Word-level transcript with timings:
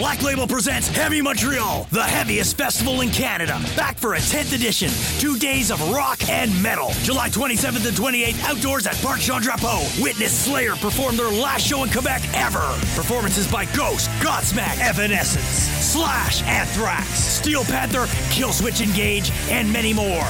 Black 0.00 0.22
Label 0.22 0.46
presents 0.46 0.88
Heavy 0.88 1.20
Montreal, 1.20 1.86
the 1.90 2.02
heaviest 2.02 2.56
festival 2.56 3.02
in 3.02 3.10
Canada. 3.10 3.60
Back 3.76 3.98
for 3.98 4.14
a 4.14 4.18
10th 4.18 4.54
edition. 4.54 4.88
Two 5.20 5.38
days 5.38 5.70
of 5.70 5.78
rock 5.90 6.26
and 6.30 6.50
metal. 6.62 6.90
July 7.02 7.28
27th 7.28 7.86
and 7.86 7.96
28th, 7.96 8.42
outdoors 8.44 8.86
at 8.86 8.94
Parc 9.02 9.20
Jean 9.20 9.42
Drapeau. 9.42 10.02
Witness 10.02 10.32
Slayer 10.32 10.74
perform 10.76 11.16
their 11.16 11.30
last 11.30 11.66
show 11.66 11.84
in 11.84 11.90
Quebec 11.90 12.22
ever. 12.34 12.66
Performances 12.94 13.50
by 13.50 13.66
Ghost, 13.76 14.08
Godsmack, 14.20 14.78
Evanescence, 14.78 15.44
Slash, 15.44 16.42
Anthrax, 16.44 17.06
Steel 17.08 17.64
Panther, 17.64 18.06
Killswitch 18.32 18.82
Engage, 18.82 19.30
and 19.50 19.70
many 19.70 19.92
more. 19.92 20.24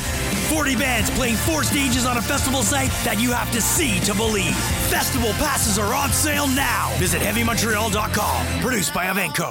40 0.51 0.75
bands 0.77 1.11
playing 1.11 1.37
four 1.37 1.63
stages 1.63 2.07
on 2.07 2.17
a 2.17 2.23
festival 2.23 2.63
site 2.63 2.91
that 3.05 3.21
you 3.21 3.31
have 3.31 3.53
to 3.53 3.61
see 3.61 4.01
to 4.01 4.15
believe. 4.15 4.57
Festival 4.91 5.31
passes 5.35 5.79
are 5.79 5.95
on 5.95 6.11
sale 6.11 6.49
now. 6.49 6.93
Visit 6.99 7.23
HeavyMontreal.com. 7.23 8.61
Produced 8.61 8.93
by 8.93 9.07
evenko. 9.07 9.50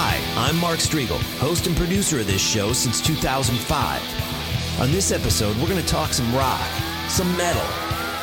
Hi, 0.00 0.22
I'm 0.46 0.56
Mark 0.60 0.78
Strigl, 0.78 1.18
host 1.40 1.66
and 1.66 1.76
producer 1.76 2.20
of 2.20 2.28
this 2.28 2.40
show 2.40 2.72
since 2.72 3.00
2005. 3.00 4.80
On 4.80 4.92
this 4.92 5.10
episode, 5.10 5.56
we're 5.56 5.66
going 5.66 5.82
to 5.82 5.88
talk 5.88 6.12
some 6.12 6.32
rock, 6.36 6.64
some 7.08 7.36
metal, 7.36 7.66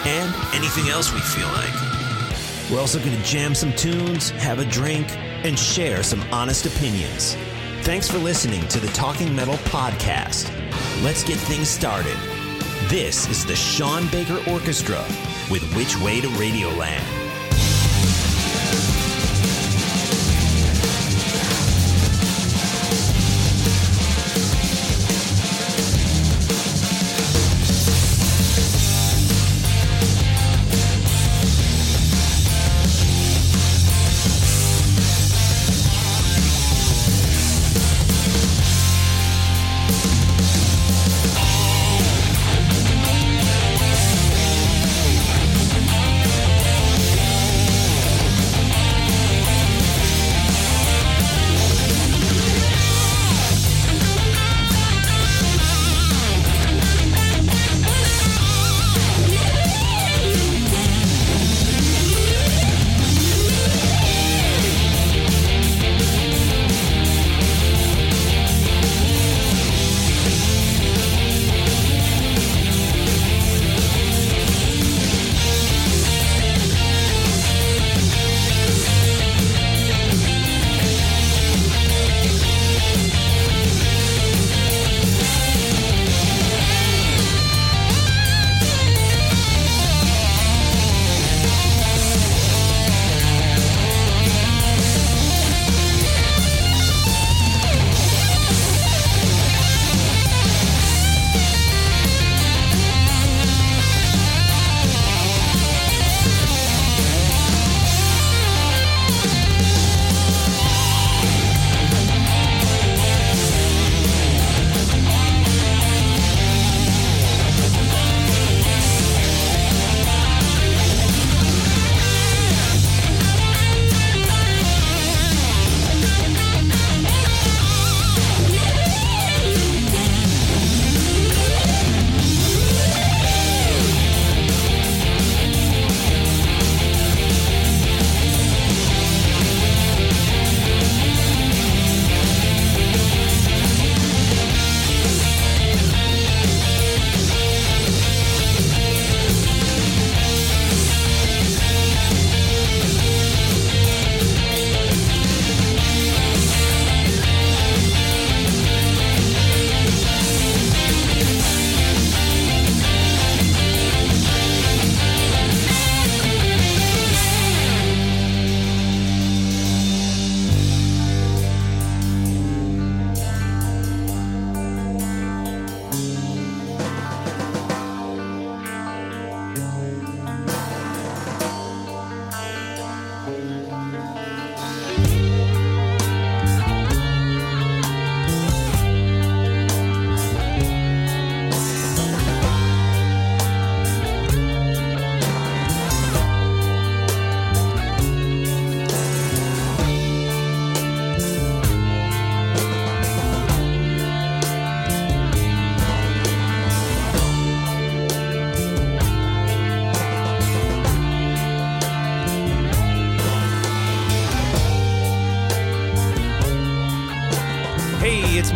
and 0.05 0.33
anything 0.55 0.87
else 0.87 1.11
we 1.11 1.19
feel 1.19 1.49
like. 1.49 2.71
We're 2.71 2.79
also 2.79 2.97
going 2.99 3.11
to 3.17 3.23
jam 3.23 3.53
some 3.53 3.73
tunes, 3.73 4.29
have 4.29 4.59
a 4.59 4.65
drink, 4.65 5.05
and 5.43 5.59
share 5.59 6.01
some 6.01 6.21
honest 6.31 6.65
opinions. 6.65 7.35
Thanks 7.81 8.09
for 8.09 8.19
listening 8.19 8.65
to 8.69 8.79
the 8.79 8.87
Talking 8.93 9.35
Metal 9.35 9.55
podcast. 9.65 10.49
Let's 11.03 11.25
get 11.25 11.35
things 11.35 11.67
started. 11.67 12.15
This 12.87 13.27
is 13.27 13.45
the 13.45 13.55
Sean 13.57 14.07
Baker 14.11 14.41
Orchestra 14.49 15.03
with 15.51 15.69
Which 15.75 15.99
Way 15.99 16.21
to 16.21 16.27
Radioland. 16.39 17.24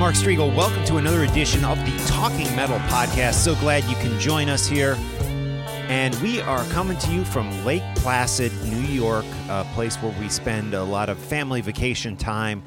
Mark 0.10 0.18
Strigl. 0.18 0.56
Welcome 0.56 0.84
to 0.86 0.98
another 0.98 1.24
edition 1.24 1.64
of 1.64 1.78
the 1.86 1.96
Talking 2.08 2.48
Metal 2.56 2.80
Podcast. 2.80 3.36
So 3.36 3.54
glad 3.54 3.84
you 3.84 3.96
can 3.98 4.20
join 4.20 4.50
us 4.50 4.66
here. 4.66 4.98
And 5.88 6.16
we 6.16 6.42
are 6.42 6.64
coming 6.70 6.98
to 6.98 7.12
you 7.12 7.24
from 7.24 7.64
Lake 7.64 7.84
Placid, 7.98 8.52
New 8.64 8.88
York, 8.92 9.26
a 9.50 9.66
place 9.76 9.98
where 9.98 10.12
we 10.20 10.28
spend 10.28 10.74
a 10.74 10.84
lot 10.84 11.10
of 11.10 11.20
family 11.20 11.62
vacation 11.62 12.18
time. 12.18 12.64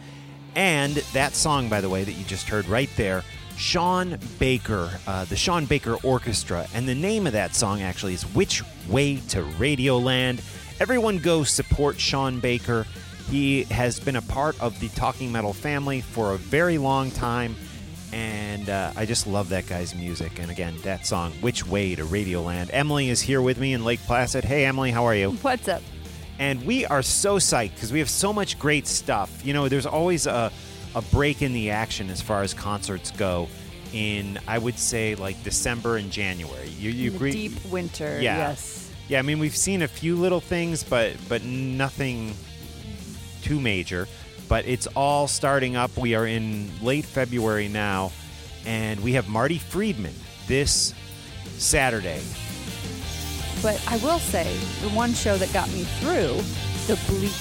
And 0.54 0.94
that 1.14 1.34
song, 1.34 1.68
by 1.68 1.80
the 1.80 1.88
way, 1.88 2.04
that 2.04 2.12
you 2.12 2.24
just 2.26 2.48
heard 2.48 2.68
right 2.68 2.90
there, 2.96 3.24
Sean 3.56 4.20
Baker, 4.38 4.88
uh, 5.08 5.24
the 5.24 5.34
Sean 5.34 5.64
Baker 5.64 5.96
Orchestra. 6.04 6.68
And 6.74 6.86
the 6.86 6.94
name 6.94 7.26
of 7.26 7.32
that 7.32 7.56
song 7.56 7.82
actually 7.82 8.14
is 8.14 8.22
Which 8.22 8.62
Way 8.88 9.16
to 9.30 9.42
Radioland. 9.42 10.44
Everyone 10.80 11.18
go 11.18 11.42
support 11.42 11.98
Sean 11.98 12.38
Baker. 12.38 12.86
He 13.30 13.64
has 13.64 13.98
been 13.98 14.16
a 14.16 14.22
part 14.22 14.60
of 14.60 14.78
the 14.80 14.88
Talking 14.90 15.32
Metal 15.32 15.52
family 15.52 16.00
for 16.00 16.32
a 16.32 16.36
very 16.36 16.78
long 16.78 17.10
time, 17.10 17.56
and 18.12 18.68
uh, 18.68 18.92
I 18.94 19.06
just 19.06 19.26
love 19.26 19.48
that 19.50 19.66
guy's 19.66 19.94
music. 19.94 20.38
And 20.38 20.50
again, 20.50 20.76
that 20.82 21.06
song, 21.06 21.32
Which 21.40 21.66
Way 21.66 21.94
to 21.94 22.04
Radioland. 22.04 22.70
Emily 22.72 23.08
is 23.08 23.20
here 23.20 23.40
with 23.40 23.58
me 23.58 23.72
in 23.72 23.84
Lake 23.84 24.00
Placid. 24.00 24.44
Hey, 24.44 24.66
Emily, 24.66 24.90
how 24.90 25.04
are 25.04 25.14
you? 25.14 25.30
What's 25.32 25.68
up? 25.68 25.82
And 26.38 26.64
we 26.64 26.84
are 26.86 27.02
so 27.02 27.36
psyched 27.36 27.74
because 27.74 27.92
we 27.92 28.00
have 28.00 28.10
so 28.10 28.32
much 28.32 28.58
great 28.58 28.86
stuff. 28.86 29.44
You 29.44 29.52
know, 29.52 29.68
there's 29.68 29.86
always 29.86 30.26
a, 30.26 30.50
a 30.94 31.02
break 31.02 31.40
in 31.40 31.52
the 31.52 31.70
action 31.70 32.10
as 32.10 32.20
far 32.20 32.42
as 32.42 32.52
concerts 32.52 33.10
go 33.12 33.48
in, 33.92 34.38
I 34.48 34.58
would 34.58 34.78
say, 34.78 35.14
like 35.14 35.42
December 35.44 35.96
and 35.96 36.10
January. 36.10 36.68
You, 36.68 36.90
you 36.90 37.14
agree? 37.14 37.32
deep 37.32 37.64
winter. 37.66 38.18
Yeah. 38.20 38.48
Yes. 38.48 38.90
Yeah, 39.08 39.18
I 39.18 39.22
mean 39.22 39.38
we've 39.38 39.56
seen 39.56 39.82
a 39.82 39.88
few 39.88 40.16
little 40.16 40.40
things, 40.40 40.84
but 40.84 41.12
but 41.28 41.42
nothing 41.44 42.34
major. 43.60 44.08
But 44.48 44.66
it's 44.66 44.86
all 44.88 45.28
starting 45.28 45.76
up. 45.76 45.96
We 45.96 46.14
are 46.14 46.26
in 46.26 46.70
late 46.82 47.04
February 47.06 47.68
now, 47.68 48.12
and 48.66 49.00
we 49.00 49.12
have 49.14 49.28
Marty 49.28 49.58
Friedman 49.58 50.14
this 50.46 50.94
Saturday. 51.58 52.20
But 53.62 53.82
I 53.88 53.96
will 53.98 54.18
say, 54.18 54.44
the 54.82 54.88
one 54.90 55.14
show 55.14 55.36
that 55.36 55.52
got 55.52 55.68
me 55.72 55.84
through 55.84 56.40
the 56.88 57.00
bleak, 57.08 57.32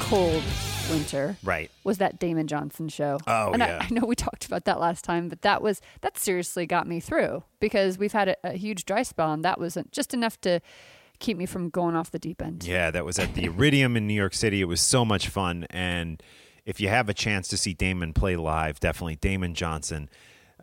cold 0.00 0.42
winter 0.90 1.36
Right. 1.42 1.70
was 1.84 1.98
that 1.98 2.18
Damon 2.18 2.46
Johnson 2.46 2.88
show. 2.88 3.18
Oh, 3.26 3.52
and 3.52 3.60
yeah. 3.60 3.78
I, 3.80 3.84
I 3.84 3.88
know 3.90 4.06
we 4.06 4.14
talked 4.16 4.46
about 4.46 4.64
that 4.64 4.80
last 4.80 5.04
time, 5.04 5.28
but 5.28 5.42
that 5.42 5.62
was 5.62 5.80
that 6.00 6.16
seriously 6.18 6.66
got 6.66 6.86
me 6.86 6.98
through 7.00 7.42
because 7.60 7.98
we've 7.98 8.12
had 8.12 8.28
a, 8.28 8.36
a 8.44 8.52
huge 8.54 8.84
dry 8.86 9.02
spell, 9.02 9.32
and 9.32 9.44
that 9.44 9.60
wasn't 9.60 9.92
just 9.92 10.14
enough 10.14 10.40
to 10.42 10.60
keep 11.18 11.36
me 11.36 11.46
from 11.46 11.68
going 11.70 11.96
off 11.96 12.10
the 12.10 12.18
deep 12.18 12.42
end. 12.42 12.64
Yeah, 12.64 12.90
that 12.90 13.04
was 13.04 13.18
at 13.18 13.34
the 13.34 13.44
Iridium 13.44 13.96
in 13.96 14.06
New 14.06 14.14
York 14.14 14.34
City. 14.34 14.60
It 14.60 14.66
was 14.66 14.80
so 14.80 15.04
much 15.04 15.28
fun, 15.28 15.66
and 15.70 16.22
if 16.64 16.80
you 16.80 16.88
have 16.88 17.08
a 17.08 17.14
chance 17.14 17.48
to 17.48 17.56
see 17.56 17.74
Damon 17.74 18.12
play 18.12 18.36
live, 18.36 18.80
definitely 18.80 19.16
Damon 19.16 19.54
Johnson. 19.54 20.08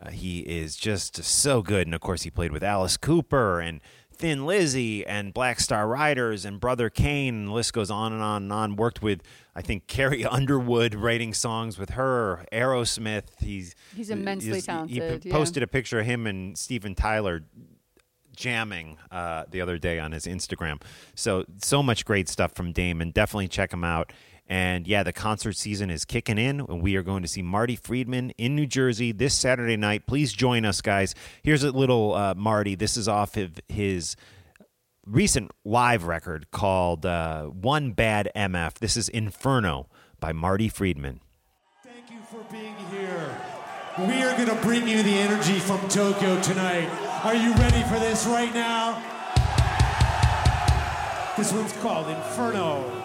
Uh, 0.00 0.10
he 0.10 0.40
is 0.40 0.74
just 0.76 1.22
so 1.22 1.62
good, 1.62 1.86
and 1.86 1.94
of 1.94 2.00
course, 2.00 2.22
he 2.22 2.30
played 2.30 2.50
with 2.52 2.64
Alice 2.64 2.96
Cooper 2.96 3.60
and 3.60 3.80
Thin 4.14 4.44
Lizzy 4.46 5.06
and 5.06 5.32
Black 5.32 5.58
Star 5.60 5.86
Riders 5.88 6.44
and 6.44 6.58
Brother 6.60 6.90
Kane, 6.90 7.34
and 7.34 7.48
the 7.48 7.52
list 7.52 7.72
goes 7.72 7.90
on 7.90 8.12
and 8.12 8.20
on 8.22 8.42
and 8.44 8.52
on. 8.52 8.76
Worked 8.76 9.00
with, 9.02 9.22
I 9.54 9.62
think, 9.62 9.86
Carrie 9.86 10.24
Underwood, 10.26 10.94
writing 10.94 11.32
songs 11.34 11.78
with 11.78 11.90
her, 11.90 12.44
Aerosmith. 12.52 13.24
He's 13.40 13.74
He's 13.94 14.10
immensely 14.10 14.50
he's- 14.54 14.62
He 14.64 14.66
talented, 14.66 15.24
yeah. 15.24 15.32
posted 15.32 15.62
a 15.62 15.66
picture 15.68 16.00
of 16.00 16.06
him 16.06 16.26
and 16.26 16.58
Steven 16.58 16.94
Tyler 16.96 17.42
jamming 18.36 18.98
uh, 19.10 19.44
the 19.50 19.60
other 19.60 19.78
day 19.78 19.98
on 19.98 20.12
his 20.12 20.26
Instagram. 20.26 20.80
So 21.14 21.44
so 21.58 21.82
much 21.82 22.04
great 22.04 22.28
stuff 22.28 22.54
from 22.54 22.72
Damon. 22.72 23.10
Definitely 23.10 23.48
check 23.48 23.72
him 23.72 23.84
out. 23.84 24.12
And 24.48 24.86
yeah, 24.86 25.02
the 25.02 25.12
concert 25.12 25.56
season 25.56 25.88
is 25.90 26.04
kicking 26.04 26.36
in, 26.36 26.60
and 26.60 26.82
we 26.82 26.96
are 26.96 27.02
going 27.02 27.22
to 27.22 27.28
see 27.28 27.42
Marty 27.42 27.76
Friedman 27.76 28.30
in 28.30 28.54
New 28.54 28.66
Jersey 28.66 29.12
this 29.12 29.34
Saturday 29.34 29.76
night. 29.76 30.06
Please 30.06 30.32
join 30.32 30.64
us, 30.64 30.80
guys. 30.80 31.14
Here's 31.42 31.62
a 31.62 31.70
little 31.70 32.14
uh, 32.14 32.34
Marty. 32.34 32.74
This 32.74 32.96
is 32.96 33.08
off 33.08 33.36
of 33.36 33.60
his 33.68 34.16
recent 35.06 35.50
live 35.64 36.04
record 36.04 36.50
called 36.50 37.06
uh, 37.06 37.44
One 37.46 37.92
Bad 37.92 38.30
MF. 38.36 38.74
This 38.74 38.96
is 38.96 39.08
Inferno 39.08 39.88
by 40.20 40.32
Marty 40.32 40.68
Friedman. 40.68 41.20
Thank 41.82 42.10
you 42.10 42.20
for 42.30 42.44
being 42.52 42.76
here. 42.90 43.36
We 43.98 44.22
are 44.22 44.36
going 44.36 44.48
to 44.48 44.62
bring 44.62 44.88
you 44.88 45.02
the 45.02 45.14
energy 45.14 45.58
from 45.58 45.86
Tokyo 45.88 46.40
tonight. 46.40 47.11
Are 47.24 47.36
you 47.36 47.54
ready 47.54 47.84
for 47.84 48.00
this 48.00 48.26
right 48.26 48.52
now? 48.52 49.00
This 51.36 51.52
one's 51.52 51.72
called 51.74 52.08
Inferno. 52.08 53.01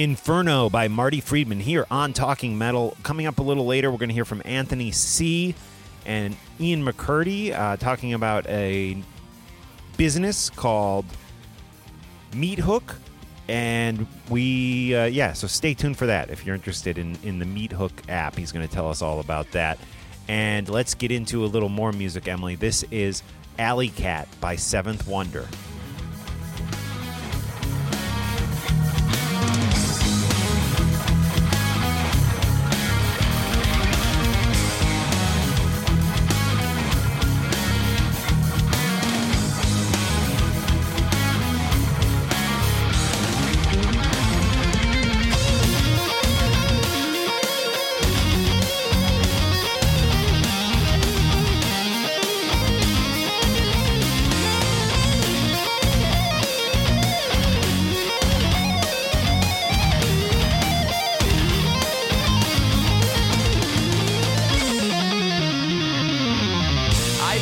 Inferno 0.00 0.70
by 0.70 0.88
Marty 0.88 1.20
Friedman 1.20 1.60
here 1.60 1.86
on 1.90 2.14
Talking 2.14 2.56
Metal. 2.56 2.96
Coming 3.02 3.26
up 3.26 3.38
a 3.38 3.42
little 3.42 3.66
later, 3.66 3.90
we're 3.90 3.98
going 3.98 4.08
to 4.08 4.14
hear 4.14 4.24
from 4.24 4.40
Anthony 4.46 4.92
C. 4.92 5.54
and 6.06 6.34
Ian 6.58 6.82
McCurdy 6.82 7.52
uh, 7.52 7.76
talking 7.76 8.14
about 8.14 8.46
a 8.46 8.96
business 9.98 10.48
called 10.48 11.04
Meat 12.34 12.60
Hook. 12.60 12.96
And 13.46 14.06
we, 14.30 14.94
uh, 14.94 15.04
yeah, 15.04 15.34
so 15.34 15.46
stay 15.46 15.74
tuned 15.74 15.98
for 15.98 16.06
that 16.06 16.30
if 16.30 16.46
you're 16.46 16.54
interested 16.54 16.96
in, 16.96 17.18
in 17.22 17.38
the 17.38 17.44
Meat 17.44 17.72
Hook 17.72 17.92
app. 18.08 18.36
He's 18.36 18.52
going 18.52 18.66
to 18.66 18.72
tell 18.72 18.88
us 18.88 19.02
all 19.02 19.20
about 19.20 19.50
that. 19.50 19.78
And 20.28 20.66
let's 20.70 20.94
get 20.94 21.10
into 21.12 21.44
a 21.44 21.48
little 21.48 21.68
more 21.68 21.92
music, 21.92 22.26
Emily. 22.26 22.54
This 22.54 22.84
is 22.84 23.22
Alley 23.58 23.90
Cat 23.90 24.28
by 24.40 24.56
Seventh 24.56 25.06
Wonder. 25.06 25.46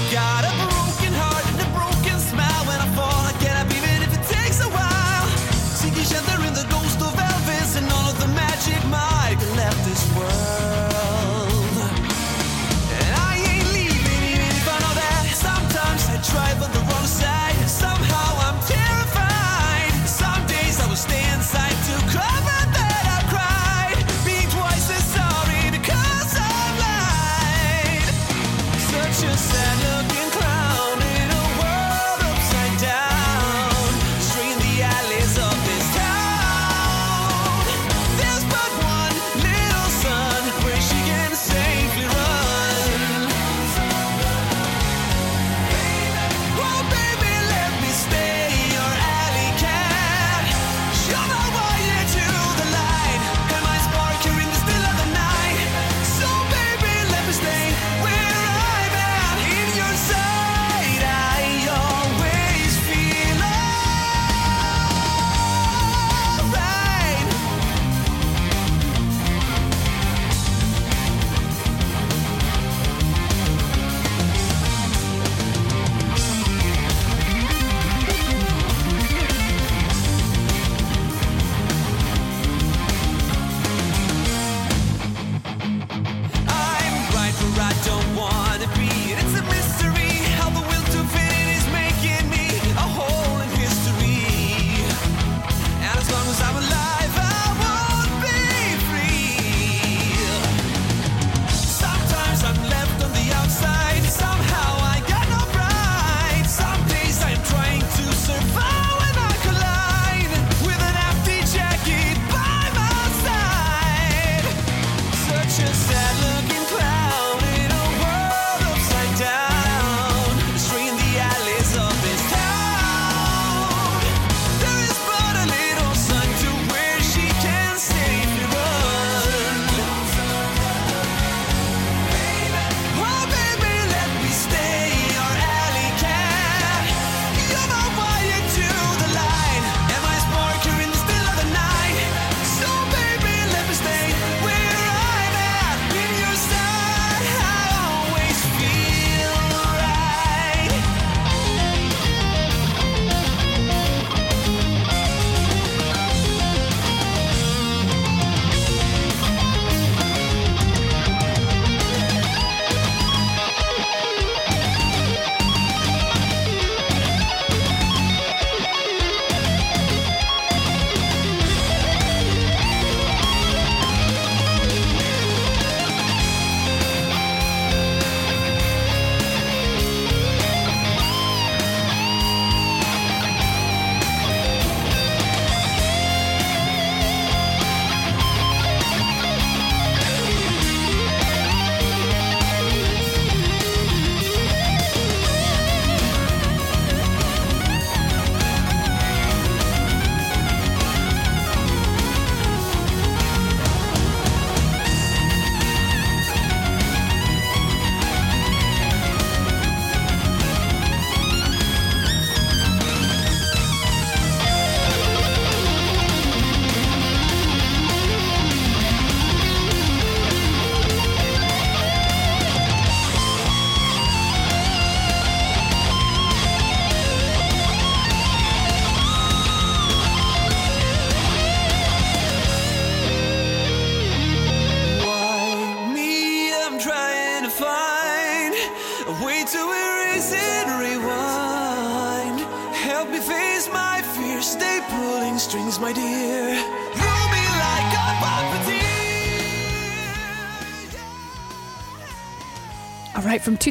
gotta 0.07 0.58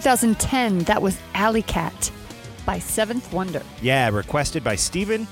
2010, 0.07 0.85
that 0.85 1.01
was 1.01 1.19
Alley 1.33 1.63
Cat 1.63 2.11
by 2.65 2.79
Seventh 2.79 3.33
Wonder. 3.33 3.61
Yeah, 3.81 4.07
requested 4.07 4.63
by 4.63 4.77
Steven 4.77 5.25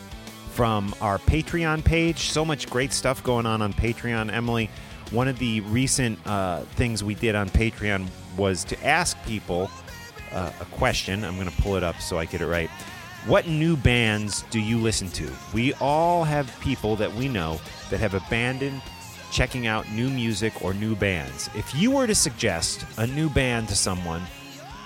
from 0.51 0.93
our 0.99 1.17
Patreon 1.17 1.81
page. 1.81 2.27
So 2.29 2.43
much 2.43 2.69
great 2.69 2.91
stuff 2.91 3.23
going 3.23 3.45
on 3.45 3.61
on 3.61 3.71
Patreon, 3.71 4.33
Emily. 4.33 4.69
One 5.11 5.29
of 5.29 5.39
the 5.39 5.61
recent 5.61 6.19
uh, 6.27 6.63
things 6.75 7.05
we 7.05 7.15
did 7.15 7.35
on 7.35 7.47
Patreon 7.47 8.09
was 8.35 8.65
to 8.65 8.85
ask 8.85 9.15
people 9.25 9.71
uh, 10.33 10.51
a 10.59 10.65
question. 10.65 11.23
I'm 11.23 11.35
going 11.35 11.49
to 11.49 11.61
pull 11.61 11.77
it 11.77 11.83
up 11.85 12.01
so 12.01 12.19
I 12.19 12.25
get 12.25 12.41
it 12.41 12.47
right. 12.47 12.69
What 13.27 13.47
new 13.47 13.77
bands 13.77 14.43
do 14.49 14.59
you 14.59 14.77
listen 14.77 15.07
to? 15.11 15.31
We 15.53 15.73
all 15.75 16.25
have 16.25 16.53
people 16.59 16.97
that 16.97 17.13
we 17.13 17.29
know 17.29 17.61
that 17.91 18.01
have 18.01 18.13
abandoned 18.13 18.81
checking 19.31 19.67
out 19.67 19.89
new 19.91 20.09
music 20.09 20.61
or 20.61 20.73
new 20.73 20.97
bands. 20.97 21.49
If 21.55 21.73
you 21.73 21.91
were 21.91 22.07
to 22.07 22.15
suggest 22.15 22.85
a 22.97 23.07
new 23.07 23.29
band 23.29 23.69
to 23.69 23.75
someone, 23.75 24.21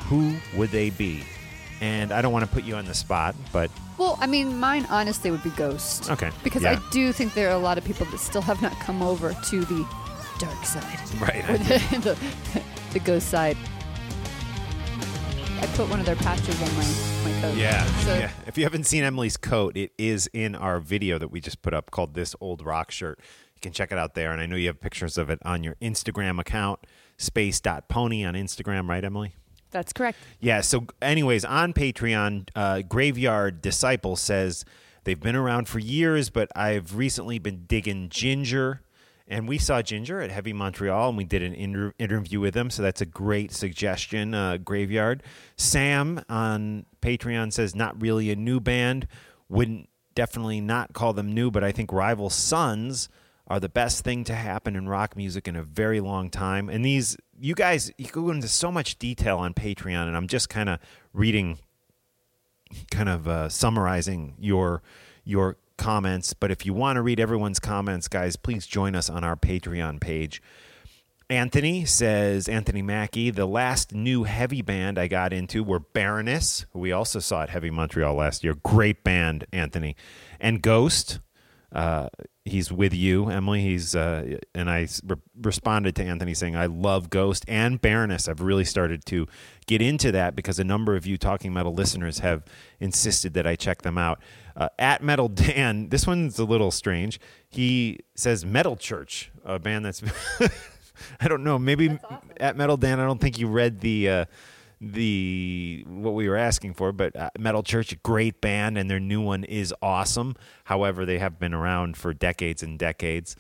who 0.10 0.34
would 0.56 0.72
they 0.72 0.90
be? 0.90 1.24
And 1.82 2.12
I 2.12 2.22
don't 2.22 2.34
want 2.34 2.44
to 2.46 2.52
put 2.52 2.64
you 2.66 2.76
on 2.76 2.86
the 2.86 2.94
spot, 2.94 3.36
but 3.54 3.72
Well, 3.98 4.18
I 4.20 4.28
mean, 4.28 4.60
mine 4.60 4.86
honestly 4.90 5.32
would 5.32 5.44
be 5.44 5.50
Ghost. 5.52 6.10
Okay, 6.12 6.30
Because 6.44 6.64
yeah. 6.64 6.74
I 6.86 6.92
do 6.92 7.14
think 7.14 7.34
there 7.36 7.48
are 7.50 7.56
a 7.56 7.60
lot 7.60 7.78
of 7.78 7.86
people 7.86 8.06
that 8.08 8.18
still 8.20 8.42
have 8.42 8.62
not 8.62 8.74
come 8.82 9.02
over 9.02 9.34
to 9.34 9.60
the 9.66 9.88
dark 10.40 10.66
side. 10.66 11.00
right. 11.22 11.50
Or 11.50 11.58
the, 11.58 12.18
the, 12.54 12.64
the 12.94 13.00
ghost 13.00 13.30
side. 13.30 13.56
I 15.62 15.66
put 15.76 15.90
one 15.90 16.00
of 16.00 16.06
their 16.06 16.16
patches 16.16 16.62
on 16.62 16.70
my, 16.78 17.32
my 17.34 17.42
coat. 17.42 17.56
Yeah, 17.58 17.84
So 18.00 18.14
yeah. 18.16 18.32
If 18.48 18.58
you 18.58 18.64
haven't 18.64 18.86
seen 18.86 19.04
Emily's 19.04 19.36
coat, 19.38 19.76
it 19.78 19.92
is 19.98 20.30
in 20.34 20.56
our 20.56 20.80
video 20.80 21.18
that 21.18 21.30
we 21.32 21.42
just 21.42 21.62
put 21.62 21.74
up 21.74 21.92
called 21.92 22.14
"This 22.14 22.34
Old 22.40 22.66
Rock 22.66 22.92
Shirt." 22.92 23.20
You 23.56 23.60
can 23.62 23.74
check 23.74 23.92
it 23.92 23.98
out 23.98 24.16
there, 24.16 24.32
and 24.32 24.40
I 24.42 24.46
know 24.46 24.56
you 24.56 24.68
have 24.68 24.80
pictures 24.80 25.18
of 25.18 25.30
it 25.30 25.40
on 25.44 25.64
your 25.64 25.76
Instagram 25.82 26.40
account, 26.40 26.80
space.pony 27.18 28.24
on 28.24 28.36
Instagram, 28.36 28.88
right, 28.88 29.04
Emily? 29.04 29.36
That's 29.72 29.94
correct. 29.94 30.18
Yeah. 30.40 30.62
So, 30.62 30.88
anyways, 31.02 31.46
on 31.46 31.74
Patreon, 31.74 32.50
uh, 32.56 32.82
Graveyard 32.82 33.62
Disciple 33.62 34.16
says 34.16 34.66
they've 35.04 35.20
been 35.20 35.36
around 35.36 35.68
for 35.68 35.80
years, 35.80 36.30
but 36.30 36.50
I've 36.56 36.96
recently 36.96 37.40
been 37.40 37.66
digging 37.68 38.10
Ginger. 38.10 38.82
And 39.32 39.48
we 39.48 39.60
saw 39.60 39.84
Ginger 39.84 40.22
at 40.22 40.32
Heavy 40.32 40.54
Montreal, 40.54 41.10
and 41.10 41.18
we 41.18 41.24
did 41.24 41.44
an 41.44 41.54
inter- 41.54 41.94
interview 42.00 42.40
with 42.40 42.56
him. 42.56 42.72
So 42.72 42.82
that's 42.82 43.00
a 43.02 43.06
great 43.06 43.52
suggestion, 43.52 44.34
uh, 44.34 44.58
Graveyard. 44.58 45.22
Sam 45.56 46.24
on 46.28 46.88
Patreon 47.04 47.54
says 47.54 47.76
not 47.76 48.02
really 48.02 48.32
a 48.32 48.36
new 48.36 48.60
band. 48.60 49.08
Wouldn't 49.48 49.88
definitely 50.16 50.62
not 50.62 50.94
call 50.94 51.14
them 51.14 51.32
new, 51.32 51.52
but 51.52 51.64
I 51.64 51.72
think 51.72 51.92
Rival 51.92 52.32
Sons 52.32 53.08
are 53.50 53.60
the 53.60 53.70
best 53.70 54.04
thing 54.04 54.24
to 54.26 54.36
happen 54.36 54.76
in 54.76 54.88
rock 54.88 55.18
music 55.18 55.48
in 55.48 55.56
a 55.56 55.64
very 55.64 56.00
long 56.00 56.30
time. 56.30 56.70
And 56.70 56.86
these, 56.86 57.18
you 57.40 57.56
guys, 57.56 57.92
you 57.98 58.08
go 58.08 58.30
into 58.30 58.48
so 58.48 58.72
much 58.72 59.00
detail 59.00 59.38
on 59.38 59.54
Patreon, 59.54 60.08
and 60.08 60.16
I'm 60.16 60.28
just 60.28 60.50
kind 60.50 60.70
of 60.70 60.80
reading, 61.14 61.58
kind 62.92 63.10
of 63.10 63.28
uh, 63.28 63.50
summarizing 63.50 64.36
your 64.40 64.84
your 65.24 65.58
comments. 65.78 66.34
But 66.34 66.52
if 66.52 66.66
you 66.66 66.74
want 66.74 66.98
to 66.98 67.02
read 67.02 67.20
everyone's 67.20 67.60
comments, 67.60 68.08
guys, 68.08 68.36
please 68.36 68.68
join 68.68 68.96
us 68.96 69.10
on 69.10 69.24
our 69.24 69.36
Patreon 69.36 70.00
page. 70.00 70.42
Anthony 71.32 71.86
says, 71.86 72.50
Anthony 72.50 72.82
Mackie, 72.82 73.30
the 73.30 73.46
last 73.46 73.94
new 73.94 74.24
heavy 74.24 74.64
band 74.64 74.98
I 74.98 75.08
got 75.08 75.32
into 75.32 75.64
were 75.64 75.80
Baroness, 75.80 76.66
who 76.72 76.80
we 76.80 76.92
also 76.92 77.20
saw 77.20 77.44
at 77.44 77.52
Heavy 77.52 77.70
Montreal 77.70 78.16
last 78.16 78.44
year. 78.44 78.56
Great 78.56 79.04
band, 79.04 79.46
Anthony. 79.54 79.96
And 80.40 80.62
Ghost. 80.62 81.20
Uh, 81.72 82.10
he's 82.50 82.72
with 82.72 82.94
you, 82.94 83.30
Emily. 83.30 83.62
He's 83.62 83.96
uh, 83.96 84.38
and 84.54 84.70
I 84.70 84.88
re- 85.06 85.18
responded 85.42 85.96
to 85.98 86.04
Anthony 86.04 86.34
saying, 86.34 86.56
"I 86.56 86.66
love 86.66 87.10
Ghost 87.10 87.46
and 87.48 87.82
Baroness." 87.82 88.28
I've 88.28 88.42
really 88.42 88.66
started 88.66 89.06
to 89.06 89.28
get 89.68 89.82
into 89.82 90.12
that 90.12 90.36
because 90.36 90.60
a 90.60 90.64
number 90.64 90.96
of 90.96 91.06
you 91.06 91.18
talking 91.18 91.54
metal 91.54 91.74
listeners 91.74 92.20
have 92.20 92.44
insisted 92.80 93.34
that 93.36 93.48
I 93.48 93.56
check 93.56 93.84
them 93.84 93.98
out. 93.98 94.22
Uh, 94.56 94.70
at 94.78 95.02
Metal 95.02 95.28
Dan, 95.30 95.90
this 95.90 96.06
one's 96.06 96.38
a 96.40 96.46
little 96.46 96.72
strange. 96.72 97.20
He 97.48 98.00
says 98.16 98.46
Metal 98.46 98.76
Church, 98.76 99.32
a 99.46 99.60
band 99.60 99.86
that's 99.86 100.04
I 101.20 101.28
don't 101.28 101.44
know. 101.44 101.58
Maybe 101.58 101.98
at 102.38 102.58
Metal 102.58 102.78
Dan, 102.78 103.00
I 103.00 103.06
don't 103.06 103.22
think 103.22 103.40
you 103.40 103.48
read 103.48 103.80
the 103.80 104.10
uh, 104.10 104.26
the 104.82 105.84
what 105.88 106.14
we 106.14 106.30
were 106.30 106.38
asking 106.38 106.74
for, 106.74 106.92
but 106.92 107.16
uh, 107.16 107.30
Metal 107.38 107.64
Church, 107.64 107.92
a 107.92 107.98
great 107.98 108.42
band, 108.42 108.78
and 108.78 108.90
their 108.90 109.00
new 109.00 109.22
one 109.22 109.44
is 109.44 109.74
awesome. 109.82 110.36
However, 110.66 111.06
they 111.06 111.20
have 111.20 111.40
been 111.40 111.54
around 111.54 111.98
for 111.98 112.14
decades 112.14 112.64
and 112.64 112.80
decades. 112.80 113.36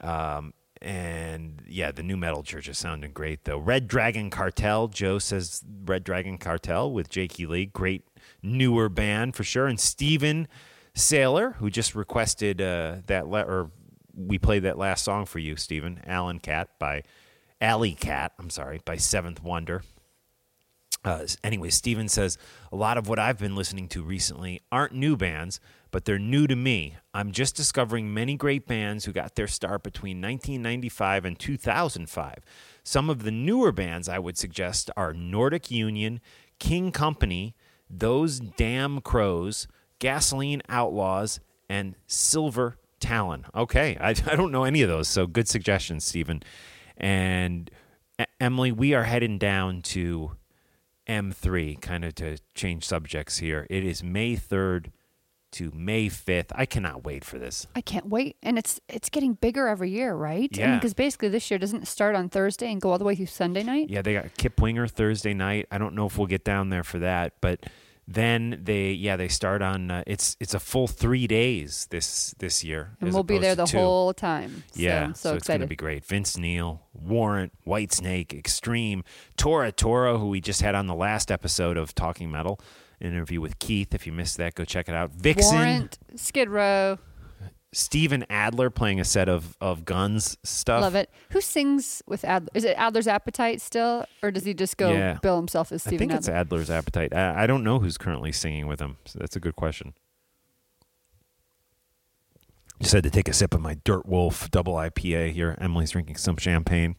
Um, 0.00 0.54
and 0.82 1.62
yeah, 1.66 1.90
the 1.90 2.02
new 2.02 2.16
Metal 2.16 2.42
Church 2.42 2.68
is 2.68 2.78
sounding 2.78 3.12
great 3.12 3.44
though. 3.44 3.58
Red 3.58 3.88
Dragon 3.88 4.30
Cartel, 4.30 4.88
Joe 4.88 5.18
says 5.18 5.64
Red 5.84 6.04
Dragon 6.04 6.38
Cartel 6.38 6.92
with 6.92 7.08
Jakey 7.08 7.46
Lee, 7.46 7.66
great 7.66 8.04
newer 8.42 8.88
band 8.88 9.34
for 9.34 9.42
sure. 9.44 9.66
And 9.66 9.80
Steven 9.80 10.46
Sailor, 10.94 11.52
who 11.52 11.70
just 11.70 11.94
requested 11.94 12.60
uh, 12.60 12.96
that 13.06 13.24
or 13.24 13.70
we 14.14 14.38
played 14.38 14.62
that 14.62 14.78
last 14.78 15.04
song 15.04 15.26
for 15.26 15.38
you, 15.38 15.56
Stephen. 15.56 16.00
Alan 16.06 16.38
Cat 16.38 16.70
by 16.78 17.02
Alley 17.60 17.92
Cat, 17.92 18.32
I'm 18.38 18.50
sorry, 18.50 18.80
by 18.84 18.96
Seventh 18.96 19.42
Wonder. 19.42 19.82
Uh, 21.06 21.24
anyway, 21.44 21.70
Steven 21.70 22.08
says 22.08 22.36
a 22.72 22.76
lot 22.76 22.98
of 22.98 23.08
what 23.08 23.20
I've 23.20 23.38
been 23.38 23.54
listening 23.54 23.86
to 23.90 24.02
recently 24.02 24.60
aren't 24.72 24.92
new 24.92 25.16
bands, 25.16 25.60
but 25.92 26.04
they're 26.04 26.18
new 26.18 26.48
to 26.48 26.56
me. 26.56 26.96
I'm 27.14 27.30
just 27.30 27.54
discovering 27.54 28.12
many 28.12 28.34
great 28.34 28.66
bands 28.66 29.04
who 29.04 29.12
got 29.12 29.36
their 29.36 29.46
start 29.46 29.84
between 29.84 30.20
1995 30.20 31.24
and 31.24 31.38
2005. 31.38 32.38
Some 32.82 33.08
of 33.08 33.22
the 33.22 33.30
newer 33.30 33.70
bands 33.70 34.08
I 34.08 34.18
would 34.18 34.36
suggest 34.36 34.90
are 34.96 35.12
Nordic 35.14 35.70
Union, 35.70 36.20
King 36.58 36.90
Company, 36.90 37.54
Those 37.88 38.40
Damn 38.40 39.00
Crows, 39.00 39.68
Gasoline 40.00 40.60
Outlaws, 40.68 41.38
and 41.68 41.94
Silver 42.08 42.78
Talon. 42.98 43.46
Okay, 43.54 43.96
I, 44.00 44.08
I 44.26 44.34
don't 44.34 44.50
know 44.50 44.64
any 44.64 44.82
of 44.82 44.88
those, 44.88 45.06
so 45.06 45.28
good 45.28 45.46
suggestions, 45.46 46.04
Stephen. 46.04 46.42
And 46.96 47.70
Emily, 48.40 48.72
we 48.72 48.92
are 48.92 49.04
heading 49.04 49.38
down 49.38 49.82
to 49.82 50.32
M3, 51.08 51.80
kind 51.80 52.04
of 52.04 52.14
to 52.16 52.38
change 52.54 52.84
subjects 52.84 53.38
here. 53.38 53.66
It 53.70 53.84
is 53.84 54.02
May 54.02 54.36
3rd 54.36 54.90
to 55.52 55.72
May 55.74 56.08
5th. 56.08 56.50
I 56.54 56.66
cannot 56.66 57.04
wait 57.04 57.24
for 57.24 57.38
this. 57.38 57.66
I 57.74 57.80
can't 57.80 58.06
wait, 58.06 58.36
and 58.42 58.58
it's 58.58 58.80
it's 58.88 59.08
getting 59.08 59.34
bigger 59.34 59.68
every 59.68 59.90
year, 59.90 60.14
right? 60.14 60.50
Yeah. 60.52 60.74
Because 60.74 60.92
basically 60.94 61.28
this 61.28 61.50
year 61.50 61.58
doesn't 61.58 61.88
start 61.88 62.14
on 62.14 62.28
Thursday 62.28 62.70
and 62.70 62.80
go 62.80 62.90
all 62.90 62.98
the 62.98 63.04
way 63.04 63.14
through 63.14 63.26
Sunday 63.26 63.62
night. 63.62 63.88
Yeah, 63.88 64.02
they 64.02 64.14
got 64.14 64.36
Kip 64.36 64.60
Winger 64.60 64.86
Thursday 64.86 65.34
night. 65.34 65.66
I 65.70 65.78
don't 65.78 65.94
know 65.94 66.06
if 66.06 66.18
we'll 66.18 66.26
get 66.26 66.44
down 66.44 66.68
there 66.68 66.84
for 66.84 66.98
that, 66.98 67.34
but 67.40 67.60
then 68.08 68.60
they 68.62 68.92
yeah 68.92 69.16
they 69.16 69.28
start 69.28 69.62
on 69.62 69.90
uh, 69.90 70.02
it's 70.06 70.36
it's 70.38 70.54
a 70.54 70.60
full 70.60 70.86
three 70.86 71.26
days 71.26 71.88
this 71.90 72.34
this 72.38 72.62
year 72.62 72.96
and 73.00 73.12
we'll 73.12 73.24
be 73.24 73.38
there 73.38 73.56
the 73.56 73.66
two. 73.66 73.78
whole 73.78 74.14
time. 74.14 74.62
So, 74.72 74.80
Yeah, 74.80 75.12
so, 75.12 75.30
so, 75.30 75.36
it's 75.36 75.48
going 75.48 75.60
to 75.60 75.66
be 75.66 75.76
great. 75.76 76.04
Vince 76.04 76.36
Neil, 76.36 76.82
Warrant, 76.94 77.52
Whitesnake, 77.66 78.32
Extreme, 78.32 79.02
Tora 79.36 79.72
Tora, 79.72 80.18
who 80.18 80.28
we 80.28 80.40
just 80.40 80.62
had 80.62 80.74
on 80.74 80.86
the 80.86 80.94
last 80.94 81.32
episode 81.32 81.76
of 81.76 81.94
Talking 81.94 82.30
Metal, 82.30 82.60
an 83.00 83.08
interview 83.08 83.40
with 83.40 83.58
Keith. 83.58 83.92
If 83.94 84.06
you 84.06 84.12
missed 84.12 84.36
that, 84.36 84.54
go 84.54 84.64
check 84.64 84.88
it 84.88 84.94
out. 84.94 85.10
Vixen, 85.10 85.56
Warrant, 85.56 85.98
Skid 86.14 86.48
Row, 86.48 86.98
Steven 87.76 88.24
Adler 88.30 88.70
playing 88.70 89.00
a 89.00 89.04
set 89.04 89.28
of 89.28 89.54
of 89.60 89.84
Guns 89.84 90.38
stuff. 90.42 90.80
love 90.80 90.94
it. 90.94 91.10
Who 91.32 91.42
sings 91.42 92.02
with 92.06 92.24
Adler? 92.24 92.48
Is 92.54 92.64
it 92.64 92.74
Adler's 92.78 93.06
Appetite 93.06 93.60
still, 93.60 94.06
or 94.22 94.30
does 94.30 94.44
he 94.46 94.54
just 94.54 94.78
go 94.78 94.92
Yeah. 94.92 95.18
bill 95.20 95.36
himself 95.36 95.70
as 95.72 95.82
Steven? 95.82 95.96
I 95.96 95.98
think 95.98 96.12
it's 96.18 96.28
Adler's 96.28 96.70
Appetite. 96.70 97.14
I, 97.14 97.42
I 97.42 97.46
don't 97.46 97.62
know 97.62 97.78
who's 97.78 97.98
currently 97.98 98.32
singing 98.32 98.66
with 98.66 98.80
him. 98.80 98.96
So 99.04 99.18
that's 99.18 99.36
a 99.36 99.40
good 99.40 99.56
question. 99.56 99.92
Just 102.80 102.94
had 102.94 103.02
to 103.04 103.10
take 103.10 103.28
a 103.28 103.34
sip 103.34 103.52
of 103.52 103.60
my 103.60 103.74
Dirt 103.84 104.06
Wolf 104.06 104.50
double 104.50 104.72
IPA 104.76 105.32
here. 105.32 105.54
Emily's 105.60 105.90
drinking 105.90 106.16
some 106.16 106.38
champagne. 106.38 106.96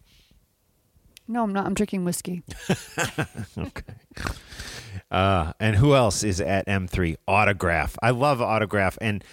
No, 1.28 1.42
I'm 1.42 1.54
not. 1.54 1.66
I'm 1.66 1.74
drinking 1.74 2.06
whiskey. 2.06 2.44
okay. 3.58 3.94
Uh, 5.10 5.54
and 5.60 5.76
who 5.78 5.96
else 5.96 6.24
is 6.24 6.40
at 6.40 6.68
M3? 6.68 7.16
Autograph. 7.28 7.98
I 8.02 8.12
love 8.12 8.42
Autograph, 8.42 8.98
and 9.02 9.24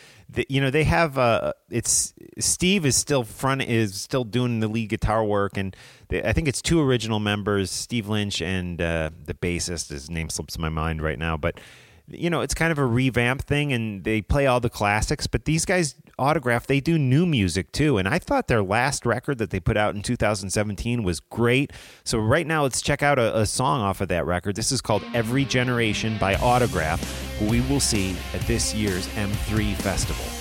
you 0.48 0.60
know 0.60 0.70
they 0.70 0.84
have. 0.84 1.18
Uh, 1.18 1.52
it's 1.70 2.14
Steve 2.38 2.84
is 2.86 2.96
still 2.96 3.24
front 3.24 3.62
is 3.62 4.00
still 4.00 4.24
doing 4.24 4.60
the 4.60 4.68
lead 4.68 4.88
guitar 4.88 5.24
work, 5.24 5.56
and 5.56 5.76
they, 6.08 6.22
I 6.22 6.32
think 6.32 6.48
it's 6.48 6.62
two 6.62 6.80
original 6.80 7.20
members, 7.20 7.70
Steve 7.70 8.08
Lynch 8.08 8.42
and 8.42 8.80
uh, 8.80 9.10
the 9.24 9.34
bassist. 9.34 9.90
His 9.90 10.10
name 10.10 10.28
slips 10.28 10.58
my 10.58 10.68
mind 10.68 11.02
right 11.02 11.18
now, 11.18 11.36
but 11.36 11.60
you 12.08 12.28
know, 12.28 12.42
it's 12.42 12.54
kind 12.54 12.70
of 12.70 12.78
a 12.78 12.84
revamp 12.84 13.42
thing 13.42 13.72
and 13.72 14.04
they 14.04 14.20
play 14.20 14.46
all 14.46 14.60
the 14.60 14.70
classics, 14.70 15.26
but 15.26 15.46
these 15.46 15.64
guys 15.64 15.94
autograph, 16.18 16.66
they 16.66 16.80
do 16.80 16.98
new 16.98 17.24
music 17.24 17.72
too. 17.72 17.96
And 17.98 18.06
I 18.06 18.18
thought 18.18 18.48
their 18.48 18.62
last 18.62 19.06
record 19.06 19.38
that 19.38 19.50
they 19.50 19.60
put 19.60 19.76
out 19.76 19.94
in 19.94 20.02
2017 20.02 21.02
was 21.02 21.20
great. 21.20 21.72
So 22.04 22.18
right 22.18 22.46
now, 22.46 22.62
let's 22.62 22.82
check 22.82 23.02
out 23.02 23.18
a, 23.18 23.38
a 23.40 23.46
song 23.46 23.80
off 23.80 24.00
of 24.00 24.08
that 24.08 24.26
record. 24.26 24.56
This 24.56 24.70
is 24.70 24.80
called 24.80 25.02
Every 25.14 25.44
Generation 25.44 26.18
by 26.18 26.34
Autograph, 26.36 27.02
who 27.38 27.46
we 27.46 27.60
will 27.62 27.80
see 27.80 28.16
at 28.34 28.42
this 28.42 28.74
year's 28.74 29.06
M3 29.08 29.74
Festival. 29.76 30.33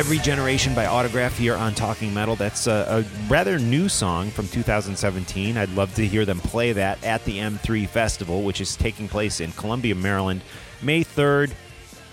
Every 0.00 0.16
Generation 0.16 0.74
by 0.74 0.86
Autograph 0.86 1.36
here 1.36 1.54
on 1.54 1.74
Talking 1.74 2.14
Metal. 2.14 2.34
That's 2.34 2.66
a, 2.66 3.04
a 3.04 3.28
rather 3.30 3.58
new 3.58 3.86
song 3.86 4.30
from 4.30 4.48
2017. 4.48 5.58
I'd 5.58 5.68
love 5.74 5.94
to 5.96 6.06
hear 6.06 6.24
them 6.24 6.38
play 6.38 6.72
that 6.72 7.04
at 7.04 7.22
the 7.26 7.36
M3 7.36 7.86
Festival, 7.86 8.42
which 8.42 8.62
is 8.62 8.76
taking 8.76 9.08
place 9.08 9.40
in 9.40 9.52
Columbia, 9.52 9.94
Maryland, 9.94 10.40
May 10.80 11.04
3rd 11.04 11.52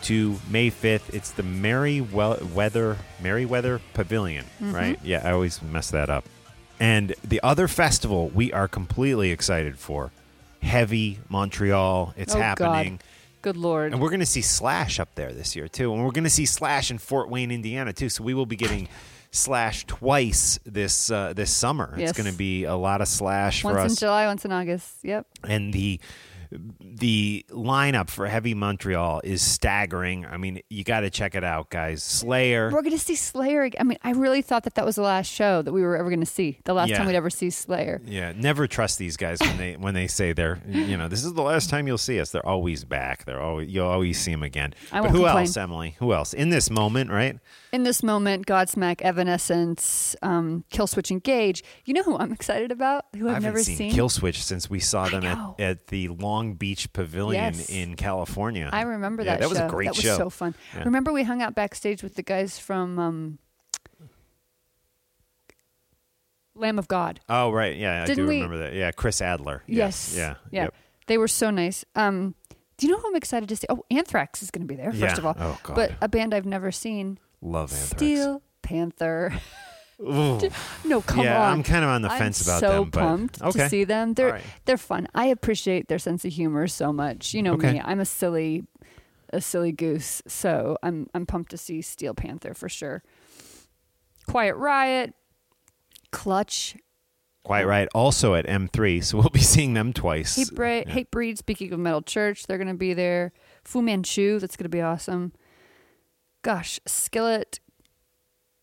to 0.02 0.38
May 0.50 0.70
5th. 0.70 1.14
It's 1.14 1.32
the 1.32 1.44
Merriweather 1.44 2.98
Merriweather 3.22 3.80
Pavilion, 3.94 4.44
mm-hmm. 4.44 4.76
right? 4.76 5.00
Yeah, 5.02 5.22
I 5.24 5.32
always 5.32 5.62
mess 5.62 5.90
that 5.92 6.10
up. 6.10 6.26
And 6.82 7.16
the 7.24 7.40
other 7.42 7.70
festival 7.70 8.28
we 8.28 8.52
are 8.52 8.68
completely 8.68 9.32
excited 9.32 9.80
for, 9.80 10.12
Heavy 10.62 11.20
Montreal. 11.30 12.14
It's 12.18 12.36
oh, 12.36 12.38
happening. 12.38 12.98
God. 12.98 13.04
Good 13.42 13.58
Lord. 13.58 13.94
And 13.94 14.02
we're 14.02 14.10
going 14.10 14.20
to 14.20 14.26
see 14.26 14.42
Slash 14.42 15.00
up 15.00 15.16
there 15.16 15.32
this 15.32 15.56
year 15.56 15.68
too, 15.68 15.94
and 15.94 16.04
we're 16.04 16.12
going 16.12 16.24
to 16.24 16.30
see 16.30 16.46
Slash 16.46 16.92
in 16.92 16.98
Fort 16.98 17.30
Wayne, 17.30 17.52
Indiana 17.52 17.94
too. 17.94 18.10
So 18.10 18.24
we 18.24 18.34
will 18.34 18.46
be 18.46 18.56
getting 18.56 18.88
Slash 19.32 19.86
twice 19.86 20.60
this 20.66 21.12
uh, 21.12 21.34
this 21.34 21.52
summer. 21.52 21.94
Yes. 21.98 22.10
It's 22.10 22.18
going 22.18 22.32
to 22.32 22.38
be 22.38 22.64
a 22.64 22.76
lot 22.76 23.02
of 23.02 23.08
Slash 23.08 23.62
for 23.62 23.72
us. 23.72 23.78
once 23.78 23.92
in 23.94 24.06
July, 24.06 24.26
once 24.26 24.46
in 24.46 24.52
August. 24.52 24.98
Yep. 25.04 25.28
and 25.44 25.74
the 25.74 26.00
the 26.80 27.46
lineup 27.50 28.10
for 28.10 28.28
Heavy 28.28 28.54
Montreal 28.54 29.22
is 29.24 29.42
staggering. 29.42 30.26
I 30.26 30.38
mean, 30.38 30.62
you 30.70 30.84
got 30.84 31.02
to 31.02 31.10
check 31.10 31.36
it 31.36 31.44
out, 31.44 31.70
guys. 31.70 32.04
Slayer. 32.04 32.70
We're 32.72 32.82
going 32.82 32.92
to 32.98 33.00
see 33.00 33.16
Slayer. 33.16 33.64
ag- 33.64 33.76
I 33.80 33.84
mean, 33.84 33.98
I 34.04 34.12
really 34.12 34.42
thought 34.42 34.64
that 34.64 34.76
that 34.76 34.86
was 34.86 34.96
the 34.96 35.02
last 35.02 35.28
show 35.32 35.62
that 35.62 35.72
we 35.72 35.82
were 35.82 35.98
ever 35.98 36.10
going 36.10 36.20
to 36.22 36.26
see. 36.26 36.60
The 36.66 36.74
last 36.74 36.90
Yeah. 36.90 36.98
time 36.98 37.08
we'd 37.08 37.16
ever 37.16 37.30
see 37.30 37.50
Slayer. 37.50 38.02
Yeah, 38.06 38.34
never 38.36 38.68
trust 38.68 38.98
these 38.98 39.18
guys 39.18 39.40
when 39.42 39.58
they 39.58 39.74
when 39.76 39.94
they 39.94 40.08
say 40.08 40.34
they're 40.34 40.60
you 40.68 40.98
know 40.98 41.08
this 41.08 41.24
is 41.24 41.34
the 41.34 41.42
last 41.42 41.70
time 41.70 41.88
you'll 41.88 41.98
see 41.98 42.20
us. 42.20 42.32
They're 42.32 42.46
always 42.46 42.84
back. 42.84 43.26
They're 43.26 43.42
always 43.42 43.70
you'll 43.70 43.88
always 43.88 44.20
see 44.20 44.32
them 44.32 44.44
again. 44.44 44.74
I 44.92 45.02
but 45.02 45.12
who 45.12 45.20
complain. 45.24 45.38
else, 45.46 45.58
Emily? 45.58 45.96
Who 46.00 46.14
else 46.14 46.34
in 46.34 46.50
this 46.50 46.70
moment? 46.70 47.12
Right? 47.12 47.38
In 47.78 47.84
this 47.84 48.02
moment, 48.02 48.48
Godsmack, 48.48 49.04
Evanescence, 49.04 50.16
um, 50.24 50.64
Killswitch 50.72 51.12
Engage. 51.12 51.64
You 51.86 51.94
know 51.94 52.02
who 52.02 52.18
I'm 52.18 52.32
excited 52.34 52.72
about? 52.72 53.06
Who 53.16 53.30
I 53.30 53.36
I've 53.36 53.44
never 53.44 53.62
seen, 53.62 53.76
seen? 53.78 53.92
Killswitch 53.92 54.38
since 54.38 54.68
we 54.68 54.80
saw 54.80 55.08
them 55.08 55.24
at, 55.24 55.60
at 55.60 55.88
the 55.88 56.08
Long 56.08 56.56
Beach 56.56 56.92
Pavilion 56.92 57.54
Yes. 57.54 57.70
in 57.70 57.96
California. 57.96 58.68
I 58.74 58.82
remember 58.82 59.22
Yeah, 59.22 59.34
that. 59.36 59.42
That 59.42 59.50
was 59.50 59.60
a 59.60 59.68
great 59.68 59.86
that 59.90 59.96
was 59.96 60.04
show. 60.04 60.18
so 60.18 60.30
fun. 60.32 60.56
Yeah. 60.76 60.86
Remember 60.86 61.14
we 61.14 61.22
hung 61.22 61.44
out 61.44 61.54
backstage 61.54 62.02
with 62.02 62.16
the 62.16 62.24
guys 62.24 62.58
from 62.58 62.98
um, 62.98 63.38
Lamb 66.56 66.80
of 66.80 66.88
God. 66.88 67.20
Oh 67.30 67.52
right, 67.52 67.78
yeah, 67.78 68.02
I 68.02 68.06
Didn't 68.08 68.24
do 68.26 68.28
we- 68.28 68.36
remember 68.38 68.58
that. 68.58 68.74
Yeah, 68.74 68.90
Chris 68.92 69.22
Adler. 69.22 69.62
Yes. 69.68 70.16
Yeah. 70.18 70.38
Yeah. 70.50 70.64
Yep. 70.64 70.74
They 71.06 71.20
were 71.20 71.28
so 71.28 71.52
nice. 71.52 71.86
Um, 71.96 72.34
Do 72.78 72.88
you 72.88 72.92
know 72.94 73.00
who 73.00 73.08
I'm 73.10 73.16
excited 73.16 73.48
to 73.50 73.56
see? 73.56 73.68
Oh, 73.70 73.86
Anthrax 73.92 74.42
is 74.42 74.50
going 74.50 74.62
to 74.64 74.68
be 74.68 74.76
there, 74.76 74.90
first 74.92 75.00
Yeah. 75.00 75.18
of 75.18 75.26
all. 75.28 75.36
Oh, 75.40 75.60
God. 75.62 75.76
But 75.76 75.92
a 76.02 76.08
band 76.10 76.34
I've 76.34 76.48
never 76.48 76.72
seen, 76.72 77.20
Love 77.42 77.72
Anthrax. 77.72 77.90
Steel 77.92 78.42
Panther. 78.62 79.34
Ooh. 80.02 80.40
no, 80.86 81.02
come 81.02 81.24
Yeah, 81.26 81.42
on. 81.42 81.54
I'm 81.54 81.64
kind 81.64 81.84
of 81.84 81.90
on 81.90 82.02
the 82.02 82.12
I'm 82.12 82.20
fence 82.20 82.42
about 82.42 82.60
so 82.60 82.70
them. 82.82 82.90
But, 82.90 83.00
pumped 83.00 83.42
okay. 83.42 83.60
to 83.60 83.70
see 83.70 83.84
them. 83.84 84.14
They're 84.14 84.34
right. 84.34 84.44
they're 84.66 84.78
fun. 84.78 85.08
I 85.16 85.28
appreciate 85.28 85.88
their 85.88 86.00
sense 86.00 86.24
of 86.26 86.34
humor 86.34 86.68
so 86.68 86.94
much. 86.94 87.34
You 87.34 87.42
know 87.44 87.54
Okay. 87.54 87.74
me. 87.74 87.82
I'm 87.84 88.00
a 88.00 88.06
silly 88.06 88.66
a 89.34 89.42
silly 89.42 89.72
goose. 89.72 90.22
So 90.28 90.78
I'm 90.84 91.08
I'm 91.14 91.26
pumped 91.26 91.52
to 91.52 91.58
see 91.58 91.82
Steel 91.82 92.14
Panther 92.14 92.54
for 92.54 92.70
sure. 92.70 93.04
Quiet 94.28 94.56
Riot, 94.56 95.14
Clutch, 96.12 96.76
Quite 97.44 97.66
right. 97.66 97.88
Also 97.96 98.36
at 98.36 98.46
M3, 98.46 99.02
so 99.02 99.18
we'll 99.20 99.30
be 99.30 99.40
seeing 99.40 99.74
them 99.74 99.94
twice. 99.94 100.38
Hatebreed, 100.38 100.90
Hate 100.90 101.10
Breed, 101.12 101.38
speaking 101.38 101.72
of 101.72 101.80
Metal 101.80 102.02
Church, 102.02 102.46
they're 102.46 102.58
going 102.58 102.68
to 102.68 102.74
be 102.74 102.94
there. 102.94 103.32
Fu 103.64 103.82
Manchu, 103.82 104.38
that's 104.40 104.58
going 104.58 104.66
to 104.66 104.70
be 104.70 104.82
awesome. 104.82 105.32
Gosh, 106.42 106.80
Skillet, 106.86 107.60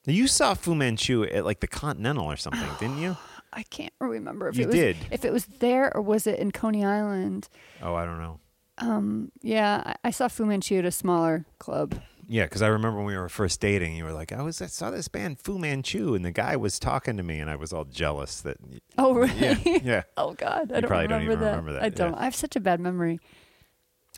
You 0.07 0.27
saw 0.27 0.55
Fu 0.55 0.75
Manchu 0.75 1.25
at 1.25 1.45
like 1.45 1.61
the 1.61 1.67
Continental 1.67 2.25
or 2.27 2.37
something, 2.37 2.69
didn't 2.81 2.99
you? 2.99 3.17
I 3.53 3.63
can't 3.65 3.93
remember 4.01 4.49
if 4.49 4.57
You 4.57 4.65
it 4.65 4.67
was 4.69 4.75
did. 4.77 4.97
if 5.11 5.25
it 5.25 5.33
was 5.33 5.47
there 5.47 5.95
or 5.95 6.03
was 6.03 6.27
it 6.27 6.39
in 6.39 6.51
Coney 6.51 6.85
Island. 6.85 7.49
Oh, 7.83 7.95
I 7.95 8.05
don't 8.05 8.19
know. 8.19 8.41
Um, 8.79 9.31
Yeah, 9.43 9.83
I, 9.87 10.09
I 10.09 10.11
saw 10.11 10.27
Fu 10.29 10.45
Manchu 10.45 10.79
at 10.79 10.85
a 10.85 10.91
smaller 10.91 11.45
club. 11.59 11.95
Yeah, 12.27 12.45
because 12.45 12.63
I 12.63 12.69
remember 12.69 12.97
when 12.99 13.07
we 13.07 13.17
were 13.19 13.29
first 13.29 13.61
dating, 13.61 13.95
you 13.97 14.05
were 14.05 14.13
like, 14.15 14.33
"I 14.33 14.41
was 14.43 14.63
I 14.63 14.67
saw 14.67 14.91
this 14.91 15.09
band 15.09 15.39
Fu 15.41 15.59
Manchu, 15.59 16.15
and 16.15 16.25
the 16.25 16.31
guy 16.33 16.57
was 16.57 16.79
talking 16.79 17.19
to 17.19 17.23
me, 17.23 17.39
and 17.39 17.51
I 17.51 17.57
was 17.57 17.71
all 17.73 17.85
jealous 17.85 18.41
that." 18.41 18.57
Oh, 18.97 19.13
really? 19.15 19.35
Yeah, 19.65 19.79
yeah, 19.85 20.03
Oh 20.17 20.33
God, 20.33 20.73
I 20.73 20.77
You 20.77 20.81
don't 20.81 20.89
probably 20.89 21.07
don't 21.09 21.19
remember 21.21 21.33
even 21.33 21.41
that. 21.41 21.51
remember 21.51 21.73
that, 21.75 21.83
I 21.83 21.89
don't. 21.91 22.15
I 22.15 22.25
have 22.25 22.35
such 22.35 22.57
a 22.57 22.61
bad 22.61 22.81
memory. 22.81 23.21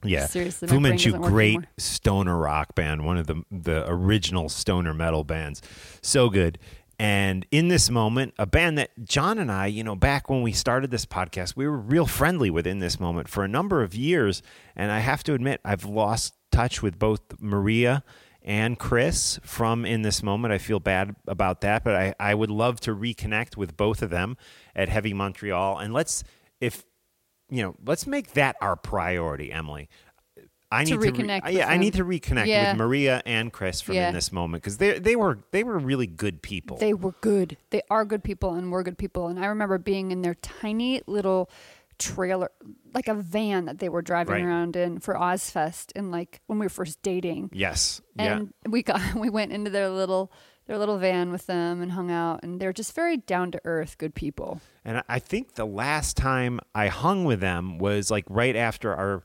Yeah. 0.03 0.27
Seriously, 0.27 0.69
Fu 0.69 0.81
Manchu, 0.81 1.13
great 1.13 1.49
anymore. 1.49 1.71
stoner 1.79 2.37
rock 2.37 2.75
band, 2.75 3.05
one 3.05 3.17
of 3.17 3.27
the 3.27 3.43
the 3.51 3.85
original 3.89 4.49
stoner 4.49 4.95
metal 4.95 5.25
bands, 5.25 5.63
so 6.03 6.29
good. 6.29 6.59
And 6.99 7.47
in 7.51 7.69
this 7.69 7.91
moment, 7.91 8.33
a 8.39 8.47
band 8.47 8.79
that 8.79 8.91
John 9.05 9.39
and 9.39 9.53
I, 9.53 9.67
you 9.67 9.85
know, 9.85 9.95
back 9.95 10.31
when 10.31 10.41
we 10.41 10.53
started 10.53 10.91
this 10.91 11.05
podcast, 11.05 11.55
we 11.55 11.67
were 11.67 11.77
real 11.77 12.07
friendly 12.07 12.49
with 12.49 12.67
in 12.67 12.79
this 12.79 12.99
moment 12.99 13.29
for 13.29 13.45
a 13.45 13.49
number 13.49 13.83
of 13.83 13.95
years. 13.95 14.43
And 14.75 14.91
I 14.91 15.01
have 15.01 15.23
to 15.25 15.35
admit, 15.35 15.61
I've 15.63 15.85
lost 15.85 16.35
touch 16.51 16.83
with 16.83 16.99
both 16.99 17.21
Maria 17.39 18.03
and 18.41 18.79
Chris 18.79 19.39
from 19.43 19.85
in 19.85 20.03
this 20.03 20.23
moment. 20.23 20.55
I 20.55 20.59
feel 20.59 20.81
bad 20.81 21.15
about 21.29 21.61
that, 21.61 21.85
but 21.85 21.95
I, 21.95 22.15
I 22.19 22.35
would 22.35 22.51
love 22.51 22.81
to 22.81 22.95
reconnect 22.95 23.59
with 23.59 23.77
both 23.77 24.01
of 24.01 24.09
them 24.09 24.39
at 24.75 24.89
Heavy 24.89 25.13
Montreal. 25.13 25.79
And 25.79 25.93
let's, 25.93 26.25
if, 26.63 26.86
you 27.51 27.63
know, 27.63 27.75
let's 27.85 28.07
make 28.07 28.33
that 28.33 28.57
our 28.61 28.77
priority, 28.77 29.53
Emily. 29.53 29.89
I 30.71 30.85
To 30.85 30.91
need 30.91 30.97
to, 30.97 30.99
re- 30.99 31.11
reconnect 31.27 31.45
with 31.45 31.55
yeah, 31.55 31.69
I 31.69 31.77
need 31.77 31.95
to 31.95 32.05
reconnect 32.05 32.47
Yeah. 32.49 32.73
with 32.73 32.79
Maria 32.79 33.23
and 33.25 33.53
Chris 33.53 33.81
from 33.81 33.95
Yeah. 33.95 34.09
in 34.09 34.15
this 34.15 34.33
moment 34.33 34.65
because 34.65 34.79
they 34.79 34.99
they 34.99 35.15
were 35.15 35.39
they 35.53 35.63
were 35.63 35.79
really 35.79 36.09
good 36.09 36.43
people. 36.43 36.77
They 36.77 36.93
were 36.93 37.15
good. 37.21 37.57
They 37.71 37.83
are 37.89 38.05
good 38.05 38.25
people 38.25 38.55
and 38.55 38.73
were 38.73 38.83
good 38.83 38.99
people. 38.99 39.29
And 39.29 39.39
I 39.39 39.47
remember 39.47 39.79
being 39.79 40.11
in 40.11 40.23
their 40.23 40.35
tiny 40.35 41.03
little 41.07 41.49
trailer, 41.99 42.51
like 42.93 43.07
a 43.07 43.15
van 43.15 43.67
that 43.67 43.79
they 43.79 43.89
were 43.89 44.03
driving 44.03 44.35
Right. 44.35 44.43
around 44.45 44.75
in 44.75 44.99
for 44.99 45.15
Ozzfest, 45.15 45.93
and 45.95 46.11
like 46.11 46.41
when 46.49 46.59
we 46.59 46.67
were 46.67 46.71
first 46.71 47.01
dating. 47.01 47.51
yes, 47.53 48.03
And 48.19 48.53
we 48.69 48.83
got 48.83 49.01
we 49.15 49.31
went 49.31 49.53
into 49.53 49.71
their 49.71 49.89
little 49.89 50.33
their 50.67 50.79
little 50.79 50.99
van 50.99 51.31
with 51.31 51.47
them 51.47 51.81
and 51.81 51.93
hung 51.93 52.11
out, 52.11 52.41
and 52.43 52.61
they're 52.61 52.73
just 52.73 52.95
very 52.95 53.17
down 53.17 53.53
to 53.53 53.61
earth, 53.65 53.99
good 53.99 54.15
people. 54.15 54.61
And 54.85 55.03
I 55.09 55.19
think 55.19 55.55
the 55.55 55.65
last 55.65 56.17
time 56.17 56.61
I 56.75 56.89
hung 56.89 57.25
with 57.25 57.41
them 57.41 57.79
was 57.79 58.11
like 58.11 58.25
right 58.29 58.57
after 58.57 58.95
our 58.95 59.23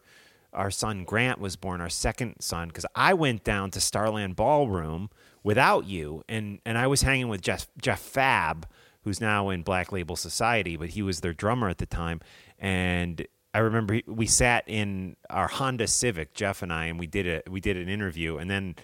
our 0.54 0.69
son 0.69 1.06
Grant 1.06 1.39
was 1.39 1.56
born, 1.56 1.80
our 1.80 1.89
second 1.89 2.36
son, 2.41 2.67
because 2.67 2.86
I 2.93 3.13
went 3.13 3.45
down 3.45 3.71
to 3.71 3.80
Starland 3.80 4.36
Ballroom 4.36 5.10
without 5.43 5.86
you, 5.86 6.23
and 6.30 6.60
and 6.65 6.77
I 6.77 6.88
was 6.88 7.01
hanging 7.01 7.27
with 7.27 7.41
Jeff 7.41 7.67
Jeff 7.82 8.01
Fabb, 8.01 8.63
who's 9.04 9.19
now 9.19 9.49
in 9.49 9.63
Black 9.63 9.91
Label 9.91 10.15
Society, 10.15 10.77
but 10.77 10.89
he 10.89 11.01
was 11.01 11.21
their 11.21 11.34
drummer 11.34 11.69
at 11.69 11.80
the 11.80 11.86
time, 11.86 12.21
and. 12.60 13.25
I 13.54 13.60
remember 13.60 13.99
we 14.08 14.27
sat 14.27 14.63
in 14.65 15.17
our 15.30 15.49
Honda 15.49 15.86
Civic, 15.86 16.34
Jeff 16.34 16.62
and 16.62 16.71
I, 16.71 16.86
and 16.86 16.97
we 16.97 17.06
did 17.06 17.27
a 17.27 17.51
we 17.51 17.60
did 17.60 17.75
an 17.75 17.89
interview, 17.89 18.38
and 18.38 18.49
then 18.49 18.75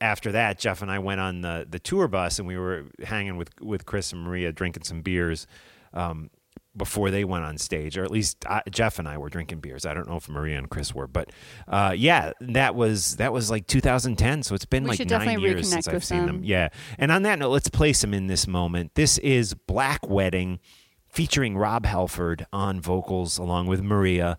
after 0.00 0.32
that, 0.32 0.58
Jeff 0.58 0.82
and 0.82 0.90
I 0.90 0.98
went 0.98 1.20
on 1.20 1.40
the 1.40 1.66
the 1.68 1.78
tour 1.78 2.08
bus, 2.08 2.38
and 2.38 2.46
we 2.46 2.56
were 2.58 2.86
hanging 3.02 3.36
with 3.36 3.50
with 3.60 3.86
Chris 3.86 4.12
and 4.12 4.22
Maria, 4.22 4.52
drinking 4.52 4.84
some 4.84 5.02
beers. 5.02 5.46
Um, 5.92 6.30
before 6.76 7.10
they 7.10 7.24
went 7.24 7.44
on 7.44 7.58
stage, 7.58 7.98
or 7.98 8.04
at 8.04 8.12
least 8.12 8.46
I, 8.46 8.62
Jeff 8.70 9.00
and 9.00 9.08
I 9.08 9.18
were 9.18 9.28
drinking 9.28 9.58
beers. 9.58 9.84
I 9.84 9.92
don't 9.92 10.08
know 10.08 10.16
if 10.16 10.28
Maria 10.28 10.56
and 10.56 10.70
Chris 10.70 10.94
were, 10.94 11.08
but 11.08 11.30
uh, 11.66 11.92
yeah, 11.96 12.32
that 12.40 12.76
was 12.76 13.16
that 13.16 13.32
was 13.32 13.50
like 13.50 13.66
2010. 13.66 14.44
So 14.44 14.54
it's 14.54 14.64
been 14.64 14.84
We 14.84 14.90
like 14.90 15.10
nine 15.10 15.40
years 15.40 15.68
since 15.68 15.88
I've 15.88 16.04
seen 16.04 16.26
them. 16.26 16.36
them. 16.36 16.44
Yeah, 16.44 16.68
and 16.96 17.10
on 17.10 17.22
that 17.24 17.40
note, 17.40 17.50
let's 17.50 17.68
place 17.68 18.00
them 18.02 18.14
in 18.14 18.28
this 18.28 18.46
moment. 18.46 18.94
This 18.94 19.18
is 19.18 19.54
Black 19.54 20.08
Wedding, 20.08 20.60
featuring 21.08 21.56
Rob 21.56 21.86
Halford 21.86 22.46
on 22.52 22.80
vocals 22.80 23.36
along 23.36 23.66
with 23.66 23.82
Maria. 23.82 24.38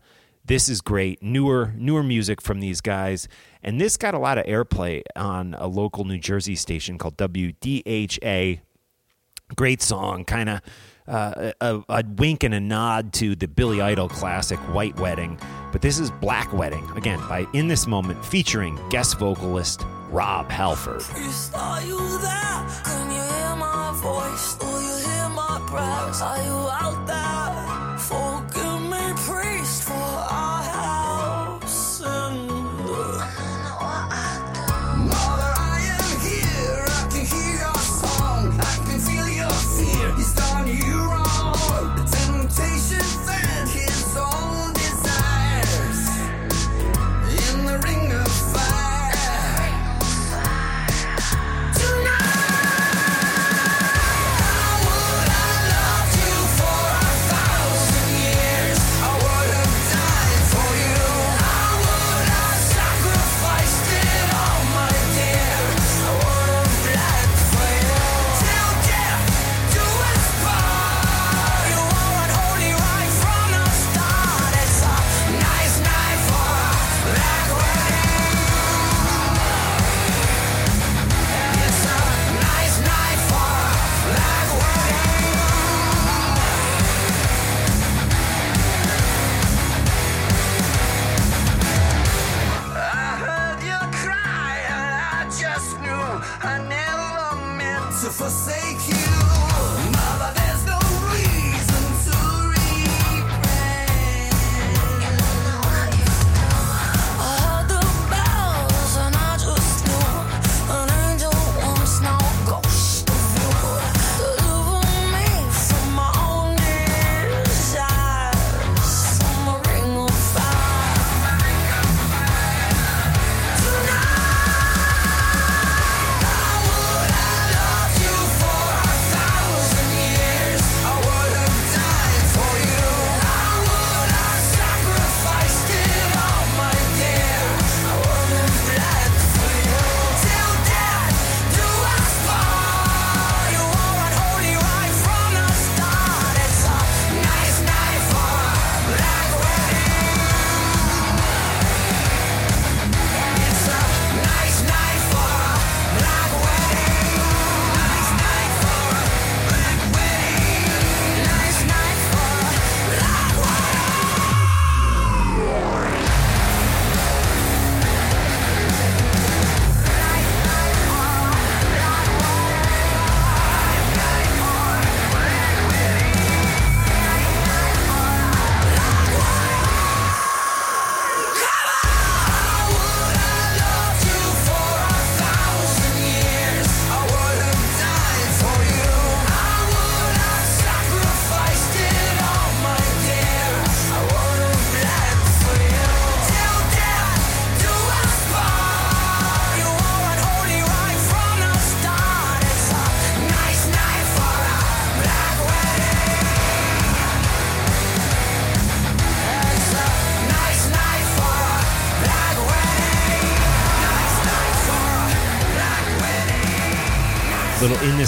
This 0.51 0.67
is 0.67 0.81
great, 0.81 1.23
newer 1.23 1.73
newer 1.77 2.03
music 2.03 2.41
from 2.41 2.59
these 2.59 2.81
guys, 2.81 3.29
and 3.63 3.79
this 3.79 3.95
got 3.95 4.13
a 4.13 4.19
lot 4.19 4.37
of 4.37 4.45
airplay 4.45 5.01
on 5.15 5.55
a 5.57 5.65
local 5.65 6.03
New 6.03 6.17
Jersey 6.17 6.57
station 6.57 6.97
called 6.97 7.15
WDHA 7.15 8.59
great 9.55 9.81
song, 9.81 10.25
kind 10.25 10.49
of 10.49 10.61
uh, 11.07 11.53
a, 11.61 11.81
a 11.87 12.03
wink 12.17 12.43
and 12.43 12.53
a 12.53 12.59
nod 12.59 13.13
to 13.13 13.33
the 13.33 13.47
Billy 13.47 13.79
Idol 13.79 14.09
classic 14.09 14.59
White 14.73 14.99
Wedding. 14.99 15.39
But 15.71 15.81
this 15.81 15.99
is 15.99 16.11
Black 16.11 16.51
Wedding, 16.51 16.85
again, 16.97 17.19
by 17.29 17.47
In 17.53 17.69
This 17.69 17.87
Moment, 17.87 18.25
featuring 18.25 18.77
guest 18.89 19.19
vocalist 19.19 19.85
Rob 20.09 20.49
Halford. 20.51 21.01
You 21.15 22.17
there? 22.17 22.67
Can 22.83 23.09
you 23.09 23.21
hear 23.21 23.55
my 23.55 23.93
voice? 24.03 24.55
Do 24.55 24.65
you 24.65 24.97
hear 24.97 25.29
my 25.29 25.63
prayers? 25.65 26.21
Are 26.21 26.43
you 26.43 26.51
out 26.51 27.07
there? 27.07 27.80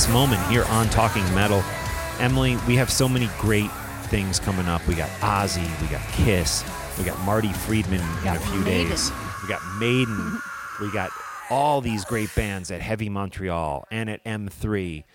This 0.04 0.12
moment 0.14 0.46
here 0.48 0.66
on 0.66 0.90
Talking 0.90 1.24
Metal. 1.34 1.64
Emily, 2.20 2.58
we 2.68 2.76
have 2.76 2.92
so 2.92 3.08
many 3.08 3.30
great 3.40 3.72
things 4.08 4.38
coming 4.38 4.66
up. 4.66 4.86
We 4.86 4.96
got 4.96 5.10
Ozzy, 5.22 5.64
we 5.82 5.88
got 5.88 6.02
Kiss, 6.12 6.66
we 6.98 7.06
got 7.06 7.18
Marty 7.22 7.54
Friedman 7.54 8.02
in 8.02 8.28
a 8.28 8.40
few 8.40 8.60
Maiden. 8.62 8.90
days. 8.90 9.12
We 9.42 9.48
got 9.48 9.62
Maiden. 9.80 10.42
we 10.82 10.92
got 10.92 11.10
all 11.50 11.80
these 11.80 12.04
great 12.04 12.36
bands 12.36 12.70
at 12.70 12.82
Heavy 12.82 13.08
Montreal 13.08 13.88
and 13.92 14.10
at 14.10 14.22
M3. 14.26 15.06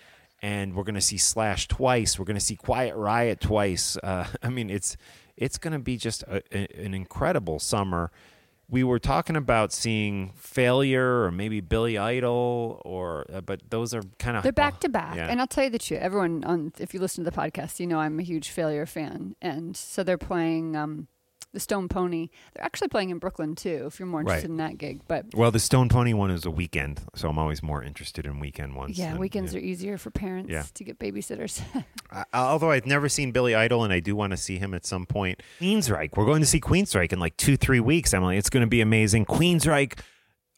And 0.41 0.73
we're 0.73 0.83
going 0.83 0.95
to 0.95 1.01
see 1.01 1.19
Slash 1.19 1.67
twice. 1.67 2.17
We're 2.17 2.25
going 2.25 2.37
to 2.39 2.43
see 2.43 2.55
Quiet 2.55 2.95
Riot 2.95 3.41
twice. 3.41 3.95
Uh, 4.01 4.25
I 4.41 4.49
mean, 4.49 4.71
it's 4.71 4.97
it's 5.37 5.59
going 5.59 5.73
to 5.73 5.79
be 5.79 5.97
just 5.97 6.23
a, 6.23 6.41
a- 6.51 6.83
an 6.83 6.95
incredible 6.95 7.59
summer. 7.59 8.09
We 8.71 8.83
were 8.83 8.99
talking 8.99 9.35
about 9.35 9.73
seeing 9.73 10.31
Failure 10.35 11.23
or 11.23 11.31
maybe 11.31 11.59
Billy 11.59 11.97
Idol, 11.97 12.81
or 12.85 13.25
uh, 13.33 13.41
but 13.41 13.61
those 13.71 13.95
are 13.95 14.03
kind 14.19 14.37
of 14.37 14.43
They're 14.43 14.51
back 14.51 14.79
to 14.81 14.89
back, 14.89 15.15
Yeah. 15.15 15.27
and 15.27 15.39
I'll 15.41 15.47
tell 15.47 15.63
you 15.63 15.69
the 15.71 15.79
truth. 15.79 15.99
Everyone, 16.01 16.43
on 16.43 16.73
if 16.79 16.93
you 16.93 16.99
listen 16.99 17.23
to 17.23 17.31
the 17.31 17.35
podcast, 17.35 17.79
you 17.79 17.87
know 17.87 17.99
I'm 17.99 18.19
a 18.19 18.23
huge 18.23 18.49
failure 18.49 18.85
fan, 18.85 19.35
and 19.41 19.75
so 19.75 20.03
they're 20.03 20.19
playing 20.19 20.75
um, 20.75 21.07
the 21.51 21.59
Stone 21.59 21.87
Pony. 21.89 22.29
They're 22.53 22.63
actually 22.63 22.89
playing 22.89 23.09
in 23.09 23.17
Brooklyn 23.17 23.55
too. 23.55 23.85
If 23.87 23.99
you're 23.99 24.07
more 24.07 24.21
interested 24.21 24.45
Right. 24.47 24.51
in 24.51 24.57
that 24.57 24.77
gig, 24.77 25.01
but 25.07 25.25
Well, 25.33 25.49
the 25.51 25.59
Stone 25.59 25.89
Pony 25.89 26.13
one 26.13 26.29
is 26.31 26.45
a 26.45 26.51
weekend, 26.51 27.01
so 27.15 27.27
I'm 27.29 27.39
always 27.39 27.63
more 27.63 27.81
interested 27.83 28.25
in 28.25 28.39
weekend 28.39 28.75
ones. 28.75 28.97
yeah, 28.99 29.11
than- 29.11 29.19
weekends 29.19 29.53
yeah. 29.53 29.59
are 29.59 29.63
easier 29.63 29.97
for 29.97 30.11
parents 30.11 30.49
Yeah. 30.51 30.63
to 30.73 30.83
get 30.83 30.99
babysitters. 30.99 31.61
Uh, 32.11 32.23
although 32.33 32.71
I've 32.71 32.87
never 32.87 33.07
seen 33.07 33.31
Billy 33.31 33.53
Idol, 33.53 33.83
and 33.83 33.93
I 33.93 33.99
do 33.99 34.15
want 34.15 34.31
to 34.31 34.37
see 34.37 34.57
him 34.57 34.73
at 34.73 34.83
some 34.83 35.05
point. 35.05 35.43
Queensryche, 35.61 36.17
we're 36.17 36.25
going 36.25 36.41
to 36.41 36.45
see 36.47 36.59
Queensryche 36.59 37.13
in 37.13 37.19
like 37.19 37.37
two, 37.37 37.55
three 37.55 37.79
weeks. 37.79 38.15
Emily, 38.15 38.35
it's 38.37 38.49
going 38.49 38.61
to 38.61 38.67
be 38.67 38.81
amazing. 38.81 39.25
Queensryche 39.25 39.99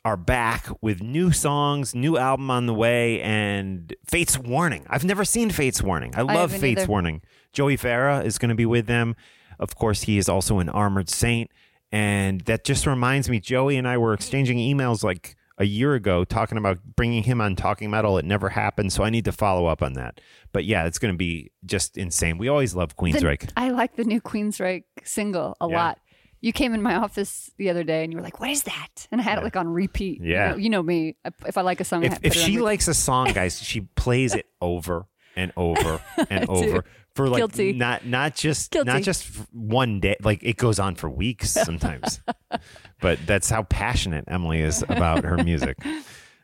are 0.05 0.15
back 0.15 0.67
with 0.81 1.01
new 1.03 1.31
songs, 1.33 1.93
new 1.93 2.17
album 2.17 2.49
on 2.49 2.67
the 2.67 2.73
way, 2.73 3.19
and 3.21 3.93
Fates 4.09 4.37
Warning. 4.37 4.85
I've 4.89 5.03
never 5.03 5.25
seen 5.25 5.49
Fates 5.49 5.83
Warning. 5.83 6.13
I 6.15 6.21
love 6.21 6.51
haven't 6.51 6.61
Fate's 6.61 6.81
either. 6.83 6.89
Warning. 6.89 7.21
Joey 7.51 7.75
Vera 7.75 8.21
is 8.21 8.37
going 8.37 8.49
to 8.49 8.55
be 8.55 8.65
with 8.65 8.87
them. 8.87 9.15
Of 9.61 9.75
course, 9.75 10.01
he 10.03 10.17
is 10.17 10.27
also 10.27 10.59
an 10.59 10.67
Armored 10.69 11.09
Saint, 11.09 11.49
and 11.91 12.41
that 12.41 12.63
just 12.63 12.85
reminds 12.87 13.29
me. 13.29 13.39
Joey 13.39 13.77
and 13.77 13.87
I 13.87 13.97
were 13.97 14.13
exchanging 14.13 14.57
emails 14.57 15.03
like 15.03 15.35
a 15.57 15.65
year 15.65 15.93
ago 15.93 16.23
talking 16.23 16.57
about 16.57 16.79
bringing 16.95 17.21
him 17.23 17.39
on 17.39 17.55
Talking 17.55 17.91
Metal. 17.91 18.17
It 18.17 18.25
never 18.25 18.49
happened, 18.49 18.91
so 18.91 19.03
I 19.03 19.09
need 19.11 19.25
to 19.25 19.31
follow 19.31 19.67
up 19.67 19.83
on 19.83 19.93
that. 19.93 20.19
But 20.51 20.65
yeah, 20.65 20.85
it's 20.85 20.97
going 20.97 21.13
to 21.13 21.17
be 21.17 21.51
just 21.65 21.97
insane. 21.97 22.37
We 22.39 22.47
always 22.47 22.73
love 22.75 22.89
The- 22.89 23.03
Queensryche. 23.03 23.51
I 23.55 23.69
like 23.69 23.95
the 23.95 24.03
new 24.03 24.19
Queensryche 24.19 24.83
single 25.03 25.55
a 25.61 25.67
Yeah. 25.69 25.75
lot. 25.77 25.99
You 26.43 26.51
came 26.51 26.73
in 26.73 26.81
my 26.81 26.95
office 26.95 27.51
the 27.57 27.69
other 27.69 27.83
day 27.83 28.03
and 28.03 28.11
you 28.11 28.17
were 28.17 28.23
like, 28.23 28.39
"What 28.39 28.49
is 28.49 28.63
that?" 28.63 29.07
And 29.11 29.21
I 29.21 29.23
had 29.23 29.37
it 29.37 29.43
like 29.43 29.55
on 29.55 29.67
repeat. 29.67 30.21
You 30.21 30.31
Yeah. 30.31 30.49
know- 30.51 30.57
you 30.57 30.69
know, 30.71 30.81
me. 30.81 31.15
If 31.45 31.55
I 31.55 31.61
like 31.61 31.79
a 31.79 31.83
song, 31.83 32.03
I 32.03 32.07
if 32.07 32.19
if 32.23 32.33
she 32.33 32.57
likes 32.57 32.87
a 32.87 32.95
song, 32.95 33.31
guys, 33.31 33.61
she 33.61 33.81
plays 33.81 34.33
it 34.33 34.47
over 34.61 35.05
and 35.35 35.51
over 35.55 36.01
and 36.31 36.49
over 36.49 36.83
for 37.25 37.29
like 37.29 37.39
Guilty. 37.39 37.73
not 37.73 38.05
not 38.05 38.35
just 38.35 38.71
Guilty. 38.71 38.91
not 38.91 39.01
just 39.03 39.25
one 39.53 39.99
day. 39.99 40.15
Like 40.23 40.39
it 40.43 40.57
goes 40.57 40.79
on 40.79 40.95
for 40.95 41.09
weeks 41.09 41.49
sometimes. 41.65 42.19
but 43.01 43.19
that's 43.25 43.49
how 43.49 43.63
passionate 43.63 44.25
Emily 44.27 44.61
is 44.61 44.83
about 44.89 45.23
her 45.23 45.37
music. 45.43 45.77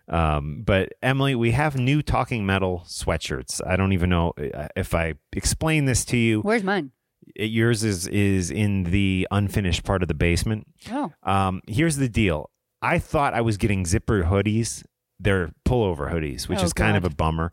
Um, 0.09 0.63
but 0.65 0.93
Emily, 1.03 1.35
we 1.35 1.51
have 1.51 1.75
new 1.75 2.01
Talking 2.01 2.45
Metal 2.45 2.83
sweatshirts. 2.87 3.59
I 3.67 3.75
don't 3.75 3.91
even 3.91 4.09
know 4.09 4.31
uh, 4.53 4.69
if 4.73 4.95
I 4.95 5.15
explain 5.33 5.83
this 5.83 6.05
to 6.05 6.15
you. 6.17 6.39
Where's 6.39 6.63
mine? 6.63 6.91
Yours 7.35 7.83
is 7.83 8.07
is 8.07 8.49
in 8.49 8.85
the 8.85 9.27
unfinished 9.31 9.83
part 9.83 10.01
of 10.01 10.07
the 10.07 10.13
basement. 10.13 10.65
Oh, 10.93 11.11
Um, 11.23 11.61
here's 11.67 11.97
the 11.97 12.07
deal. 12.07 12.49
I 12.81 12.99
thought 12.99 13.33
I 13.33 13.41
was 13.41 13.57
getting 13.57 13.85
zipper 13.85 14.23
hoodies. 14.23 14.85
They're 15.19 15.51
pullover 15.67 16.09
hoodies, 16.09 16.47
which 16.47 16.59
Oh, 16.59 16.63
is 16.63 16.71
kind 16.71 16.95
of 16.95 17.03
a 17.03 17.09
bummer. 17.09 17.51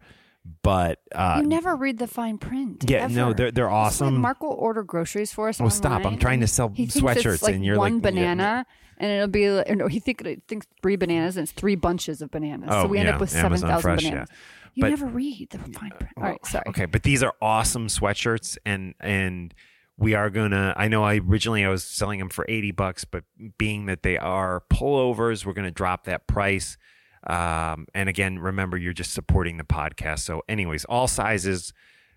But 0.63 1.01
uh, 1.15 1.39
you 1.43 1.49
never 1.49 1.75
read 1.75 1.99
the 1.99 2.07
fine 2.07 2.37
print. 2.39 2.85
yeah, 2.89 3.07
no, 3.07 3.33
they're 3.33 3.51
they're 3.51 3.71
awesome. 3.71 4.21
Mark 4.21 4.43
will 4.43 4.53
order 4.53 4.83
groceries 4.83 5.33
for 5.33 5.49
us. 5.49 5.59
Well, 5.59 5.71
stop. 5.71 6.05
I'm 6.05 6.19
trying 6.19 6.41
to 6.41 6.47
sell 6.47 6.69
sweatshirts, 6.71 7.43
like 7.43 7.55
and 7.55 7.65
you're 7.65 7.79
one 7.79 7.95
like, 8.01 8.05
yeah. 8.05 8.11
banana, 8.11 8.67
and 8.99 9.11
it'll 9.11 9.29
be. 9.29 9.49
like- 9.51 9.71
No, 9.71 9.87
he 9.89 10.01
think 10.01 10.21
it 10.23 10.43
thinks 10.47 10.67
three 10.83 10.97
bananas, 10.97 11.37
and 11.39 11.45
it's 11.45 11.53
three 11.53 11.77
bunches 11.77 12.21
of 12.21 12.31
bananas. 12.31 12.69
Oh, 12.73 12.83
so 12.83 12.89
we 12.89 12.99
end 12.99 13.09
yeah, 13.09 13.15
up 13.15 13.21
with 13.21 13.31
seven 13.31 13.59
thousand 13.59 13.97
bananas. 13.97 14.29
yeah. 14.31 14.37
You 14.75 14.81
But- 14.83 14.91
never 14.91 15.07
read 15.07 15.49
the 15.51 15.59
fine 15.59 15.91
print. 15.99 16.13
All 16.19 16.23
right, 16.25 16.45
sorry. 16.47 16.65
Okay, 16.69 16.87
but 16.87 17.05
these 17.05 17.23
are 17.23 17.35
awesome 17.41 17.87
sweatshirts, 17.87 18.59
and 18.67 18.95
and 19.01 19.55
we 19.97 20.15
are 20.15 20.29
gonna. 20.29 20.75
I 20.77 20.89
know 20.89 21.05
I 21.05 21.21
originally 21.27 21.65
I 21.65 21.69
was 21.71 21.85
selling 21.85 22.19
them 22.19 22.29
for 22.29 22.45
eighty 22.49 22.71
bucks, 22.71 23.05
but 23.05 23.25
being 23.57 23.87
that 23.87 24.03
they 24.03 24.19
are 24.19 24.63
pullovers, 24.71 25.47
we're 25.47 25.53
gonna 25.55 25.71
drop 25.71 26.05
that 26.05 26.27
price. 26.27 26.77
Um, 27.27 27.87
and 27.95 28.09
again, 28.09 28.39
remember 28.39 28.77
you're 28.77 28.93
just 28.93 29.13
supporting 29.13 29.57
the 29.57 29.65
podcast. 29.65 30.21
So, 30.21 30.43
anyways, 30.49 30.85
all 30.87 31.09
sizes 31.09 31.73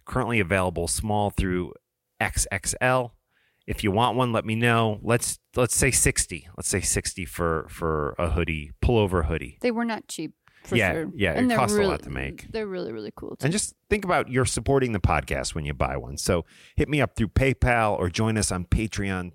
currently 0.05 0.39
available, 0.39 0.88
small 0.88 1.30
through 1.30 1.74
XXL. 2.22 3.12
If 3.66 3.84
you 3.84 3.91
want 3.91 4.16
one, 4.16 4.32
let 4.32 4.45
me 4.45 4.55
know. 4.55 4.99
Let's 5.03 5.39
let's 5.55 5.76
say 5.76 5.91
sixty. 5.91 6.47
Let's 6.55 6.70
say 6.70 6.80
sixty 6.82 7.26
for 7.26 7.68
for 7.70 8.16
a 8.18 8.30
hoodie, 8.30 8.72
pullover 8.84 9.26
hoodie. 9.26 9.58
They 9.62 9.72
were 9.72 9.86
not 9.86 10.08
cheap. 10.08 10.34
For 10.64 10.76
Yeah, 10.76 10.93
sure. 10.93 11.12
yeah, 11.16 11.32
it 11.34 11.38
and 11.38 11.49
they're 11.51 11.58
costs 11.58 11.78
a 11.78 11.84
lot 11.84 12.01
to 12.03 12.10
make. 12.10 12.51
They're 12.51 12.68
really, 12.68 12.91
really 12.91 13.12
cool. 13.16 13.32
Too. 13.38 13.45
And 13.45 13.51
just 13.53 13.74
think 13.89 14.03
about 14.03 14.30
you're 14.30 14.45
supporting 14.45 14.91
the 14.91 14.99
podcast 14.99 15.55
when 15.55 15.66
you 15.66 15.74
buy 15.74 15.95
one. 15.97 16.18
So 16.18 16.45
hit 16.76 16.89
me 16.89 16.99
up 16.99 17.16
through 17.16 17.30
PayPal 17.30 17.97
or 17.97 18.10
join 18.10 18.38
us 18.38 18.51
on 18.51 18.66
Patreon 18.66 19.32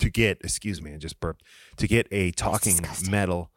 to 0.00 0.10
get, 0.10 0.38
excuse 0.42 0.82
me, 0.82 0.92
I 0.92 0.96
just 0.98 1.18
burped, 1.20 1.44
to 1.76 1.86
get 1.86 2.08
a 2.10 2.30
talking 2.32 2.78
metal 3.08 3.50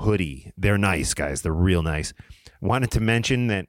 hoodie. 0.00 0.52
They're 0.56 0.78
nice, 0.78 1.14
guys. 1.14 1.42
They're 1.42 1.52
real 1.52 1.82
nice. 1.82 2.12
Wanted 2.60 2.90
to 2.92 3.00
mention 3.00 3.46
that 3.48 3.66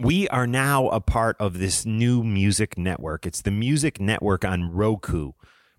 we 0.00 0.28
are 0.28 0.46
now 0.46 0.88
a 0.88 1.00
part 1.00 1.36
of 1.38 1.58
this 1.58 1.86
new 1.86 2.22
music 2.22 2.76
network. 2.76 3.26
It's 3.26 3.42
the 3.42 3.50
music 3.50 4.00
network 4.00 4.44
on 4.44 4.70
Roku. 4.70 5.32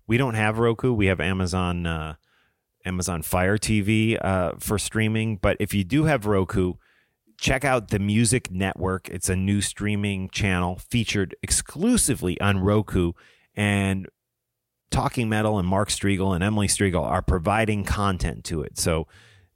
We 0.06 0.16
don't 0.16 0.34
have 0.34 0.58
Roku. 0.58 0.92
We 0.92 1.06
have 1.06 1.20
Amazon 1.20 1.86
uh, 1.86 2.14
Amazon 2.84 3.22
Fire 3.22 3.58
TV 3.58 4.22
uh, 4.24 4.52
for 4.58 4.78
streaming. 4.78 5.36
But 5.36 5.56
if 5.60 5.74
you 5.74 5.84
do 5.84 6.04
have 6.04 6.24
Roku, 6.24 6.74
check 7.38 7.64
out 7.64 7.88
the 7.88 7.98
Music 7.98 8.50
Network. 8.50 9.08
It's 9.08 9.28
a 9.28 9.36
new 9.36 9.60
streaming 9.60 10.30
channel 10.30 10.80
featured 10.88 11.34
exclusively 11.42 12.40
on 12.40 12.60
Roku. 12.60 13.12
And 13.54 14.08
Talking 14.90 15.28
Metal 15.28 15.58
and 15.58 15.66
Mark 15.66 15.88
Strigl 15.88 16.34
and 16.34 16.44
Emily 16.44 16.68
Strigl 16.68 17.02
are 17.02 17.22
providing 17.22 17.84
content 17.84 18.44
to 18.44 18.62
it. 18.62 18.78
So 18.78 19.08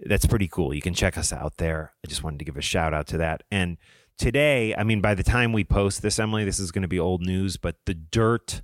that's 0.07 0.27
pretty 0.27 0.49
cool. 0.49 0.73
You 0.75 0.81
can 0.83 0.95
check 0.95 1.17
us 1.19 1.33
out 1.33 1.57
there. 1.59 1.93
I 2.05 2.09
just 2.09 2.23
wanted 2.23 2.39
to 2.39 2.45
give 2.45 2.57
a 2.57 2.63
shout 2.63 2.95
out 2.95 3.07
to 3.09 3.19
that. 3.19 3.43
And 3.51 3.77
today, 4.19 4.75
I 4.75 4.83
mean, 4.85 5.01
by 5.01 5.15
the 5.15 5.23
time 5.23 5.53
we 5.53 5.65
post 5.65 6.03
this, 6.03 6.19
Emily, 6.19 6.45
this 6.45 6.59
is 6.59 6.71
going 6.73 6.83
to 6.83 6.89
be 6.89 6.99
old 6.99 7.23
news, 7.23 7.57
but 7.57 7.77
The 7.87 7.95
Dirt. 7.95 8.63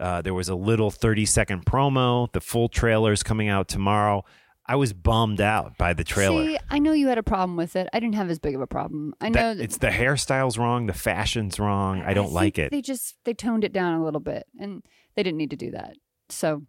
Uh, 0.00 0.22
there 0.22 0.34
was 0.34 0.48
a 0.48 0.54
little 0.54 0.90
30 0.90 1.26
second 1.26 1.64
promo. 1.66 2.32
The 2.32 2.40
full 2.40 2.68
trailer 2.68 3.12
is 3.12 3.22
coming 3.22 3.48
out 3.48 3.68
tomorrow. 3.68 4.24
I 4.66 4.76
was 4.76 4.92
bummed 4.92 5.40
out 5.40 5.76
by 5.76 5.92
the 5.92 6.02
trailer. 6.04 6.44
See, 6.46 6.58
I 6.70 6.78
know 6.78 6.92
you 6.92 7.08
had 7.08 7.18
a 7.18 7.22
problem 7.22 7.56
with 7.56 7.76
it. 7.76 7.88
I 7.92 8.00
didn't 8.00 8.14
have 8.14 8.30
as 8.30 8.38
big 8.38 8.54
of 8.54 8.60
a 8.60 8.66
problem. 8.66 9.12
I 9.20 9.28
know 9.28 9.54
That- 9.54 9.62
it's 9.62 9.78
the 9.78 9.88
hairstyle's 9.88 10.56
wrong, 10.56 10.86
the 10.86 10.92
fashion's 10.94 11.58
wrong. 11.60 12.00
I 12.00 12.14
don't 12.14 12.26
think 12.26 12.34
like 12.34 12.58
it. 12.58 12.70
They 12.70 12.80
just 12.80 13.16
they 13.24 13.34
toned 13.34 13.64
it 13.64 13.72
down 13.72 14.00
a 14.00 14.04
little 14.04 14.20
bit, 14.20 14.46
and 14.58 14.82
they 15.14 15.22
didn't 15.22 15.38
need 15.38 15.50
to 15.50 15.56
do 15.56 15.72
that. 15.72 15.96
So 16.30 16.62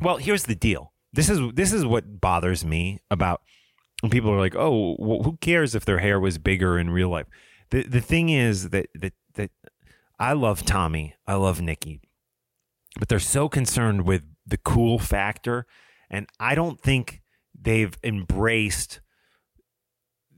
Well, 0.00 0.16
here's 0.16 0.44
the 0.44 0.54
deal. 0.54 0.91
This 1.12 1.28
is 1.28 1.40
this 1.54 1.72
is 1.72 1.84
what 1.84 2.20
bothers 2.20 2.64
me 2.64 3.00
about 3.10 3.42
when 4.00 4.10
people 4.10 4.30
are 4.30 4.38
like, 4.38 4.56
"Oh, 4.56 4.96
who 4.96 5.36
cares 5.40 5.74
if 5.74 5.84
their 5.84 5.98
hair 5.98 6.18
was 6.18 6.38
bigger 6.38 6.78
in 6.78 6.90
real 6.90 7.10
life?" 7.10 7.26
The 7.70 7.82
the 7.82 8.00
thing 8.00 8.30
is 8.30 8.70
that 8.70 8.86
that 8.94 9.12
that 9.34 9.50
I 10.18 10.32
love 10.32 10.64
Tommy, 10.64 11.14
I 11.26 11.34
love 11.34 11.60
Nikki, 11.60 12.00
but 12.98 13.08
they're 13.08 13.18
so 13.18 13.48
concerned 13.48 14.02
with 14.02 14.22
the 14.46 14.58
cool 14.58 14.98
factor, 14.98 15.66
and 16.10 16.26
I 16.40 16.54
don't 16.54 16.80
think 16.80 17.22
they've 17.60 17.96
embraced 18.02 19.00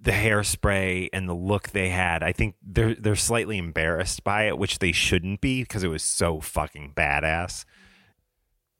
the 0.00 0.12
hairspray 0.12 1.08
and 1.12 1.28
the 1.28 1.34
look 1.34 1.70
they 1.70 1.88
had. 1.88 2.22
I 2.22 2.32
think 2.32 2.56
they're 2.62 2.94
they're 2.94 3.16
slightly 3.16 3.58
embarrassed 3.58 4.24
by 4.24 4.48
it, 4.48 4.58
which 4.58 4.80
they 4.80 4.92
shouldn't 4.92 5.40
be 5.40 5.62
because 5.62 5.82
it 5.82 5.88
was 5.88 6.02
so 6.02 6.40
fucking 6.40 6.92
badass 6.96 7.64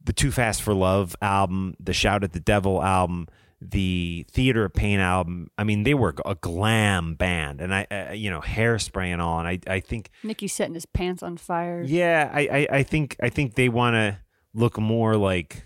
the 0.05 0.13
Too 0.13 0.31
Fast 0.31 0.63
for 0.63 0.75
Love 0.75 1.17
album, 1.23 1.75
the 1.81 1.93
Shout 1.93 2.23
at 2.25 2.33
the 2.33 2.41
Devil 2.41 2.83
album, 2.83 3.27
the 3.61 4.27
Theater 4.31 4.65
of 4.67 4.75
Pain 4.75 5.01
album. 5.01 5.49
I 5.57 5.65
mean, 5.65 5.85
they 5.85 5.95
were 5.95 6.15
a 6.27 6.35
glam 6.35 7.15
band, 7.15 7.61
and 7.61 7.75
I, 7.75 7.87
uh, 7.91 8.13
you 8.13 8.31
know, 8.31 8.41
hairspray 8.41 9.07
and 9.09 9.23
all. 9.23 9.39
And 9.39 9.49
I, 9.49 9.59
I 9.67 9.81
think, 9.81 10.11
Nikki 10.23 10.49
setting 10.49 10.75
his 10.75 10.87
pants 10.87 11.23
on 11.23 11.37
fire. 11.39 11.83
yeah, 11.83 12.31
I, 12.33 12.41
I, 12.41 12.67
I 12.79 12.83
think, 12.83 13.17
I 13.23 13.31
think 13.31 13.55
they 13.55 13.69
want 13.71 13.95
to 13.95 14.19
look 14.53 14.79
more 14.79 15.17
like, 15.17 15.65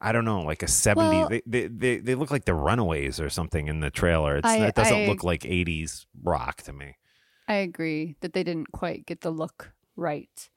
I 0.00 0.12
don't 0.12 0.24
know, 0.26 0.42
like 0.42 0.62
a 0.62 0.66
'70s. 0.66 0.96
Well- 0.96 1.28
they, 1.28 1.42
they, 1.46 1.66
they, 1.66 1.96
they 1.98 2.14
look 2.14 2.30
like 2.30 2.44
the 2.44 2.54
Runaways 2.54 3.18
or 3.18 3.30
something 3.30 3.66
in 3.68 3.80
the 3.80 3.90
trailer. 3.90 4.36
It's, 4.36 4.46
I- 4.46 4.66
it 4.66 4.74
doesn't 4.74 4.94
I- 4.96 5.06
look 5.06 5.24
like 5.24 5.40
'80s 5.42 6.04
rock 6.22 6.62
to 6.62 6.72
me. 6.72 6.96
I 7.48 7.54
agree 7.54 8.16
that 8.20 8.34
they 8.34 8.42
didn't 8.44 8.72
quite 8.72 9.06
get 9.06 9.22
the 9.22 9.30
look 9.30 9.72
right. 9.96 10.50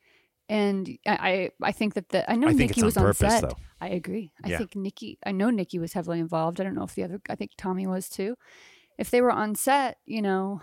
And 0.51 0.97
I, 1.07 1.49
I 1.63 1.71
think 1.71 1.93
that 1.93 2.09
the 2.09 2.29
I 2.29 2.35
know 2.35 2.49
I 2.49 2.51
Nikki 2.51 2.83
was 2.83 2.97
on 2.97 3.03
on 3.05 3.09
purpose, 3.13 3.33
set. 3.33 3.41
though. 3.41 3.55
I 3.79 3.87
agree. 3.89 4.33
I 4.43 4.49
Yeah. 4.49 4.57
think 4.57 4.75
Nikki. 4.75 5.17
I 5.25 5.31
know 5.31 5.49
Nikki 5.49 5.79
was 5.79 5.93
heavily 5.93 6.19
involved. 6.19 6.59
I 6.59 6.65
don't 6.65 6.75
know 6.75 6.83
if 6.83 6.93
the 6.93 7.03
other. 7.05 7.21
I 7.29 7.35
think 7.35 7.51
Tommy 7.57 7.87
was 7.87 8.09
too. 8.09 8.35
if 8.97 9.09
they 9.09 9.21
were 9.21 9.31
on 9.31 9.55
set, 9.55 9.97
you 10.05 10.21
know, 10.21 10.61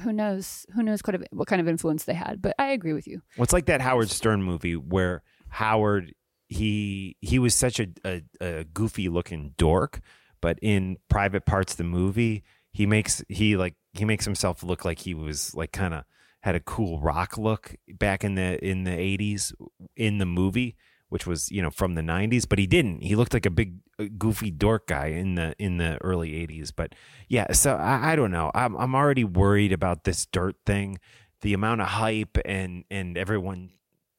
who 0.00 0.12
knows? 0.12 0.64
Who 0.74 0.82
knows 0.82 1.00
what, 1.04 1.20
what 1.32 1.46
kind 1.46 1.60
of 1.60 1.68
influence 1.68 2.04
they 2.04 2.14
had? 2.14 2.40
But 2.42 2.54
I 2.58 2.68
agree 2.68 2.94
with 2.94 3.06
you. 3.06 3.20
Well, 3.36 3.44
it's 3.44 3.52
like 3.52 3.66
that 3.66 3.80
Howard 3.82 4.08
Stern 4.10 4.42
movie 4.42 4.74
where 4.74 5.22
Howard 5.50 6.14
he 6.48 7.16
he 7.20 7.38
was 7.38 7.54
such 7.54 7.78
a, 7.80 7.88
a, 8.04 8.22
a 8.40 8.64
goofy 8.64 9.08
looking 9.10 9.52
dork, 9.58 10.00
but 10.40 10.58
in 10.62 10.96
private 11.10 11.44
parts 11.44 11.74
of 11.74 11.76
the 11.76 11.84
movie, 11.84 12.42
he 12.72 12.86
makes 12.86 13.22
he 13.28 13.56
like 13.56 13.74
he 13.92 14.04
makes 14.06 14.24
himself 14.24 14.62
look 14.62 14.84
like 14.84 15.00
he 15.00 15.12
was 15.14 15.54
like 15.54 15.72
kind 15.72 15.92
of 15.94 16.04
had 16.44 16.54
a 16.54 16.60
cool 16.60 17.00
rock 17.00 17.38
look 17.38 17.74
back 17.88 18.22
in 18.22 18.34
the 18.34 18.62
in 18.62 18.84
the 18.84 18.90
80s 18.90 19.54
in 19.96 20.18
the 20.18 20.26
movie 20.26 20.76
which 21.08 21.26
was 21.26 21.50
you 21.50 21.62
know 21.62 21.70
from 21.70 21.94
the 21.94 22.02
90s 22.02 22.46
but 22.46 22.58
he 22.58 22.66
didn't. 22.66 23.02
He 23.02 23.16
looked 23.16 23.32
like 23.32 23.46
a 23.46 23.50
big 23.50 23.78
uh, 23.98 24.04
goofy 24.18 24.50
dork 24.50 24.88
guy 24.88 25.06
in 25.06 25.36
the 25.36 25.54
in 25.58 25.78
the 25.78 25.96
early 26.02 26.32
80s 26.32 26.70
but 26.76 26.94
yeah 27.28 27.50
so 27.52 27.76
i, 27.76 28.12
I 28.12 28.16
don't 28.16 28.30
know. 28.30 28.50
I'm, 28.54 28.76
I'm 28.76 28.94
already 28.94 29.24
worried 29.24 29.72
about 29.72 30.04
this 30.04 30.26
dirt 30.26 30.56
thing. 30.66 30.98
The 31.40 31.54
amount 31.54 31.80
of 31.80 31.86
hype 31.86 32.36
and 32.44 32.84
and 32.90 33.16
everyone 33.16 33.70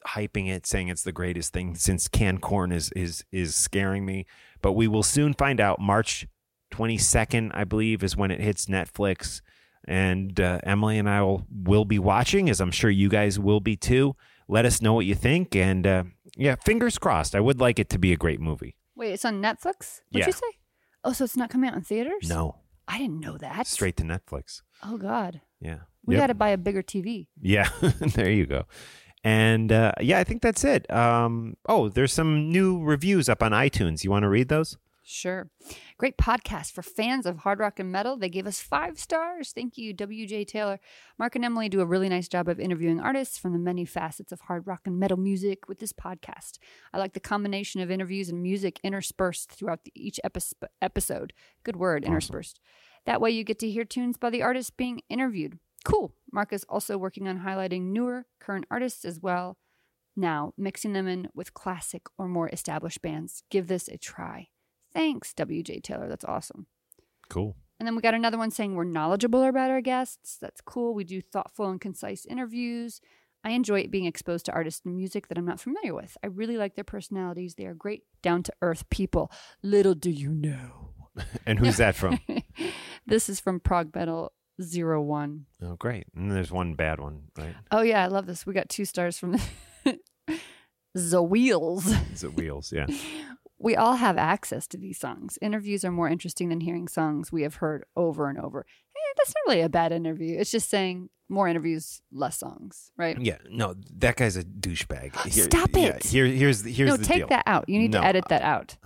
hyping 0.08 0.50
it 0.50 0.66
saying 0.66 0.88
it's 0.88 1.04
the 1.04 1.12
greatest 1.12 1.54
thing 1.54 1.76
since 1.76 2.08
canned 2.08 2.42
corn 2.42 2.72
is 2.72 2.92
is 2.96 3.24
is 3.32 3.56
scaring 3.56 4.04
me 4.04 4.26
but 4.64 4.74
we 4.74 4.88
will 4.88 5.04
soon 5.04 5.36
find 5.36 5.62
out. 5.62 5.80
March 5.80 6.26
22nd 6.72 7.52
i 7.54 7.64
believe 7.64 8.04
is 8.04 8.18
when 8.18 8.32
it 8.32 8.42
hits 8.42 8.66
netflix 8.66 9.42
and 9.88 10.40
uh, 10.40 10.60
emily 10.64 10.98
and 10.98 11.10
i 11.10 11.22
will 11.22 11.46
will 11.64 11.86
be 11.86 12.00
watching 12.00 12.50
as 12.50 12.60
i'm 12.62 12.72
sure 12.72 12.90
you 12.90 13.10
guys 13.10 13.40
will 13.40 13.60
be 13.60 13.76
too 13.76 14.16
let 14.48 14.66
us 14.66 14.82
know 14.82 14.94
what 14.94 15.06
you 15.06 15.16
think 15.16 15.56
and 15.56 15.86
uh, 15.88 16.04
yeah 16.36 16.56
fingers 16.66 16.98
crossed 16.98 17.36
i 17.36 17.40
would 17.40 17.60
like 17.60 17.80
it 17.80 17.90
to 17.90 17.98
be 18.00 18.12
a 18.14 18.18
great 18.18 18.40
movie 18.40 18.76
Wait, 18.98 19.12
it's 19.12 19.26
on 19.26 19.42
Netflix? 19.42 20.00
What'd 20.10 20.22
Yeah. 20.22 20.26
you 20.28 20.32
say? 20.32 20.48
Oh, 21.04 21.12
so 21.12 21.26
it's 21.26 21.36
not 21.36 21.50
coming 21.50 21.70
out 21.70 21.76
in 21.76 21.82
theaters? 21.82 22.30
no 22.30 22.60
I 22.88 22.98
didn't 22.98 23.20
know 23.20 23.38
that. 23.38 23.68
straight 23.68 23.98
to 23.98 24.04
netflix 24.04 24.62
Oh 24.84 24.98
God. 24.98 25.42
yeah 25.60 25.80
We 26.06 26.16
Yep. 26.16 26.22
got 26.22 26.28
to 26.28 26.34
buy 26.36 26.50
a 26.50 26.58
bigger 26.58 26.82
TV. 26.84 27.28
Yeah, 27.42 27.68
there 28.00 28.30
you 28.32 28.46
go. 28.46 28.64
And 29.24 29.72
uh, 29.72 29.92
yeah, 30.00 30.20
I 30.20 30.24
think 30.24 30.42
that's 30.44 30.64
it. 30.64 30.90
Um, 30.94 31.58
oh, 31.68 31.90
there's 31.90 32.14
some 32.14 32.52
new 32.52 32.82
reviews 32.84 33.28
up 33.28 33.42
on 33.42 33.52
iTunes. 33.54 34.04
You 34.04 34.12
want 34.12 34.22
to 34.24 34.30
read 34.30 34.50
those? 34.50 34.78
Sure. 35.08 35.52
Great 36.00 36.18
podcast 36.18 36.72
for 36.72 36.82
fans 36.82 37.28
of 37.28 37.38
hard 37.38 37.60
rock 37.60 37.80
and 37.80 37.92
metal. 37.92 38.18
They 38.18 38.28
gave 38.28 38.48
us 38.48 38.60
five 38.60 38.98
stars. 38.98 39.52
Thank 39.52 39.78
you, 39.78 39.94
WJ 39.94 40.48
Taylor. 40.48 40.80
Mark 41.20 41.36
and 41.36 41.46
Emily 41.46 41.70
do 41.70 41.80
a 41.80 41.86
really 41.86 42.10
nice 42.10 42.28
job 42.28 42.50
of 42.50 42.60
interviewing 42.60 43.00
artists 43.00 43.38
from 43.38 43.54
the 43.54 43.60
many 43.60 43.86
facets 43.86 44.32
of 44.32 44.42
hard 44.42 44.66
rock 44.66 44.82
and 44.86 45.00
metal 45.00 45.18
music 45.18 45.70
with 45.70 45.78
this 45.78 45.94
podcast. 45.94 46.58
I 46.92 46.98
like 46.98 47.14
the 47.14 47.20
combination 47.20 47.82
of 47.82 47.92
interviews 47.92 48.30
and 48.30 48.42
music 48.42 48.80
interspersed 48.84 49.52
throughout 49.52 49.84
the, 49.84 49.92
each 49.94 50.20
epi- 50.24 50.42
episode. 50.82 51.34
Good 51.64 51.76
word, 51.76 52.04
interspersed. 52.04 52.60
That 53.06 53.22
way 53.22 53.30
you 53.30 53.44
get 53.44 53.60
to 53.60 53.70
hear 53.70 53.86
tunes 53.86 54.18
by 54.18 54.32
the 54.32 54.42
artists 54.42 54.72
being 54.72 55.02
interviewed. 55.08 55.60
Cool. 55.84 56.14
Mark 56.32 56.52
is 56.52 56.66
also 56.68 56.98
working 56.98 57.28
on 57.28 57.42
highlighting 57.42 57.92
newer, 57.92 58.26
current 58.40 58.66
artists 58.72 59.06
as 59.06 59.20
well. 59.20 59.60
Now, 60.16 60.56
mixing 60.58 60.94
them 60.94 61.08
in 61.08 61.30
with 61.36 61.54
classic 61.54 62.08
or 62.18 62.28
more 62.28 62.50
established 62.50 63.04
bands. 63.04 63.44
Give 63.52 63.68
this 63.68 63.88
a 63.88 64.00
try. 64.00 64.48
Thanks, 64.96 65.34
WJ 65.34 65.84
Taylor. 65.84 66.08
That's 66.10 66.26
awesome. 66.26 66.66
Cool. 67.30 67.56
And 67.80 67.86
then 67.86 67.96
we 67.96 68.02
got 68.02 68.14
another 68.14 68.38
one 68.38 68.50
saying 68.50 68.74
we're 68.76 68.86
knowledgeable 68.86 69.44
about 69.44 69.70
our 69.70 69.82
guests. 69.82 70.38
That's 70.42 70.62
cool. 70.62 70.94
We 70.96 71.04
do 71.04 71.22
thoughtful 71.22 71.70
and 71.70 71.80
concise 71.82 72.26
interviews. 72.26 73.02
I 73.44 73.50
enjoy 73.52 73.88
being 73.88 74.06
exposed 74.06 74.46
to 74.46 74.54
artists 74.54 74.86
and 74.86 74.96
music 74.96 75.28
that 75.28 75.38
I'm 75.38 75.46
not 75.46 75.60
familiar 75.60 75.94
with. 75.94 76.18
I 76.24 76.28
really 76.28 76.58
like 76.58 76.76
their 76.76 76.84
personalities. 76.86 77.56
They 77.56 77.66
are 77.66 77.74
great, 77.76 78.04
down 78.24 78.42
to 78.44 78.54
earth 78.62 78.90
people. 78.90 79.30
Little 79.62 79.94
do 79.94 80.10
you 80.10 80.30
know. 80.34 80.90
And 81.46 81.60
who's 81.60 81.78
that 81.78 81.96
from? 81.96 82.20
This 83.08 83.30
is 83.30 83.40
from 83.40 83.60
Prog 83.60 83.94
Metal 83.94 84.32
Zero 84.62 85.02
One. 85.02 85.46
oh, 85.62 85.76
great. 85.76 86.08
And 86.16 86.32
there's 86.32 86.52
one 86.52 86.74
bad 86.74 87.00
one, 87.00 87.26
right? 87.38 87.56
Oh 87.70 87.82
yeah, 87.82 88.04
I 88.04 88.08
love 88.08 88.26
this. 88.26 88.46
We 88.48 88.54
got 88.54 88.68
two 88.68 88.84
stars 88.86 89.20
from 89.20 89.38
the 90.96 91.22
Wheels. 91.22 91.86
Is 92.14 92.24
it 92.24 92.34
Wheels? 92.36 92.72
Yeah. 92.72 92.88
We 93.58 93.76
all 93.76 93.96
have 93.96 94.18
access 94.18 94.68
to 94.68 94.78
these 94.78 95.00
songs. 95.00 95.38
Interviews 95.42 95.86
are 95.86 95.92
more 95.92 96.10
interesting 96.10 96.50
than 96.50 96.60
hearing 96.62 96.88
songs 96.88 97.32
we 97.32 97.44
have 97.44 97.56
heard 97.56 97.86
over 97.96 98.30
and 98.30 98.38
over. 98.38 98.62
Eh, 98.96 99.14
that's 99.18 99.34
not 99.34 99.52
really 99.54 99.62
a 99.62 99.70
bad 99.70 99.92
interview. 99.92 100.38
It's 100.38 100.52
just 100.52 100.70
saying 100.70 101.10
more 101.30 101.48
interviews, 101.48 102.02
less 102.12 102.38
songs, 102.38 102.92
right? 102.98 103.20
Yeah. 103.20 103.38
No, 103.50 103.74
that 103.98 104.18
guy's 104.18 104.36
a 104.38 104.44
douchebag. 104.44 105.16
Here- 105.32 105.46
Stop 105.46 105.70
yeah, 105.74 105.86
it. 105.88 106.04
here, 106.04 106.26
here's 106.28 106.64
here's 106.66 106.90
no, 106.90 106.98
the 106.98 107.06
take 107.06 107.18
deal. 107.20 107.28
that 107.30 107.44
out. 107.48 107.68
You 107.70 107.80
need 107.80 107.92
No, 107.92 108.02
to 108.02 108.08
edit 108.08 108.26
that 108.30 108.42
out. 108.42 108.78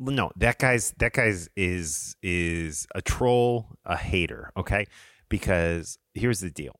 no 0.00 0.30
that 0.36 0.58
guy's 0.58 0.92
that 0.98 1.12
guy's 1.12 1.48
is 1.56 2.14
is 2.22 2.86
a 2.94 3.02
troll 3.02 3.76
a 3.84 3.96
hater 3.96 4.52
okay 4.56 4.86
because 5.28 5.98
here's 6.14 6.38
the 6.40 6.50
deal 6.50 6.78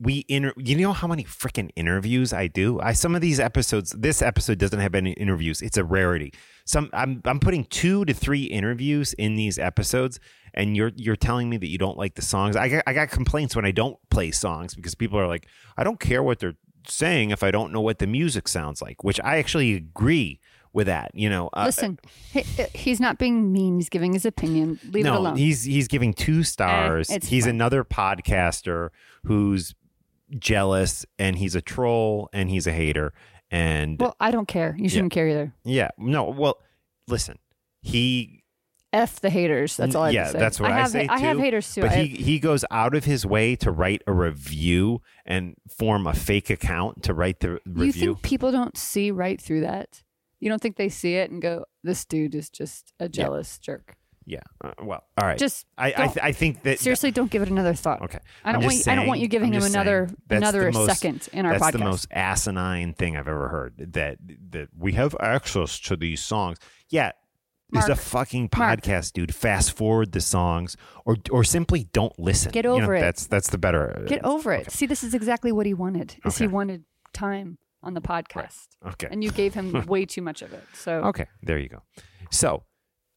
we 0.00 0.24
inter 0.28 0.52
you 0.56 0.76
know 0.76 0.92
how 0.92 1.06
many 1.06 1.22
freaking 1.24 1.70
interviews 1.76 2.32
i 2.32 2.46
do 2.46 2.80
i 2.80 2.92
some 2.92 3.14
of 3.14 3.20
these 3.20 3.38
episodes 3.38 3.92
this 3.92 4.22
episode 4.22 4.58
doesn't 4.58 4.80
have 4.80 4.94
any 4.94 5.12
interviews 5.12 5.60
it's 5.60 5.76
a 5.76 5.84
rarity 5.84 6.32
some 6.64 6.88
i'm 6.92 7.20
i'm 7.26 7.38
putting 7.38 7.64
two 7.66 8.04
to 8.06 8.14
three 8.14 8.44
interviews 8.44 9.12
in 9.14 9.36
these 9.36 9.58
episodes 9.58 10.18
and 10.54 10.76
you're 10.76 10.92
you're 10.96 11.16
telling 11.16 11.50
me 11.50 11.56
that 11.56 11.68
you 11.68 11.78
don't 11.78 11.98
like 11.98 12.14
the 12.14 12.22
songs 12.22 12.56
i 12.56 12.68
got, 12.68 12.82
I 12.86 12.94
got 12.94 13.10
complaints 13.10 13.54
when 13.54 13.64
i 13.64 13.70
don't 13.70 13.98
play 14.10 14.30
songs 14.30 14.74
because 14.74 14.94
people 14.94 15.18
are 15.18 15.28
like 15.28 15.46
i 15.76 15.84
don't 15.84 16.00
care 16.00 16.22
what 16.22 16.38
they're 16.38 16.56
saying 16.88 17.30
if 17.30 17.42
i 17.42 17.50
don't 17.50 17.72
know 17.72 17.82
what 17.82 17.98
the 17.98 18.06
music 18.06 18.48
sounds 18.48 18.80
like 18.80 19.04
which 19.04 19.20
i 19.20 19.36
actually 19.36 19.74
agree 19.74 20.40
with 20.72 20.86
that 20.86 21.10
you 21.14 21.28
know 21.28 21.50
uh, 21.52 21.64
Listen, 21.66 21.98
he, 22.32 22.42
he's 22.74 23.00
not 23.00 23.18
being 23.18 23.52
mean. 23.52 23.76
He's 23.76 23.88
giving 23.88 24.12
his 24.12 24.24
opinion. 24.24 24.78
Leave 24.90 25.04
no, 25.04 25.14
it 25.14 25.18
alone. 25.18 25.36
he's 25.36 25.64
he's 25.64 25.88
giving 25.88 26.14
two 26.14 26.44
stars. 26.44 27.10
it's 27.10 27.26
he's 27.26 27.44
fine. 27.44 27.56
another 27.56 27.82
podcaster 27.82 28.90
who's 29.24 29.74
jealous 30.38 31.04
and 31.18 31.36
he's 31.36 31.54
a 31.54 31.60
troll 31.62 32.28
and 32.32 32.50
he's 32.50 32.66
a 32.66 32.72
hater 32.72 33.12
and 33.50 34.00
well, 34.00 34.16
I 34.20 34.30
don't 34.30 34.46
care. 34.46 34.76
You 34.78 34.88
shouldn't 34.88 35.12
care 35.12 35.28
either. 35.28 35.54
yeah, 35.64 35.90
no, 35.98 36.24
well, 36.24 36.58
listen. 37.08 37.38
He 37.82 38.44
F 38.92 39.20
the 39.20 39.30
haters. 39.30 39.76
That's 39.76 39.94
all 39.94 40.04
I 40.04 40.10
yeah, 40.10 40.32
that's 40.32 40.60
what 40.60 40.70
I, 40.70 40.80
have, 40.80 40.90
say 40.90 41.06
I 41.08 41.18
have 41.20 41.38
haters 41.38 41.72
too. 41.72 41.82
But 41.82 41.92
I 41.92 42.02
he 42.02 42.22
he 42.22 42.38
goes 42.38 42.64
out 42.70 42.94
of 42.94 43.04
his 43.04 43.24
way 43.24 43.56
to 43.56 43.70
write 43.70 44.02
a 44.06 44.12
review 44.12 45.02
and 45.24 45.54
form 45.68 46.06
a 46.06 46.14
fake 46.14 46.50
account 46.50 47.02
to 47.04 47.14
write 47.14 47.40
the 47.40 47.60
review. 47.66 47.84
you 47.84 47.92
think 47.92 48.22
people 48.22 48.52
don't 48.52 48.76
see 48.76 49.10
right 49.10 49.40
through 49.40 49.60
that? 49.60 50.02
You 50.40 50.48
don't 50.48 50.60
think 50.60 50.76
they 50.76 50.88
see 50.88 51.16
it 51.16 51.30
and 51.30 51.40
go, 51.40 51.66
"This 51.82 52.04
dude 52.04 52.34
is 52.34 52.50
just 52.50 52.92
a 52.98 53.08
jealous 53.08 53.58
jerk." 53.58 53.96
Yeah. 54.26 54.40
Uh, 54.62 54.72
well, 54.82 55.04
all 55.18 55.26
right. 55.26 55.38
Just 55.38 55.66
I 55.78 55.88
I, 55.96 56.06
th- 56.06 56.18
I 56.22 56.32
think 56.32 56.62
that 56.62 56.78
Seriously, 56.78 57.10
don't 57.10 57.30
give 57.30 57.42
it 57.42 57.48
another 57.48 57.74
thought. 57.74 58.02
Okay. 58.02 58.18
I 58.44 58.52
don't 58.52 58.62
want 58.64 58.76
you, 58.76 58.82
I 58.92 58.94
don't 58.94 59.06
want 59.06 59.20
you 59.20 59.28
giving 59.28 59.52
him 59.52 59.62
another 59.62 60.06
saying 60.08 60.16
another 60.42 60.70
most- 60.72 60.86
second 61.00 61.28
in 61.32 61.46
our 61.46 61.52
that's 61.52 61.62
podcast. 61.62 61.66
That's 61.72 61.76
the 61.78 61.84
most 61.84 62.06
asinine 62.10 62.94
thing 62.94 63.16
I've 63.16 63.28
ever 63.28 63.48
heard. 63.48 63.74
That 63.94 64.18
that 64.50 64.68
we 64.78 64.92
have 64.92 65.16
access 65.20 65.78
to 65.80 65.96
these 65.96 66.22
songs. 66.22 66.58
Yeah, 66.88 67.12
it's 67.72 67.86
a 67.86 67.88
Mark. 67.90 67.98
fucking 68.00 68.48
Mark. 68.56 68.80
podcast, 68.82 69.12
dude. 69.12 69.34
Fast 69.34 69.72
forward 69.76 70.12
the 70.12 70.20
songs, 70.20 70.76
or 71.04 71.16
or 71.30 71.44
simply 71.44 71.84
don't 71.92 72.18
listen. 72.18 72.52
Get 72.52 72.64
You 72.64 72.70
know, 72.78 72.82
over 72.84 72.94
it. 72.96 73.00
That's 73.00 73.26
that's 73.26 73.48
the 73.50 73.58
better. 73.58 74.04
Get 74.08 74.24
over 74.24 74.52
it. 74.52 74.70
See, 74.70 74.86
this 74.86 75.02
is 75.02 75.14
exactly 75.14 75.52
what 75.52 75.66
he 75.66 75.74
wanted. 75.74 76.16
Is 76.24 76.38
he 76.38 76.46
wanted 76.46 76.84
time 77.12 77.58
on 77.82 77.94
the 77.94 78.00
podcast, 78.02 78.68
Okay. 78.86 79.08
and 79.10 79.24
you 79.24 79.30
gave 79.30 79.54
him 79.54 79.86
way 79.88 80.04
too 80.04 80.20
much 80.20 80.42
of 80.42 80.52
it. 80.52 80.62
So 80.74 80.92
Okay, 81.04 81.26
there 81.42 81.58
you 81.58 81.68
go. 81.70 81.82
So 82.30 82.62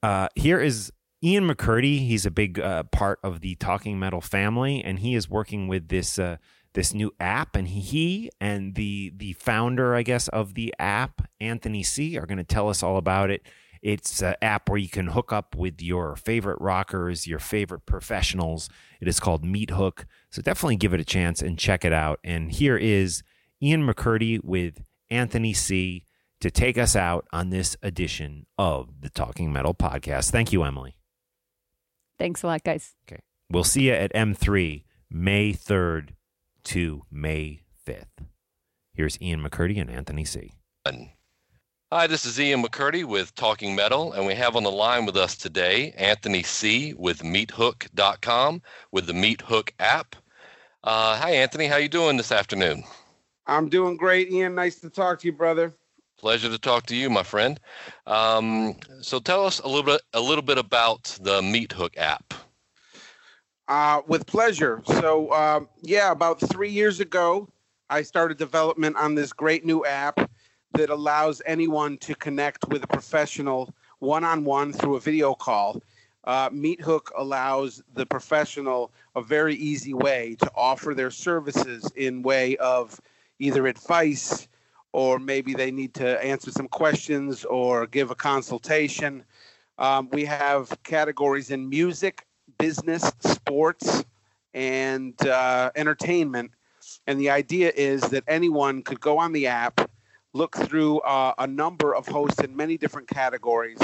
uh, 0.03 0.27
here 0.35 0.59
is 0.59 0.91
Ian 1.23 1.47
McCurdy. 1.47 2.05
He's 2.05 2.25
a 2.25 2.31
big 2.31 2.59
uh, 2.59 2.83
part 2.83 3.19
of 3.23 3.39
the 3.39 3.55
Talking 3.55 3.97
Metal 3.97 4.19
family, 4.19 4.83
and 4.83 4.99
he 4.99 5.15
is 5.15 5.29
working 5.29 5.69
with 5.69 5.87
this 5.87 6.19
uh, 6.19 6.37
this 6.73 6.93
new 6.93 7.11
app. 7.21 7.55
And 7.55 7.69
he, 7.69 7.79
he 7.79 8.29
and 8.41 8.75
the 8.75 9.13
the 9.15 9.31
founder, 9.33 9.95
I 9.95 10.03
guess, 10.03 10.27
of 10.27 10.55
the 10.55 10.73
app, 10.77 11.27
Anthony 11.39 11.83
C, 11.83 12.17
are 12.17 12.25
going 12.25 12.37
to 12.37 12.43
tell 12.43 12.67
us 12.67 12.83
all 12.83 12.97
about 12.97 13.31
it. 13.31 13.47
It's 13.81 14.21
an 14.21 14.35
app 14.41 14.69
where 14.69 14.77
you 14.77 14.89
can 14.89 15.07
hook 15.07 15.31
up 15.31 15.55
with 15.55 15.81
your 15.81 16.17
favorite 16.17 16.59
rockers, 16.59 17.25
your 17.25 17.39
favorite 17.39 17.85
professionals. 17.85 18.69
It 18.99 19.07
is 19.07 19.19
called 19.19 19.45
Meet 19.45 19.71
Hook. 19.71 20.05
So 20.29 20.41
definitely 20.41 20.77
give 20.77 20.93
it 20.93 21.01
a 21.01 21.05
chance 21.05 21.41
and 21.41 21.57
check 21.57 21.83
it 21.83 21.93
out. 21.93 22.19
And 22.23 22.51
here 22.51 22.77
is 22.77 23.23
Ian 23.61 23.85
McCurdy 23.85 24.43
with 24.43 24.83
Anthony 25.09 25.53
C 25.53 26.05
to 26.43 26.51
take 26.51 26.77
us 26.77 26.93
out 26.93 27.25
on 27.31 27.51
this 27.51 27.77
edition 27.81 28.45
of 28.57 28.99
the 28.99 29.09
Talking 29.09 29.53
Metal 29.53 29.73
podcast. 29.73 30.29
Thank 30.29 30.51
you, 30.51 30.63
Emily. 30.63 30.97
thanks 32.19 32.43
a 32.43 32.47
lot, 32.47 32.65
guys. 32.65 32.95
Okay. 33.07 33.21
We'll 33.49 33.63
see 33.63 33.83
you 33.83 33.93
at 33.93 34.11
M3 34.13 34.83
May 35.09 35.53
3rd 35.53 36.09
to 36.65 37.03
May 37.09 37.61
5th. 37.87 38.27
Here's 38.93 39.17
Ian 39.21 39.41
McCurdy 39.41 39.79
and 39.79 39.89
Anthony 39.89 40.25
C. 40.25 40.51
Hi, 41.93 42.07
this 42.07 42.25
is 42.25 42.37
Ian 42.37 42.61
McCurdy 42.61 43.05
with 43.05 43.33
Talking 43.35 43.73
Metal, 43.73 44.11
and 44.11 44.25
we 44.25 44.35
have 44.35 44.57
on 44.57 44.63
the 44.63 44.71
line 44.71 45.05
with 45.05 45.15
us 45.15 45.37
today 45.37 45.91
Anthony 45.91 46.43
C. 46.43 46.93
with 46.93 47.19
MeetHook.com 47.19 48.61
with 48.91 49.07
the 49.07 49.13
MeetHook 49.13 49.69
app. 49.79 50.17
Uh, 50.83 51.15
hi, 51.15 51.35
Anthony. 51.35 51.67
How 51.67 51.77
you 51.77 51.87
doing 51.87 52.17
this 52.17 52.33
afternoon? 52.33 52.83
I'm 53.47 53.69
doing 53.69 53.95
great, 53.95 54.29
Ian. 54.29 54.55
Nice 54.55 54.81
to 54.81 54.89
talk 54.89 55.19
to 55.19 55.27
you, 55.27 55.31
brother. 55.31 55.73
Pleasure 56.23 56.47
to 56.47 56.57
talk 56.57 56.85
to 56.85 56.95
you, 56.95 57.09
my 57.09 57.21
friend. 57.21 57.59
Um, 58.07 58.77
so, 59.01 59.19
tell 59.19 59.45
us 59.45 59.59
a 59.59 59.67
little 59.67 59.83
bit 59.83 59.99
a 60.13 60.21
little 60.21 60.41
bit 60.41 60.57
about 60.57 61.17
the 61.19 61.41
Meat 61.41 61.73
Hook 61.73 61.97
app. 61.97 62.33
Uh, 63.67 63.99
with 64.07 64.25
pleasure. 64.25 64.81
So, 64.85 65.33
um, 65.33 65.67
yeah, 65.81 66.11
about 66.11 66.39
three 66.39 66.69
years 66.69 67.01
ago, 67.01 67.49
I 67.89 68.03
started 68.03 68.37
development 68.37 68.95
on 68.95 69.15
this 69.15 69.33
great 69.33 69.65
new 69.65 69.83
app 69.83 70.17
that 70.75 70.89
allows 70.89 71.41
anyone 71.45 71.97
to 71.97 72.15
connect 72.15 72.69
with 72.69 72.85
a 72.85 72.87
professional 72.87 73.75
one 73.99 74.23
on 74.23 74.45
one 74.45 74.71
through 74.71 74.95
a 74.95 75.01
video 75.01 75.35
call. 75.35 75.83
Uh, 76.23 76.49
MeetHook 76.51 77.09
allows 77.17 77.83
the 77.95 78.05
professional 78.05 78.93
a 79.17 79.21
very 79.21 79.55
easy 79.55 79.93
way 79.93 80.37
to 80.39 80.49
offer 80.55 80.93
their 80.93 81.11
services 81.11 81.91
in 81.97 82.23
way 82.23 82.55
of 82.57 82.97
either 83.39 83.67
advice 83.67 84.47
or 84.93 85.19
maybe 85.19 85.53
they 85.53 85.71
need 85.71 85.93
to 85.95 86.23
answer 86.23 86.51
some 86.51 86.67
questions 86.67 87.43
or 87.45 87.87
give 87.87 88.11
a 88.11 88.15
consultation. 88.15 89.23
Um, 89.79 90.07
we 90.11 90.23
have 90.25 90.71
categories 90.83 91.49
in 91.51 91.67
music, 91.67 92.25
business, 92.59 93.11
sports, 93.19 94.05
and 94.53 95.19
uh, 95.27 95.71
entertainment. 95.75 96.51
And 97.07 97.19
the 97.19 97.31
idea 97.31 97.71
is 97.75 98.01
that 98.01 98.23
anyone 98.27 98.83
could 98.83 98.99
go 98.99 99.17
on 99.17 99.33
the 99.33 99.47
app, 99.47 99.89
look 100.33 100.55
through 100.55 100.99
uh, 100.99 101.33
a 101.39 101.47
number 101.47 101.95
of 101.95 102.07
hosts 102.07 102.41
in 102.41 102.55
many 102.55 102.77
different 102.77 103.07
categories, 103.07 103.79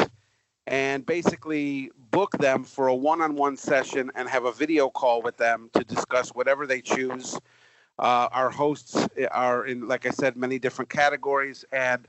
and 0.68 1.04
basically 1.06 1.92
book 2.12 2.38
them 2.38 2.64
for 2.64 2.88
a 2.88 2.96
one 2.96 3.22
on 3.22 3.36
one 3.36 3.58
session 3.58 4.12
and 4.14 4.30
have 4.30 4.46
a 4.46 4.52
video 4.52 4.90
call 4.90 5.22
with 5.24 5.38
them 5.38 5.70
to 5.74 5.84
discuss 5.84 6.30
whatever 6.30 6.68
they 6.68 6.82
choose. 6.82 7.38
Uh, 8.00 8.30
our 8.32 8.50
hosts 8.50 8.96
are 9.32 9.66
in, 9.66 9.88
like 9.88 10.06
I 10.06 10.12
said, 10.12 10.38
many 10.38 10.58
different 10.58 10.90
categories. 10.90 11.66
And 11.72 12.08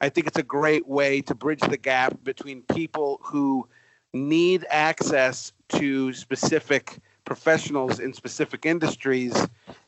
I 0.00 0.08
think 0.08 0.26
it's 0.26 0.38
a 0.38 0.42
great 0.42 0.88
way 0.88 1.22
to 1.22 1.34
bridge 1.34 1.60
the 1.60 1.76
gap 1.76 2.24
between 2.24 2.62
people 2.62 3.20
who 3.22 3.68
need 4.12 4.66
access 4.68 5.52
to 5.68 6.12
specific 6.12 6.98
professionals 7.24 8.00
in 8.00 8.12
specific 8.12 8.66
industries. 8.66 9.34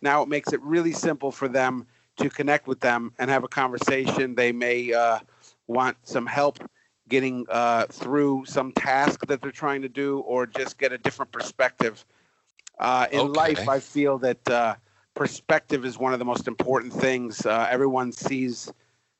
Now 0.01 0.22
it 0.22 0.28
makes 0.28 0.53
it 0.53 0.62
really 0.62 0.92
simple 0.92 1.32
for 1.32 1.48
them 1.48 1.86
to 2.18 2.30
connect 2.30 2.68
with 2.68 2.80
them 2.80 3.12
and 3.18 3.28
have 3.30 3.42
a 3.44 3.48
conversation. 3.48 4.36
They 4.36 4.53
may 4.53 4.92
uh, 4.92 5.18
want 5.66 5.96
some 6.05 6.26
help 6.26 6.59
getting 7.09 7.44
uh, 7.48 7.86
through 7.86 8.44
some 8.46 8.70
task 8.72 9.26
that 9.26 9.42
they're 9.42 9.51
trying 9.51 9.82
to 9.82 9.88
do 9.88 10.20
or 10.20 10.46
just 10.46 10.78
get 10.78 10.92
a 10.92 10.98
different 10.98 11.32
perspective. 11.32 12.05
Uh, 12.78 13.07
in 13.11 13.32
Okay. 13.32 13.34
life, 13.34 13.68
I 13.68 13.80
feel 13.80 14.18
that 14.18 14.48
uh, 14.48 14.76
perspective 15.14 15.84
is 15.84 15.98
one 15.98 16.12
of 16.12 16.18
the 16.18 16.24
most 16.24 16.48
important 16.48 16.92
things. 16.92 17.44
Uh, 17.44 17.66
everyone 17.70 18.12
sees 18.12 18.72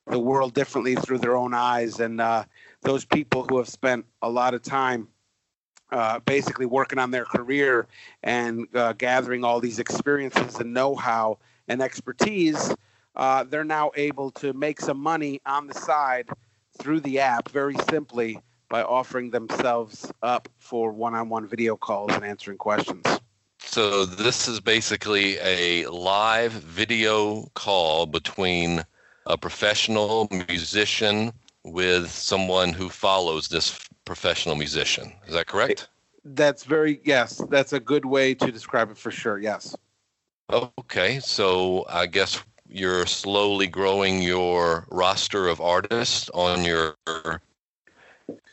the 0.07 0.19
world 0.19 0.53
differently 0.53 0.95
through 0.95 1.19
their 1.19 1.35
own 1.35 1.53
eyes, 1.53 1.99
and 1.99 2.19
uh, 2.19 2.43
those 2.81 3.05
people 3.05 3.43
who 3.43 3.57
have 3.57 3.69
spent 3.69 4.05
a 4.21 4.29
lot 4.29 4.53
of 4.53 4.61
time 4.61 5.07
uh, 5.91 6.19
basically 6.19 6.65
working 6.65 6.97
on 6.99 7.11
their 7.11 7.25
career 7.25 7.87
and 8.23 8.67
uh, 8.75 8.93
gathering 8.93 9.43
all 9.43 9.59
these 9.59 9.79
experiences 9.79 10.55
and 10.55 10.73
know-how 10.73 11.37
and 11.67 11.81
expertise, 11.81 12.73
uh, 13.15 13.43
they're 13.43 13.63
now 13.63 13.91
able 13.95 14.31
to 14.31 14.53
make 14.53 14.79
some 14.79 14.97
money 14.97 15.41
on 15.45 15.67
the 15.67 15.73
side 15.73 16.27
through 16.79 16.99
the 17.01 17.19
app 17.19 17.49
very 17.49 17.75
simply 17.89 18.39
by 18.69 18.81
offering 18.81 19.29
themselves 19.29 20.11
up 20.23 20.47
for 20.57 20.91
one-on-one 20.93 21.45
video 21.45 21.75
calls 21.75 22.11
and 22.13 22.23
answering 22.23 22.57
questions. 22.57 23.05
So 23.63 24.05
this 24.05 24.47
is 24.47 24.59
basically 24.59 25.37
a 25.39 25.87
live 25.87 26.51
video 26.51 27.49
call 27.53 28.05
between 28.05 28.83
a 29.25 29.37
professional 29.37 30.27
musician 30.47 31.31
with 31.63 32.11
someone 32.11 32.73
who 32.73 32.89
follows 32.89 33.47
this 33.47 33.87
professional 34.03 34.55
musician. 34.55 35.13
Is 35.27 35.33
that 35.35 35.47
correct? 35.47 35.87
That's 36.25 36.63
very 36.63 36.99
yes. 37.03 37.41
That's 37.49 37.73
a 37.73 37.79
good 37.79 38.05
way 38.05 38.33
to 38.35 38.51
describe 38.51 38.91
it 38.91 38.97
for 38.97 39.11
sure. 39.11 39.39
Yes. 39.39 39.75
Okay, 40.51 41.19
so 41.19 41.85
I 41.87 42.07
guess 42.07 42.43
you're 42.67 43.05
slowly 43.05 43.67
growing 43.67 44.21
your 44.21 44.85
roster 44.91 45.47
of 45.47 45.61
artists 45.61 46.29
on 46.33 46.65
your 46.65 46.95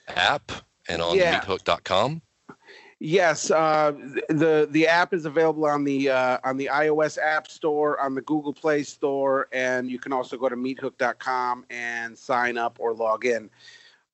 app 0.06 0.52
and 0.88 1.02
on 1.02 1.16
Yeah. 1.16 1.40
meethook.com. 1.40 2.22
Yes, 3.00 3.52
uh, 3.52 3.92
the 4.28 4.66
the 4.70 4.88
app 4.88 5.14
is 5.14 5.24
available 5.24 5.66
on 5.66 5.84
the 5.84 6.10
uh, 6.10 6.38
on 6.42 6.56
the 6.56 6.68
iOS 6.72 7.16
App 7.16 7.48
Store, 7.48 8.00
on 8.00 8.16
the 8.16 8.22
Google 8.22 8.52
Play 8.52 8.82
Store, 8.82 9.48
and 9.52 9.88
you 9.88 10.00
can 10.00 10.12
also 10.12 10.36
go 10.36 10.48
to 10.48 10.56
meethook.com 10.56 11.64
and 11.70 12.18
sign 12.18 12.58
up 12.58 12.78
or 12.80 12.92
log 12.92 13.24
in. 13.24 13.50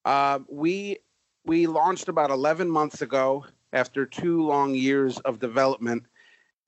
Uh, 0.05 0.41
we 0.49 0.99
we 1.47 1.67
launched 1.67 2.09
about 2.09 2.31
11 2.31 2.69
months 2.69 3.01
ago 3.01 3.47
after 3.73 4.05
two 4.05 4.43
long 4.43 4.75
years 4.75 5.19
of 5.21 5.39
development, 5.39 6.05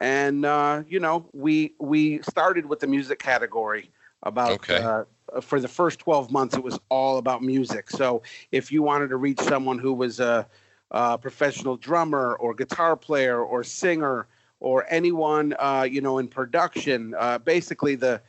and 0.01 0.47
uh, 0.47 0.85
you 0.89 1.01
know 1.01 1.29
we 1.35 1.75
we 1.79 2.23
started 2.23 2.65
with 2.65 2.81
the 2.81 2.87
music 2.87 3.19
category 3.19 3.91
about 4.23 4.53
Okay. 4.53 4.79
uh, 4.79 5.05
for 5.43 5.61
the 5.61 5.69
first 5.69 5.99
12 5.99 6.31
months 6.31 6.57
it 6.57 6.63
was 6.63 6.79
all 6.89 7.19
about 7.19 7.43
music 7.43 7.91
so 7.91 8.23
if 8.53 8.73
you 8.73 8.83
wanted 8.83 9.09
to 9.09 9.17
reach 9.17 9.39
someone 9.41 9.79
who 9.79 9.93
was 9.93 10.21
a, 10.21 10.47
a 10.91 11.19
professional 11.19 11.77
drummer 11.77 12.37
or 12.37 12.55
guitar 12.55 12.97
player 12.97 13.41
or 13.43 13.65
singer 13.65 14.27
or 14.61 14.87
anyone 14.89 15.55
uh, 15.59 15.87
you 15.89 16.01
know 16.01 16.19
in 16.19 16.29
production 16.29 17.15
uh, 17.19 17.39
basically 17.39 17.95
the 17.95 18.21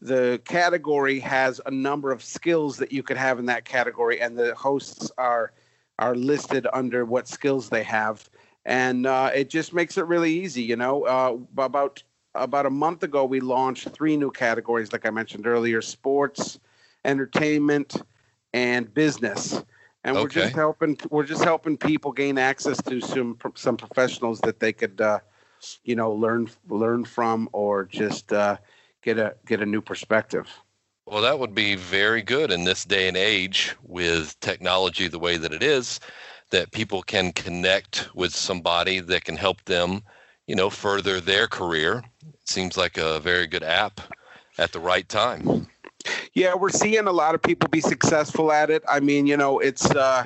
the 0.00 0.40
category 0.44 1.20
has 1.20 1.60
a 1.66 1.70
number 1.70 2.10
of 2.10 2.22
skills 2.24 2.76
that 2.76 2.90
you 2.92 3.02
could 3.02 3.16
have 3.16 3.38
in 3.38 3.46
that 3.46 3.64
category 3.64 4.20
and 4.20 4.36
the 4.36 4.54
hosts 4.54 5.12
are 5.16 5.52
are 5.98 6.16
listed 6.16 6.66
under 6.72 7.04
what 7.04 7.28
skills 7.28 7.68
they 7.68 7.84
have. 7.84 8.28
And 8.64 9.06
uh, 9.06 9.30
it 9.34 9.50
just 9.50 9.72
makes 9.72 9.96
it 9.96 10.06
really 10.06 10.32
easy 10.32 10.62
you 10.62 10.76
know? 10.76 11.04
Uh, 11.04 11.36
about 11.62 12.02
about 12.34 12.66
a 12.66 12.70
month 12.70 13.02
ago 13.02 13.24
we 13.24 13.40
launched 13.40 13.90
three 13.90 14.16
new 14.16 14.30
categories 14.30 14.90
like 14.90 15.04
i 15.04 15.10
mentioned 15.10 15.46
earlier 15.46 15.82
sports 15.82 16.58
entertainment 17.04 18.02
and 18.54 18.92
business 18.94 19.62
and 20.04 20.16
we're 20.16 20.28
just 20.28 20.54
helping 20.54 20.98
we're 21.10 21.24
just 21.24 21.44
helping 21.44 21.76
people 21.76 22.12
gain 22.12 22.38
access 22.38 22.80
to 22.82 23.00
some 23.00 23.38
some 23.54 23.76
professionals 23.76 24.40
that 24.40 24.60
they 24.60 24.72
could 24.72 25.00
uh, 25.00 25.18
you 25.84 25.94
know 25.94 26.12
learn 26.12 26.48
learn 26.68 27.04
from 27.04 27.48
or 27.52 27.84
just 27.84 28.32
uh, 28.32 28.56
get 29.02 29.18
a 29.18 29.34
get 29.46 29.60
a 29.60 29.66
new 29.66 29.80
perspective 29.80 30.48
Well, 31.06 31.22
that 31.22 31.38
would 31.38 31.54
be 31.54 31.74
very 31.74 32.22
good 32.22 32.50
in 32.50 32.64
this 32.64 32.84
day 32.84 33.08
and 33.08 33.16
age 33.16 33.74
with 33.82 34.38
technology 34.40 35.08
the 35.08 35.18
way 35.18 35.36
that 35.36 35.52
it 35.52 35.62
is, 35.62 36.00
that 36.50 36.70
people 36.70 37.02
can 37.02 37.32
connect 37.32 38.08
with 38.14 38.34
somebody 38.34 39.00
that 39.00 39.24
can 39.24 39.36
help 39.36 39.64
them, 39.64 40.02
you 40.46 40.54
know, 40.54 40.70
further 40.70 41.20
their 41.20 41.48
career. 41.48 42.02
It 42.22 42.48
seems 42.48 42.76
like 42.76 42.98
a 42.98 43.20
very 43.20 43.46
good 43.46 43.64
app 43.64 44.00
at 44.58 44.72
the 44.72 44.80
right 44.80 45.08
time. 45.08 45.66
Yeah, 46.34 46.54
we're 46.54 46.70
seeing 46.70 47.06
a 47.06 47.12
lot 47.12 47.34
of 47.34 47.42
people 47.42 47.68
be 47.68 47.80
successful 47.80 48.52
at 48.52 48.70
it. 48.70 48.82
I 48.88 49.00
mean, 49.00 49.26
you 49.26 49.36
know, 49.36 49.58
it's 49.58 49.90
uh, 49.90 50.24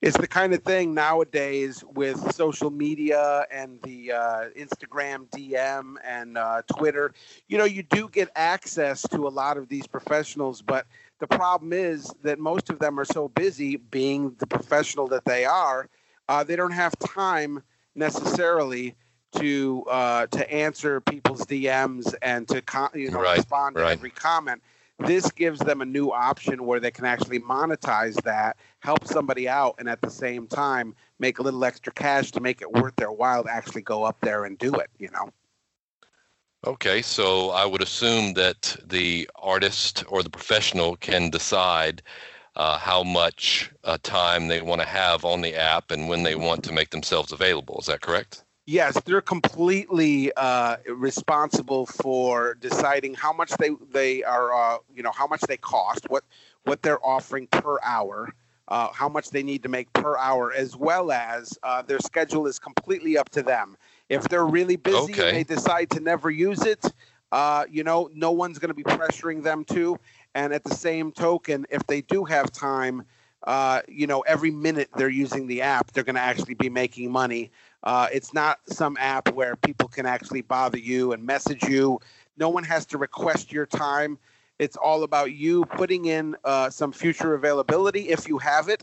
it's 0.00 0.16
the 0.16 0.28
kind 0.28 0.54
of 0.54 0.62
thing 0.62 0.94
nowadays 0.94 1.82
with 1.94 2.32
social 2.34 2.70
media 2.70 3.44
and 3.50 3.80
the 3.82 4.12
uh, 4.12 4.44
Instagram 4.56 5.28
DM 5.30 5.96
and 6.04 6.38
uh, 6.38 6.62
Twitter. 6.76 7.12
You 7.48 7.58
know, 7.58 7.64
you 7.64 7.82
do 7.82 8.08
get 8.08 8.28
access 8.36 9.02
to 9.08 9.26
a 9.26 9.28
lot 9.30 9.56
of 9.56 9.68
these 9.68 9.86
professionals, 9.86 10.62
but 10.62 10.86
the 11.18 11.26
problem 11.26 11.72
is 11.72 12.12
that 12.22 12.38
most 12.38 12.70
of 12.70 12.78
them 12.78 12.98
are 12.98 13.04
so 13.04 13.28
busy 13.28 13.76
being 13.76 14.34
the 14.38 14.46
professional 14.46 15.08
that 15.08 15.24
they 15.24 15.44
are, 15.44 15.88
uh, 16.28 16.44
they 16.44 16.56
don't 16.56 16.72
have 16.72 16.96
time 17.00 17.62
necessarily 17.94 18.94
to 19.36 19.84
uh, 19.90 20.26
to 20.28 20.50
answer 20.52 21.00
people's 21.00 21.44
DMs 21.44 22.14
and 22.22 22.48
to 22.48 22.62
con- 22.62 22.90
you 22.94 23.10
know 23.10 23.20
Right, 23.20 23.36
respond 23.36 23.76
to 23.76 23.82
right. 23.82 23.92
every 23.92 24.10
comment. 24.10 24.62
This 24.98 25.30
gives 25.30 25.60
them 25.60 25.80
a 25.80 25.84
new 25.84 26.10
option 26.10 26.66
where 26.66 26.80
they 26.80 26.90
can 26.90 27.04
actually 27.04 27.38
monetize 27.38 28.20
that, 28.22 28.56
help 28.80 29.06
somebody 29.06 29.48
out, 29.48 29.76
and 29.78 29.88
at 29.88 30.00
the 30.00 30.10
same 30.10 30.46
time 30.48 30.94
make 31.18 31.38
a 31.38 31.42
little 31.42 31.64
extra 31.64 31.92
cash 31.92 32.32
to 32.32 32.40
make 32.40 32.60
it 32.62 32.72
worth 32.72 32.96
their 32.96 33.12
while 33.12 33.44
to 33.44 33.50
actually 33.50 33.82
go 33.82 34.02
up 34.04 34.20
there 34.20 34.44
and 34.44 34.58
do 34.58 34.74
it. 34.74 34.90
You 34.98 35.10
know. 35.12 35.30
Okay, 36.66 37.02
so 37.02 37.50
I 37.50 37.64
would 37.64 37.82
assume 37.82 38.34
that 38.34 38.76
the 38.84 39.30
artist 39.36 40.04
or 40.08 40.24
the 40.24 40.30
professional 40.30 40.96
can 40.96 41.30
decide 41.30 42.02
uh, 42.56 42.76
how 42.76 43.04
much 43.04 43.70
uh, 43.84 43.98
time 44.02 44.48
they 44.48 44.60
want 44.60 44.80
to 44.80 44.86
have 44.86 45.24
on 45.24 45.40
the 45.40 45.54
app 45.54 45.92
and 45.92 46.08
when 46.08 46.24
they 46.24 46.34
want 46.34 46.64
to 46.64 46.72
make 46.72 46.90
themselves 46.90 47.30
available. 47.30 47.78
Is 47.78 47.86
that 47.86 48.00
correct? 48.00 48.42
Yes, 48.68 49.00
they're 49.06 49.22
completely 49.22 50.30
uh, 50.36 50.76
responsible 50.86 51.86
for 51.86 52.52
deciding 52.60 53.14
how 53.14 53.32
much 53.32 53.52
they 53.52 53.70
they 53.92 54.22
are, 54.24 54.52
uh, 54.52 54.76
you 54.94 55.02
know, 55.02 55.10
how 55.10 55.26
much 55.26 55.40
they 55.40 55.56
cost, 55.56 56.10
what 56.10 56.22
what 56.64 56.82
they're 56.82 57.02
offering 57.02 57.46
per 57.46 57.78
hour, 57.82 58.28
uh, 58.68 58.88
how 58.92 59.08
much 59.08 59.30
they 59.30 59.42
need 59.42 59.62
to 59.62 59.70
make 59.70 59.90
per 59.94 60.18
hour, 60.18 60.52
as 60.52 60.76
well 60.76 61.10
as 61.10 61.58
uh, 61.62 61.80
their 61.80 61.98
schedule 61.98 62.46
is 62.46 62.58
completely 62.58 63.16
up 63.16 63.30
to 63.30 63.42
them. 63.42 63.74
If 64.10 64.28
they're 64.28 64.46
really 64.46 64.76
busy 64.76 65.14
Okay. 65.14 65.28
and 65.28 65.36
they 65.38 65.44
decide 65.44 65.88
to 65.92 66.00
never 66.00 66.30
use 66.30 66.66
it, 66.66 66.84
uh, 67.32 67.64
you 67.70 67.84
know, 67.84 68.10
no 68.12 68.32
one's 68.32 68.58
going 68.58 68.68
to 68.68 68.74
be 68.74 68.84
pressuring 68.84 69.42
them 69.42 69.64
to. 69.72 69.98
And 70.34 70.52
at 70.52 70.64
the 70.64 70.74
same 70.74 71.10
token, 71.12 71.64
if 71.70 71.86
they 71.86 72.02
do 72.02 72.22
have 72.26 72.52
time, 72.52 73.04
uh, 73.44 73.80
you 73.88 74.06
know, 74.06 74.20
every 74.20 74.50
minute 74.50 74.90
they're 74.96 75.08
using 75.08 75.46
the 75.46 75.62
app, 75.62 75.92
they're 75.92 76.04
going 76.04 76.16
to 76.16 76.20
actually 76.20 76.54
be 76.54 76.68
making 76.68 77.10
money. 77.10 77.50
Uh, 77.84 78.08
it's 78.12 78.34
not 78.34 78.58
some 78.66 78.96
app 78.98 79.32
where 79.34 79.56
people 79.56 79.88
can 79.88 80.06
actually 80.06 80.42
bother 80.42 80.78
you 80.78 81.12
and 81.12 81.24
message 81.24 81.62
you. 81.64 82.00
No 82.36 82.48
one 82.48 82.64
has 82.64 82.86
to 82.86 82.98
request 82.98 83.52
your 83.52 83.66
time. 83.66 84.18
It's 84.58 84.76
all 84.76 85.04
about 85.04 85.32
you 85.32 85.64
putting 85.66 86.06
in 86.06 86.36
uh, 86.44 86.70
some 86.70 86.92
future 86.92 87.34
availability 87.34 88.08
if 88.08 88.28
you 88.28 88.38
have 88.38 88.68
it, 88.68 88.82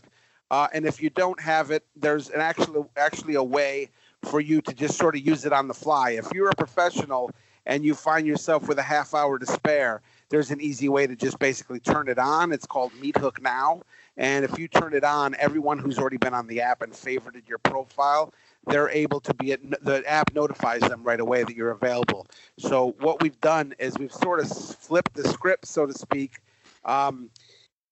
uh, 0.50 0.68
and 0.72 0.86
if 0.86 1.02
you 1.02 1.10
don't 1.10 1.38
have 1.40 1.70
it, 1.70 1.84
there's 1.94 2.30
an 2.30 2.40
actually 2.40 2.82
actually 2.96 3.34
a 3.34 3.42
way 3.42 3.90
for 4.22 4.40
you 4.40 4.60
to 4.62 4.72
just 4.72 4.96
sort 4.96 5.14
of 5.14 5.26
use 5.26 5.44
it 5.44 5.52
on 5.52 5.68
the 5.68 5.74
fly. 5.74 6.10
If 6.12 6.32
you're 6.32 6.48
a 6.48 6.54
professional 6.54 7.30
and 7.66 7.84
you 7.84 7.94
find 7.94 8.26
yourself 8.26 8.68
with 8.68 8.78
a 8.78 8.82
half 8.82 9.12
hour 9.12 9.38
to 9.38 9.46
spare, 9.46 10.00
there's 10.28 10.50
an 10.50 10.60
easy 10.60 10.88
way 10.88 11.06
to 11.06 11.14
just 11.14 11.38
basically 11.38 11.80
turn 11.80 12.08
it 12.08 12.18
on. 12.18 12.52
It's 12.52 12.66
called 12.66 12.92
Meet 13.00 13.18
Hook 13.18 13.42
Now. 13.42 13.82
And 14.16 14.44
if 14.44 14.58
you 14.58 14.66
turn 14.66 14.94
it 14.94 15.04
on, 15.04 15.36
everyone 15.38 15.78
who's 15.78 15.98
already 15.98 16.16
been 16.16 16.34
on 16.34 16.46
the 16.46 16.62
app 16.62 16.82
and 16.82 16.92
favorited 16.92 17.48
your 17.48 17.58
profile, 17.58 18.32
they're 18.66 18.90
able 18.90 19.20
to 19.20 19.34
be 19.34 19.52
at, 19.52 19.60
the 19.84 20.02
app 20.06 20.34
notifies 20.34 20.80
them 20.80 21.02
right 21.02 21.20
away 21.20 21.44
that 21.44 21.54
you're 21.54 21.70
available. 21.70 22.26
So 22.58 22.94
what 23.00 23.22
we've 23.22 23.40
done 23.40 23.74
is 23.78 23.96
we've 23.98 24.12
sort 24.12 24.40
of 24.40 24.48
flipped 24.48 25.14
the 25.14 25.28
script, 25.28 25.66
so 25.66 25.86
to 25.86 25.92
speak. 25.92 26.40
Um, 26.84 27.30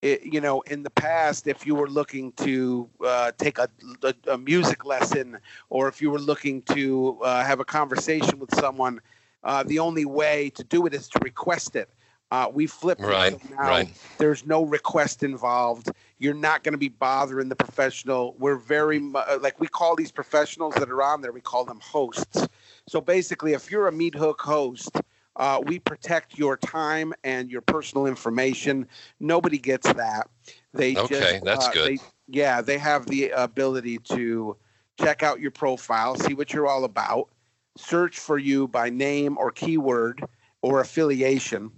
it, 0.03 0.23
you 0.23 0.41
know, 0.41 0.61
in 0.63 0.83
the 0.83 0.91
past, 0.91 1.47
if 1.47 1.67
you 1.67 1.75
were 1.75 1.89
looking 1.89 2.33
to 2.33 2.89
uh, 3.05 3.33
take 3.39 3.59
a, 3.59 3.69
a, 4.03 4.15
a, 4.33 4.39
music 4.39 4.85
lesson 4.85 5.39
or 5.71 5.89
if 5.89 6.03
you 6.03 6.11
were 6.11 6.19
looking 6.19 6.61
to 6.63 7.19
uh, 7.23 7.43
have 7.43 7.59
a 7.59 7.65
conversation 7.65 8.39
with 8.39 8.55
someone, 8.55 9.01
uh, 9.45 9.63
the 9.63 9.79
only 9.79 10.05
way 10.05 10.51
to 10.51 10.65
do 10.65 10.85
it 10.85 10.93
is 10.93 11.09
to 11.09 11.19
request 11.23 11.75
it. 11.75 11.89
Uh, 12.35 12.49
we 12.49 12.67
flipped 12.67 13.01
right, 13.01 13.41
so 13.41 13.55
now. 13.55 13.69
Right. 13.69 13.89
There's 14.19 14.45
no 14.45 14.65
request 14.65 15.23
involved. 15.23 15.93
You're 16.19 16.35
not 16.35 16.65
going 16.65 16.73
to 16.73 16.79
be 16.79 16.89
bothering 16.89 17.49
the 17.49 17.55
professional. 17.55 18.35
We're 18.41 18.57
very 18.57 19.01
uh, 19.15 19.39
like 19.41 19.61
we 19.61 19.69
call 19.69 19.95
these 19.95 20.11
professionals 20.11 20.75
that 20.75 20.91
are 20.91 21.01
on 21.01 21.21
there. 21.21 21.31
We 21.31 21.41
call 21.41 21.65
them 21.65 21.79
hosts. 21.81 22.49
So 22.89 23.01
basically, 23.01 23.53
if 23.53 23.71
you're 23.71 23.87
a 23.87 23.93
MeetHook 23.93 24.41
host, 24.41 25.01
uh, 25.37 25.61
we 25.65 25.79
protect 25.79 26.37
your 26.37 26.57
time 26.57 27.15
and 27.23 27.53
your 27.53 27.61
personal 27.61 28.07
information. 28.07 28.89
Nobody 29.21 29.59
gets 29.59 29.93
that. 29.93 30.29
They 30.73 30.97
okay, 30.97 31.35
just, 31.35 31.45
that's 31.45 31.69
uh, 31.69 31.71
good. 31.71 31.89
They, 31.89 32.03
yeah, 32.27 32.61
they 32.63 32.79
have 32.79 33.07
the 33.07 33.31
ability 33.31 33.99
to 34.11 34.57
check 34.99 35.23
out 35.23 35.39
your 35.39 35.53
profile, 35.53 36.17
see 36.17 36.35
what 36.35 36.53
you're 36.53 36.67
all 36.67 36.83
about, 36.83 37.29
search 37.77 38.19
for 38.19 38.39
you 38.39 38.67
by 38.67 38.91
name 38.91 39.39
or 39.39 39.53
keyword 39.53 40.25
or 40.63 40.81
affiliation 40.81 41.71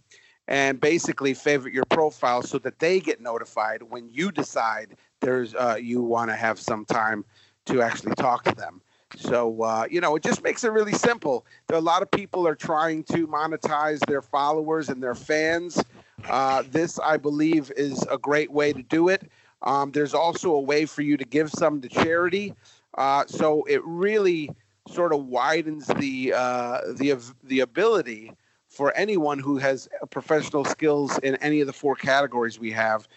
and 0.48 0.80
basically 0.80 1.34
favorite 1.34 1.74
your 1.74 1.84
profile 1.86 2.42
so 2.42 2.58
that 2.58 2.78
they 2.78 3.00
get 3.00 3.20
notified 3.20 3.82
when 3.82 4.08
you 4.12 4.30
decide 4.30 4.96
there's 5.20 5.54
uh, 5.54 5.76
you 5.80 6.02
want 6.02 6.30
to 6.30 6.36
have 6.36 6.58
some 6.58 6.84
time 6.84 7.24
to 7.64 7.82
actually 7.82 8.14
talk 8.14 8.44
to 8.44 8.54
them. 8.54 8.80
So 9.16 9.62
uh, 9.62 9.86
you 9.90 10.00
know, 10.00 10.16
it 10.16 10.22
just 10.22 10.42
makes 10.42 10.64
it 10.64 10.72
really 10.72 10.92
simple. 10.92 11.46
There, 11.66 11.78
a 11.78 11.80
lot 11.80 12.02
of 12.02 12.10
people 12.10 12.46
are 12.46 12.54
trying 12.54 13.04
to 13.04 13.26
monetize 13.26 14.00
their 14.06 14.22
followers 14.22 14.88
and 14.88 15.02
their 15.02 15.14
fans. 15.14 15.82
Uh, 16.28 16.62
this, 16.70 16.98
I 16.98 17.16
believe, 17.16 17.70
is 17.76 18.02
a 18.10 18.18
great 18.18 18.50
way 18.50 18.72
to 18.72 18.82
do 18.82 19.08
it. 19.08 19.30
Um, 19.62 19.90
there's 19.92 20.14
also 20.14 20.52
a 20.52 20.60
way 20.60 20.86
for 20.86 21.02
you 21.02 21.16
to 21.16 21.24
give 21.24 21.50
some 21.50 21.80
to 21.80 21.88
charity. 21.88 22.54
Uh, 22.96 23.24
so 23.26 23.64
it 23.64 23.82
really 23.84 24.50
sort 24.88 25.12
of 25.12 25.26
widens 25.26 25.86
the 25.86 26.32
uh, 26.34 26.80
the 26.94 27.16
the 27.44 27.60
ability 27.60 28.32
for 28.76 28.92
anyone 28.94 29.38
who 29.38 29.56
has 29.56 29.88
professional 30.10 30.64
skills 30.64 31.18
in 31.18 31.36
any 31.36 31.60
of 31.60 31.66
the 31.66 31.72
four 31.72 31.96
categories 31.96 32.58
we 32.58 32.70
have 32.72 33.08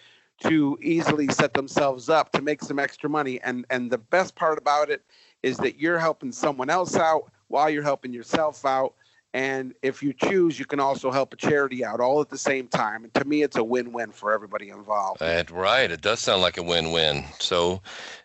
to 0.41 0.77
easily 0.81 1.27
set 1.27 1.53
themselves 1.53 2.07
up 2.07 2.31
to 2.31 2.41
make 2.41 2.61
some 2.61 2.79
extra 2.79 3.09
money. 3.09 3.41
And 3.41 3.65
and 3.69 3.91
the 3.91 3.97
best 3.97 4.35
part 4.35 4.57
about 4.57 4.89
it 4.89 5.03
is 5.43 5.57
that 5.57 5.77
you're 5.77 5.99
helping 5.99 6.31
someone 6.31 6.69
else 6.69 6.95
out 6.95 7.31
while 7.49 7.69
you're 7.69 7.83
helping 7.83 8.13
yourself 8.13 8.65
out. 8.65 8.93
And 9.33 9.75
if 9.83 10.01
you 10.01 10.11
choose, 10.11 10.57
you 10.57 10.65
can 10.65 10.79
also 10.79 11.11
help 11.11 11.33
a 11.33 11.35
charity 11.35 11.85
out 11.85 11.99
all 11.99 12.19
at 12.19 12.29
the 12.29 12.37
same 12.37 12.67
time. 12.67 13.03
And 13.03 13.13
to 13.13 13.25
me, 13.25 13.43
it's 13.43 13.57
a 13.57 13.63
win-win 13.63 14.11
for 14.11 14.33
everybody 14.33 14.69
involved. 14.69 15.19
That's 15.19 15.51
right. 15.51 15.91
It 15.91 16.01
does 16.01 16.19
sound 16.19 16.41
like 16.41 16.57
a 16.57 16.63
win-win. 16.63 17.25
So 17.37 17.79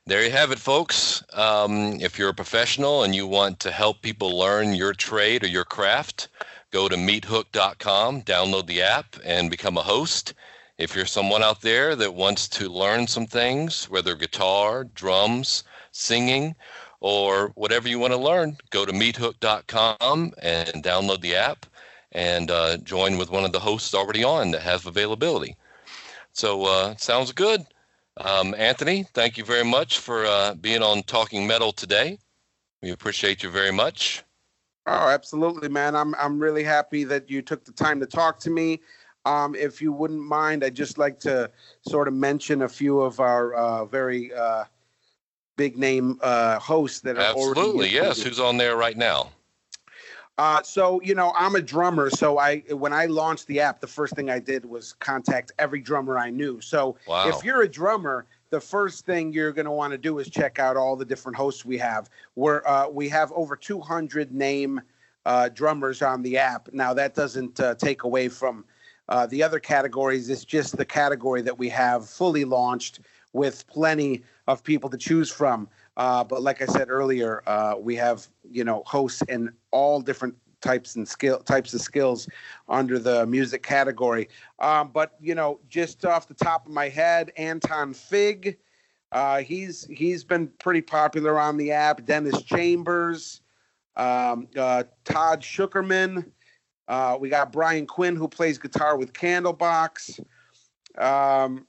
there 0.06 0.24
you 0.24 0.30
have 0.30 0.50
it, 0.50 0.58
folks. 0.58 1.22
Um, 1.34 2.00
if 2.00 2.18
you're 2.18 2.30
a 2.30 2.34
professional 2.34 3.02
and 3.02 3.14
you 3.14 3.26
want 3.26 3.60
to 3.60 3.70
help 3.70 4.00
people 4.00 4.38
learn 4.38 4.72
your 4.72 4.94
trade 4.94 5.44
or 5.44 5.48
your 5.48 5.66
craft, 5.66 6.28
go 6.74 6.88
to 6.88 6.96
meethook.com, 6.96 8.22
download 8.22 8.66
the 8.66 8.82
app, 8.82 9.14
and 9.24 9.48
become 9.48 9.78
a 9.78 9.82
host. 9.82 10.34
If 10.76 10.96
you're 10.96 11.06
someone 11.06 11.40
out 11.40 11.60
there 11.60 11.94
that 11.94 12.14
wants 12.14 12.48
to 12.48 12.68
learn 12.68 13.06
some 13.06 13.28
things, 13.28 13.84
whether 13.84 14.16
guitar, 14.16 14.82
drums, 14.82 15.62
singing, 15.92 16.56
or 16.98 17.52
whatever 17.54 17.88
you 17.88 18.00
want 18.00 18.12
to 18.12 18.18
learn, 18.18 18.56
go 18.70 18.84
to 18.84 18.92
meethook.com 18.92 20.34
and 20.42 20.82
download 20.82 21.20
the 21.20 21.36
app 21.36 21.64
and 22.10 22.50
uh, 22.50 22.76
join 22.78 23.18
with 23.18 23.30
one 23.30 23.44
of 23.44 23.52
the 23.52 23.60
hosts 23.60 23.94
already 23.94 24.24
on 24.24 24.50
that 24.50 24.62
have 24.62 24.84
availability. 24.84 25.56
So, 26.32 26.64
uh, 26.64 26.96
sounds 26.96 27.30
good. 27.30 27.64
Um, 28.16 28.52
Anthony, 28.58 29.04
thank 29.14 29.38
you 29.38 29.44
very 29.44 29.64
much 29.64 30.00
for 30.00 30.26
uh, 30.26 30.54
being 30.54 30.82
on 30.82 31.04
Talking 31.04 31.46
Metal 31.46 31.70
today. 31.70 32.18
We 32.82 32.90
appreciate 32.90 33.44
you 33.44 33.50
very 33.50 33.72
much. 33.72 34.24
Oh, 34.86 35.08
absolutely, 35.08 35.68
man. 35.68 35.96
I'm 35.96 36.14
I'm 36.16 36.38
really 36.38 36.62
happy 36.62 37.04
that 37.04 37.30
you 37.30 37.40
took 37.42 37.64
the 37.64 37.72
time 37.72 38.00
to 38.00 38.06
talk 38.06 38.38
to 38.40 38.50
me. 38.50 38.80
Um, 39.24 39.54
if 39.54 39.80
you 39.80 39.92
wouldn't 39.92 40.20
mind, 40.20 40.62
I'd 40.62 40.74
just 40.74 40.98
like 40.98 41.18
to 41.20 41.50
sort 41.88 42.08
of 42.08 42.14
mention 42.14 42.62
a 42.62 42.68
few 42.68 43.00
of 43.00 43.20
our 43.20 43.54
uh, 43.54 43.84
very 43.86 44.32
uh, 44.34 44.64
big 45.56 45.78
name 45.78 46.18
uh, 46.22 46.58
hosts 46.58 47.00
that 47.00 47.16
are 47.16 47.22
Absolutely, 47.22 47.88
already 47.88 47.94
yes. 47.94 48.22
Who's 48.22 48.38
on 48.40 48.58
there 48.58 48.76
right 48.76 48.96
now? 48.96 49.30
Uh, 50.36 50.62
so 50.62 51.00
you 51.02 51.14
know, 51.14 51.32
I'm 51.36 51.54
a 51.54 51.62
drummer. 51.62 52.10
So 52.10 52.38
I, 52.38 52.58
when 52.70 52.92
I 52.92 53.06
launched 53.06 53.46
the 53.46 53.60
app, 53.60 53.80
the 53.80 53.86
first 53.86 54.14
thing 54.14 54.28
I 54.30 54.40
did 54.40 54.64
was 54.66 54.92
contact 54.94 55.52
every 55.58 55.80
drummer 55.80 56.18
I 56.18 56.30
knew. 56.30 56.60
So 56.60 56.96
Wow. 57.06 57.28
if 57.28 57.44
you're 57.44 57.62
a 57.62 57.68
drummer, 57.68 58.26
the 58.54 58.60
first 58.60 59.04
thing 59.04 59.32
you're 59.32 59.50
going 59.50 59.64
to 59.64 59.72
want 59.72 59.90
to 59.90 59.98
do 59.98 60.20
is 60.20 60.30
check 60.30 60.60
out 60.60 60.76
all 60.76 60.94
the 60.94 61.04
different 61.04 61.36
hosts 61.36 61.64
we 61.64 61.76
have. 61.76 62.08
We're 62.36 62.64
uh, 62.64 62.88
we 62.88 63.08
have 63.08 63.32
over 63.32 63.56
200 63.56 64.32
name 64.32 64.80
uh, 65.26 65.48
drummers 65.48 66.02
on 66.02 66.22
the 66.22 66.38
app. 66.38 66.68
Now 66.72 66.94
that 66.94 67.16
doesn't 67.16 67.58
uh, 67.58 67.74
take 67.74 68.04
away 68.04 68.28
from 68.28 68.64
uh, 69.08 69.26
the 69.26 69.42
other 69.42 69.58
categories. 69.58 70.30
It's 70.30 70.44
just 70.44 70.76
the 70.76 70.84
category 70.84 71.42
that 71.42 71.58
we 71.58 71.68
have 71.70 72.08
fully 72.08 72.44
launched 72.44 73.00
with 73.32 73.66
plenty 73.66 74.22
of 74.46 74.62
people 74.62 74.88
to 74.90 74.96
choose 74.96 75.32
from. 75.32 75.68
Uh, 75.96 76.22
but 76.22 76.40
like 76.40 76.62
I 76.62 76.66
said 76.66 76.90
earlier, 76.90 77.42
uh, 77.48 77.74
we 77.76 77.96
have 77.96 78.28
you 78.48 78.62
know 78.62 78.84
hosts 78.86 79.22
in 79.22 79.52
all 79.72 80.00
different 80.00 80.36
types 80.64 80.96
and 80.96 81.06
skill 81.06 81.38
types 81.40 81.74
of 81.74 81.80
skills 81.80 82.26
under 82.68 82.98
the 82.98 83.26
music 83.26 83.62
category. 83.62 84.28
Um, 84.58 84.90
but 84.92 85.14
you 85.20 85.34
know, 85.34 85.60
just 85.68 86.04
off 86.04 86.26
the 86.26 86.34
top 86.34 86.66
of 86.66 86.72
my 86.72 86.88
head, 86.88 87.30
Anton 87.36 87.92
Fig, 87.92 88.56
uh, 89.12 89.40
he's 89.40 89.84
he's 89.86 90.24
been 90.24 90.48
pretty 90.58 90.80
popular 90.80 91.38
on 91.38 91.56
the 91.56 91.70
app. 91.70 92.04
Dennis 92.04 92.42
Chambers, 92.42 93.42
um, 93.96 94.48
uh, 94.56 94.84
Todd 95.04 95.42
Sucherman. 95.42 96.30
Uh, 96.88 97.16
we 97.18 97.28
got 97.28 97.52
Brian 97.52 97.86
Quinn 97.86 98.16
who 98.16 98.28
plays 98.28 98.58
guitar 98.58 98.96
with 98.96 99.12
Candlebox. 99.12 100.20
Um, 100.98 101.66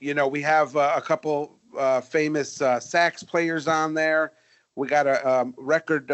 you 0.00 0.14
know, 0.14 0.28
we 0.28 0.42
have 0.42 0.76
uh, 0.76 0.94
a 0.96 1.02
couple 1.02 1.58
uh, 1.76 2.00
famous 2.00 2.60
uh, 2.60 2.80
sax 2.80 3.22
players 3.22 3.66
on 3.66 3.94
there. 3.94 4.32
We 4.76 4.86
got 4.86 5.06
a 5.06 5.28
um, 5.28 5.54
record, 5.58 6.10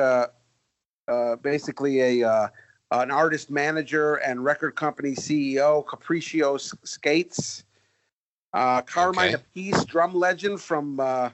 uh, 1.09 1.37
basically 1.37 2.21
a 2.23 2.29
uh, 2.29 2.49
an 2.91 3.11
artist 3.11 3.51
manager 3.51 4.17
and 4.17 4.45
record 4.45 4.77
company 4.77 5.11
CEO, 5.13 5.85
Capriccio 5.85 6.59
Skates. 6.87 7.65
Uh, 8.53 8.81
Carmine 8.83 9.35
Okay. 9.35 9.43
Appice, 9.73 9.85
drum 9.87 10.15
legend 10.15 10.61
from 10.61 11.01
uh, 11.01 11.29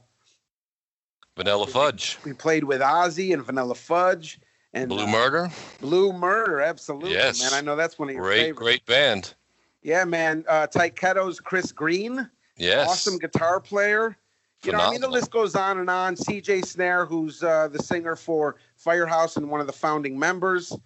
Vanilla 1.36 1.66
Fudge, 1.66 2.18
we 2.24 2.32
played 2.32 2.64
with 2.64 2.80
Ozzy 2.80 3.34
and 3.34 3.44
Vanilla 3.44 3.74
Fudge 3.74 4.40
and 4.72 4.88
Blue 4.88 5.04
uh, 5.04 5.06
Murder. 5.06 5.50
Blue 5.80 6.12
Murder, 6.14 6.60
absolutely, 6.62 7.12
Yes. 7.12 7.42
man. 7.42 7.52
I 7.52 7.60
know 7.60 7.76
that's 7.76 7.98
one 7.98 8.08
of 8.08 8.14
your 8.14 8.24
Great, 8.24 8.38
favorites. 8.38 8.58
great 8.58 8.86
band. 8.86 9.34
Yeah, 9.82 10.04
man. 10.04 10.44
Uh, 10.48 10.66
Tyketto's 10.66 11.40
Chris 11.40 11.72
Green. 11.72 12.28
Yes. 12.56 12.88
awesome 12.88 13.18
guitar 13.18 13.60
player. 13.60 14.16
You 14.64 14.72
know, 14.72 14.78
I 14.78 14.90
mean, 14.90 15.00
the 15.00 15.08
list 15.08 15.30
goes 15.30 15.54
on 15.54 15.78
and 15.78 15.88
on. 15.88 16.16
CJ 16.16 16.66
Snare, 16.66 17.06
who's 17.06 17.42
uh, 17.42 17.68
the 17.68 17.78
singer 17.78 18.14
for 18.14 18.56
Firehouse 18.76 19.36
and 19.36 19.48
one 19.48 19.60
of 19.60 19.66
the 19.66 19.72
founding 19.72 20.18
members. 20.18 20.76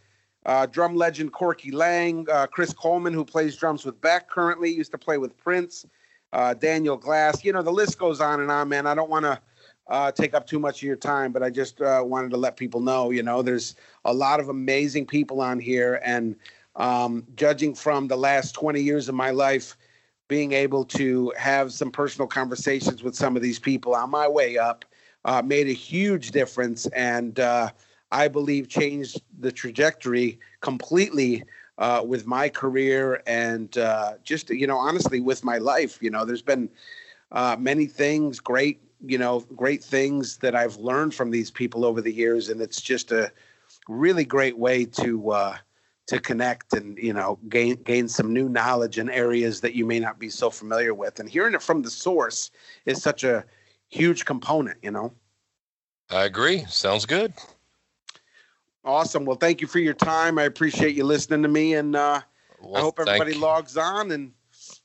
Uh, 0.46 0.66
drum 0.66 0.94
legend 0.94 1.32
Corky 1.32 1.72
Laing. 1.72 2.26
Uh, 2.30 2.46
Chris 2.46 2.72
Coleman, 2.72 3.12
who 3.12 3.24
plays 3.24 3.56
drums 3.56 3.84
with 3.84 4.00
Beck 4.00 4.30
currently, 4.30 4.70
used 4.70 4.92
to 4.92 4.98
play 4.98 5.18
with 5.18 5.36
Prince. 5.36 5.86
Uh, 6.32 6.54
Daniel 6.54 6.96
Glass. 6.96 7.44
You 7.44 7.52
know, 7.52 7.62
the 7.62 7.72
list 7.72 7.98
goes 7.98 8.20
on 8.20 8.40
and 8.40 8.50
on, 8.50 8.68
man. 8.68 8.86
I 8.86 8.94
don't 8.94 9.10
want 9.10 9.24
to 9.24 9.40
uh, 9.88 10.12
take 10.12 10.34
up 10.34 10.46
too 10.46 10.58
much 10.58 10.76
of 10.76 10.82
your 10.82 10.96
time, 10.96 11.32
but 11.32 11.42
I 11.42 11.50
just 11.50 11.80
uh, 11.80 12.02
wanted 12.04 12.30
to 12.30 12.36
let 12.36 12.56
people 12.56 12.80
know, 12.80 13.10
you 13.10 13.22
know, 13.22 13.42
there's 13.42 13.74
a 14.04 14.14
lot 14.14 14.40
of 14.40 14.48
amazing 14.48 15.06
people 15.06 15.40
on 15.40 15.58
here. 15.58 16.00
And 16.04 16.36
um, 16.76 17.26
judging 17.36 17.74
from 17.74 18.08
the 18.08 18.16
last 18.16 18.52
20 18.52 18.80
years 18.80 19.08
of 19.08 19.14
my 19.14 19.30
life, 19.30 19.76
being 20.28 20.52
able 20.52 20.84
to 20.84 21.32
have 21.36 21.72
some 21.72 21.90
personal 21.90 22.26
conversations 22.26 23.02
with 23.02 23.14
some 23.14 23.36
of 23.36 23.42
these 23.42 23.58
people 23.58 23.94
on 23.94 24.10
my 24.10 24.26
way 24.26 24.56
up 24.56 24.84
uh, 25.24 25.42
made 25.44 25.68
a 25.68 25.72
huge 25.72 26.30
difference 26.30 26.86
and 26.88 27.40
uh, 27.40 27.70
I 28.10 28.28
believe 28.28 28.68
changed 28.68 29.22
the 29.40 29.50
trajectory 29.50 30.38
completely 30.60 31.44
uh, 31.78 32.02
with 32.06 32.26
my 32.26 32.48
career 32.48 33.22
and 33.26 33.76
uh, 33.76 34.14
just, 34.22 34.50
you 34.50 34.66
know, 34.66 34.76
honestly, 34.76 35.20
with 35.20 35.42
my 35.44 35.58
life. 35.58 35.98
You 36.00 36.10
know, 36.10 36.24
there's 36.24 36.42
been 36.42 36.70
uh, 37.32 37.56
many 37.58 37.86
things, 37.86 38.38
great, 38.38 38.80
you 39.04 39.18
know, 39.18 39.40
great 39.56 39.82
things 39.82 40.38
that 40.38 40.54
I've 40.54 40.76
learned 40.76 41.14
from 41.14 41.30
these 41.30 41.50
people 41.50 41.84
over 41.84 42.00
the 42.00 42.12
years. 42.12 42.48
And 42.48 42.60
it's 42.60 42.80
just 42.80 43.10
a 43.10 43.32
really 43.88 44.24
great 44.24 44.56
way 44.56 44.84
to, 44.84 45.30
uh, 45.32 45.56
to 46.06 46.20
connect 46.20 46.74
and 46.74 46.98
you 46.98 47.12
know 47.12 47.38
gain 47.48 47.76
gain 47.82 48.08
some 48.08 48.32
new 48.32 48.48
knowledge 48.48 48.98
in 48.98 49.08
areas 49.08 49.60
that 49.60 49.74
you 49.74 49.86
may 49.86 49.98
not 49.98 50.18
be 50.18 50.28
so 50.28 50.50
familiar 50.50 50.94
with. 50.94 51.20
And 51.20 51.28
hearing 51.28 51.54
it 51.54 51.62
from 51.62 51.82
the 51.82 51.90
source 51.90 52.50
is 52.84 53.02
such 53.02 53.24
a 53.24 53.44
huge 53.88 54.24
component 54.24 54.78
you 54.82 54.90
know? 54.90 55.12
I 56.10 56.24
agree. 56.24 56.64
Sounds 56.68 57.06
good. 57.06 57.32
awesome. 58.84 59.24
Well 59.24 59.36
thank 59.36 59.60
you 59.60 59.66
for 59.66 59.78
your 59.78 59.94
time. 59.94 60.38
I 60.38 60.42
appreciate 60.42 60.94
you 60.94 61.04
listening 61.04 61.42
to 61.42 61.48
me 61.48 61.74
and 61.74 61.96
uh, 61.96 62.20
i 62.74 62.80
hope 62.80 62.98
everybody 62.98 63.34
logs 63.34 63.76
on 63.76 64.10
and 64.10 64.32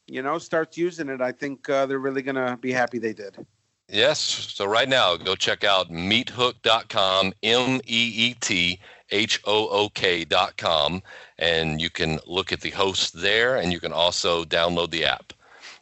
you 0.08 0.22
know 0.22 0.38
starts 0.38 0.78
using 0.78 1.10
it. 1.10 1.22
I 1.22 1.32
think 1.32 1.70
uh, 1.70 1.86
they're 1.86 2.00
really 2.00 2.22
gonna 2.22 2.58
be 2.58 2.72
happy 2.72 2.98
they 2.98 3.14
did. 3.14 3.46
Yes. 3.92 4.20
So 4.20 4.66
right 4.66 4.88
now, 4.88 5.18
go 5.18 5.36
check 5.36 5.64
out 5.64 5.90
meethook.com, 5.90 7.34
M 7.42 7.82
E 7.88 8.14
E 8.16 8.34
T 8.40 8.80
H 9.12 9.42
O 9.46 9.68
O 9.70 9.90
K.com, 9.90 11.02
and 11.38 11.82
you 11.82 11.90
can 11.90 12.20
look 12.28 12.52
at 12.52 12.62
the 12.62 12.70
hosts 12.72 13.12
there 13.12 13.58
and 13.58 13.72
you 13.74 13.80
can 13.80 13.94
also 13.94 14.44
download 14.44 14.92
the 14.92 15.06
app. 15.06 15.34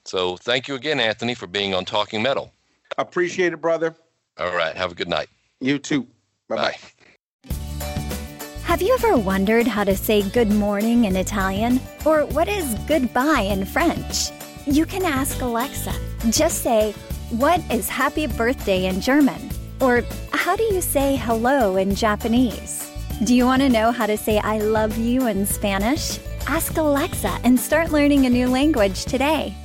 So 0.06 0.38
thank 0.38 0.68
you 0.68 0.76
again, 0.76 1.00
Anthony, 1.00 1.36
for 1.36 1.48
being 1.48 1.74
on 1.74 1.84
Talking 1.86 2.22
Metal. 2.22 2.54
appreciate 2.98 3.54
it 3.54 3.62
brother 3.62 3.96
All 4.38 4.56
right. 4.56 4.76
Have 4.76 4.92
a 4.92 4.96
good 4.96 5.10
night. 5.10 5.30
you 5.60 5.78
too 5.80 6.08
bye-bye 6.48 6.78
Have 8.64 8.82
you 8.82 8.94
ever 8.94 9.18
wondered 9.18 9.68
how 9.68 9.84
to 9.84 9.96
say 9.96 10.22
good 10.30 10.52
morning 10.52 11.06
in 11.06 11.16
Italian? 11.16 11.80
Or 12.06 12.26
what 12.26 12.48
is 12.48 12.74
goodbye 12.88 13.42
in 13.42 13.66
French? 13.66 14.30
You 14.66 14.86
can 14.86 15.04
ask 15.06 15.42
Alexa. 15.42 15.94
Just 16.30 16.62
say, 16.64 16.94
What 17.30 17.60
is 17.72 17.88
happy 17.90 18.28
birthday 18.28 18.86
in 18.86 19.00
German? 19.02 19.50
Or 19.80 20.04
how 20.32 20.56
do 20.56 20.64
you 20.64 20.82
say 20.82 21.16
hello 21.18 21.78
in 21.78 21.96
Japanese? 21.96 22.90
Do 23.24 23.34
you 23.34 23.46
want 23.46 23.64
to 23.64 23.70
know 23.70 23.92
how 23.92 24.06
to 24.06 24.16
say 24.16 24.38
I 24.38 24.60
love 24.60 24.96
you 24.96 25.26
in 25.26 25.44
Spanish? 25.48 26.20
Ask 26.46 26.78
Alexa 26.78 27.40
and 27.44 27.60
start 27.60 27.92
learning 27.92 28.28
a 28.28 28.30
new 28.30 28.48
language 28.48 29.06
today. 29.06 29.56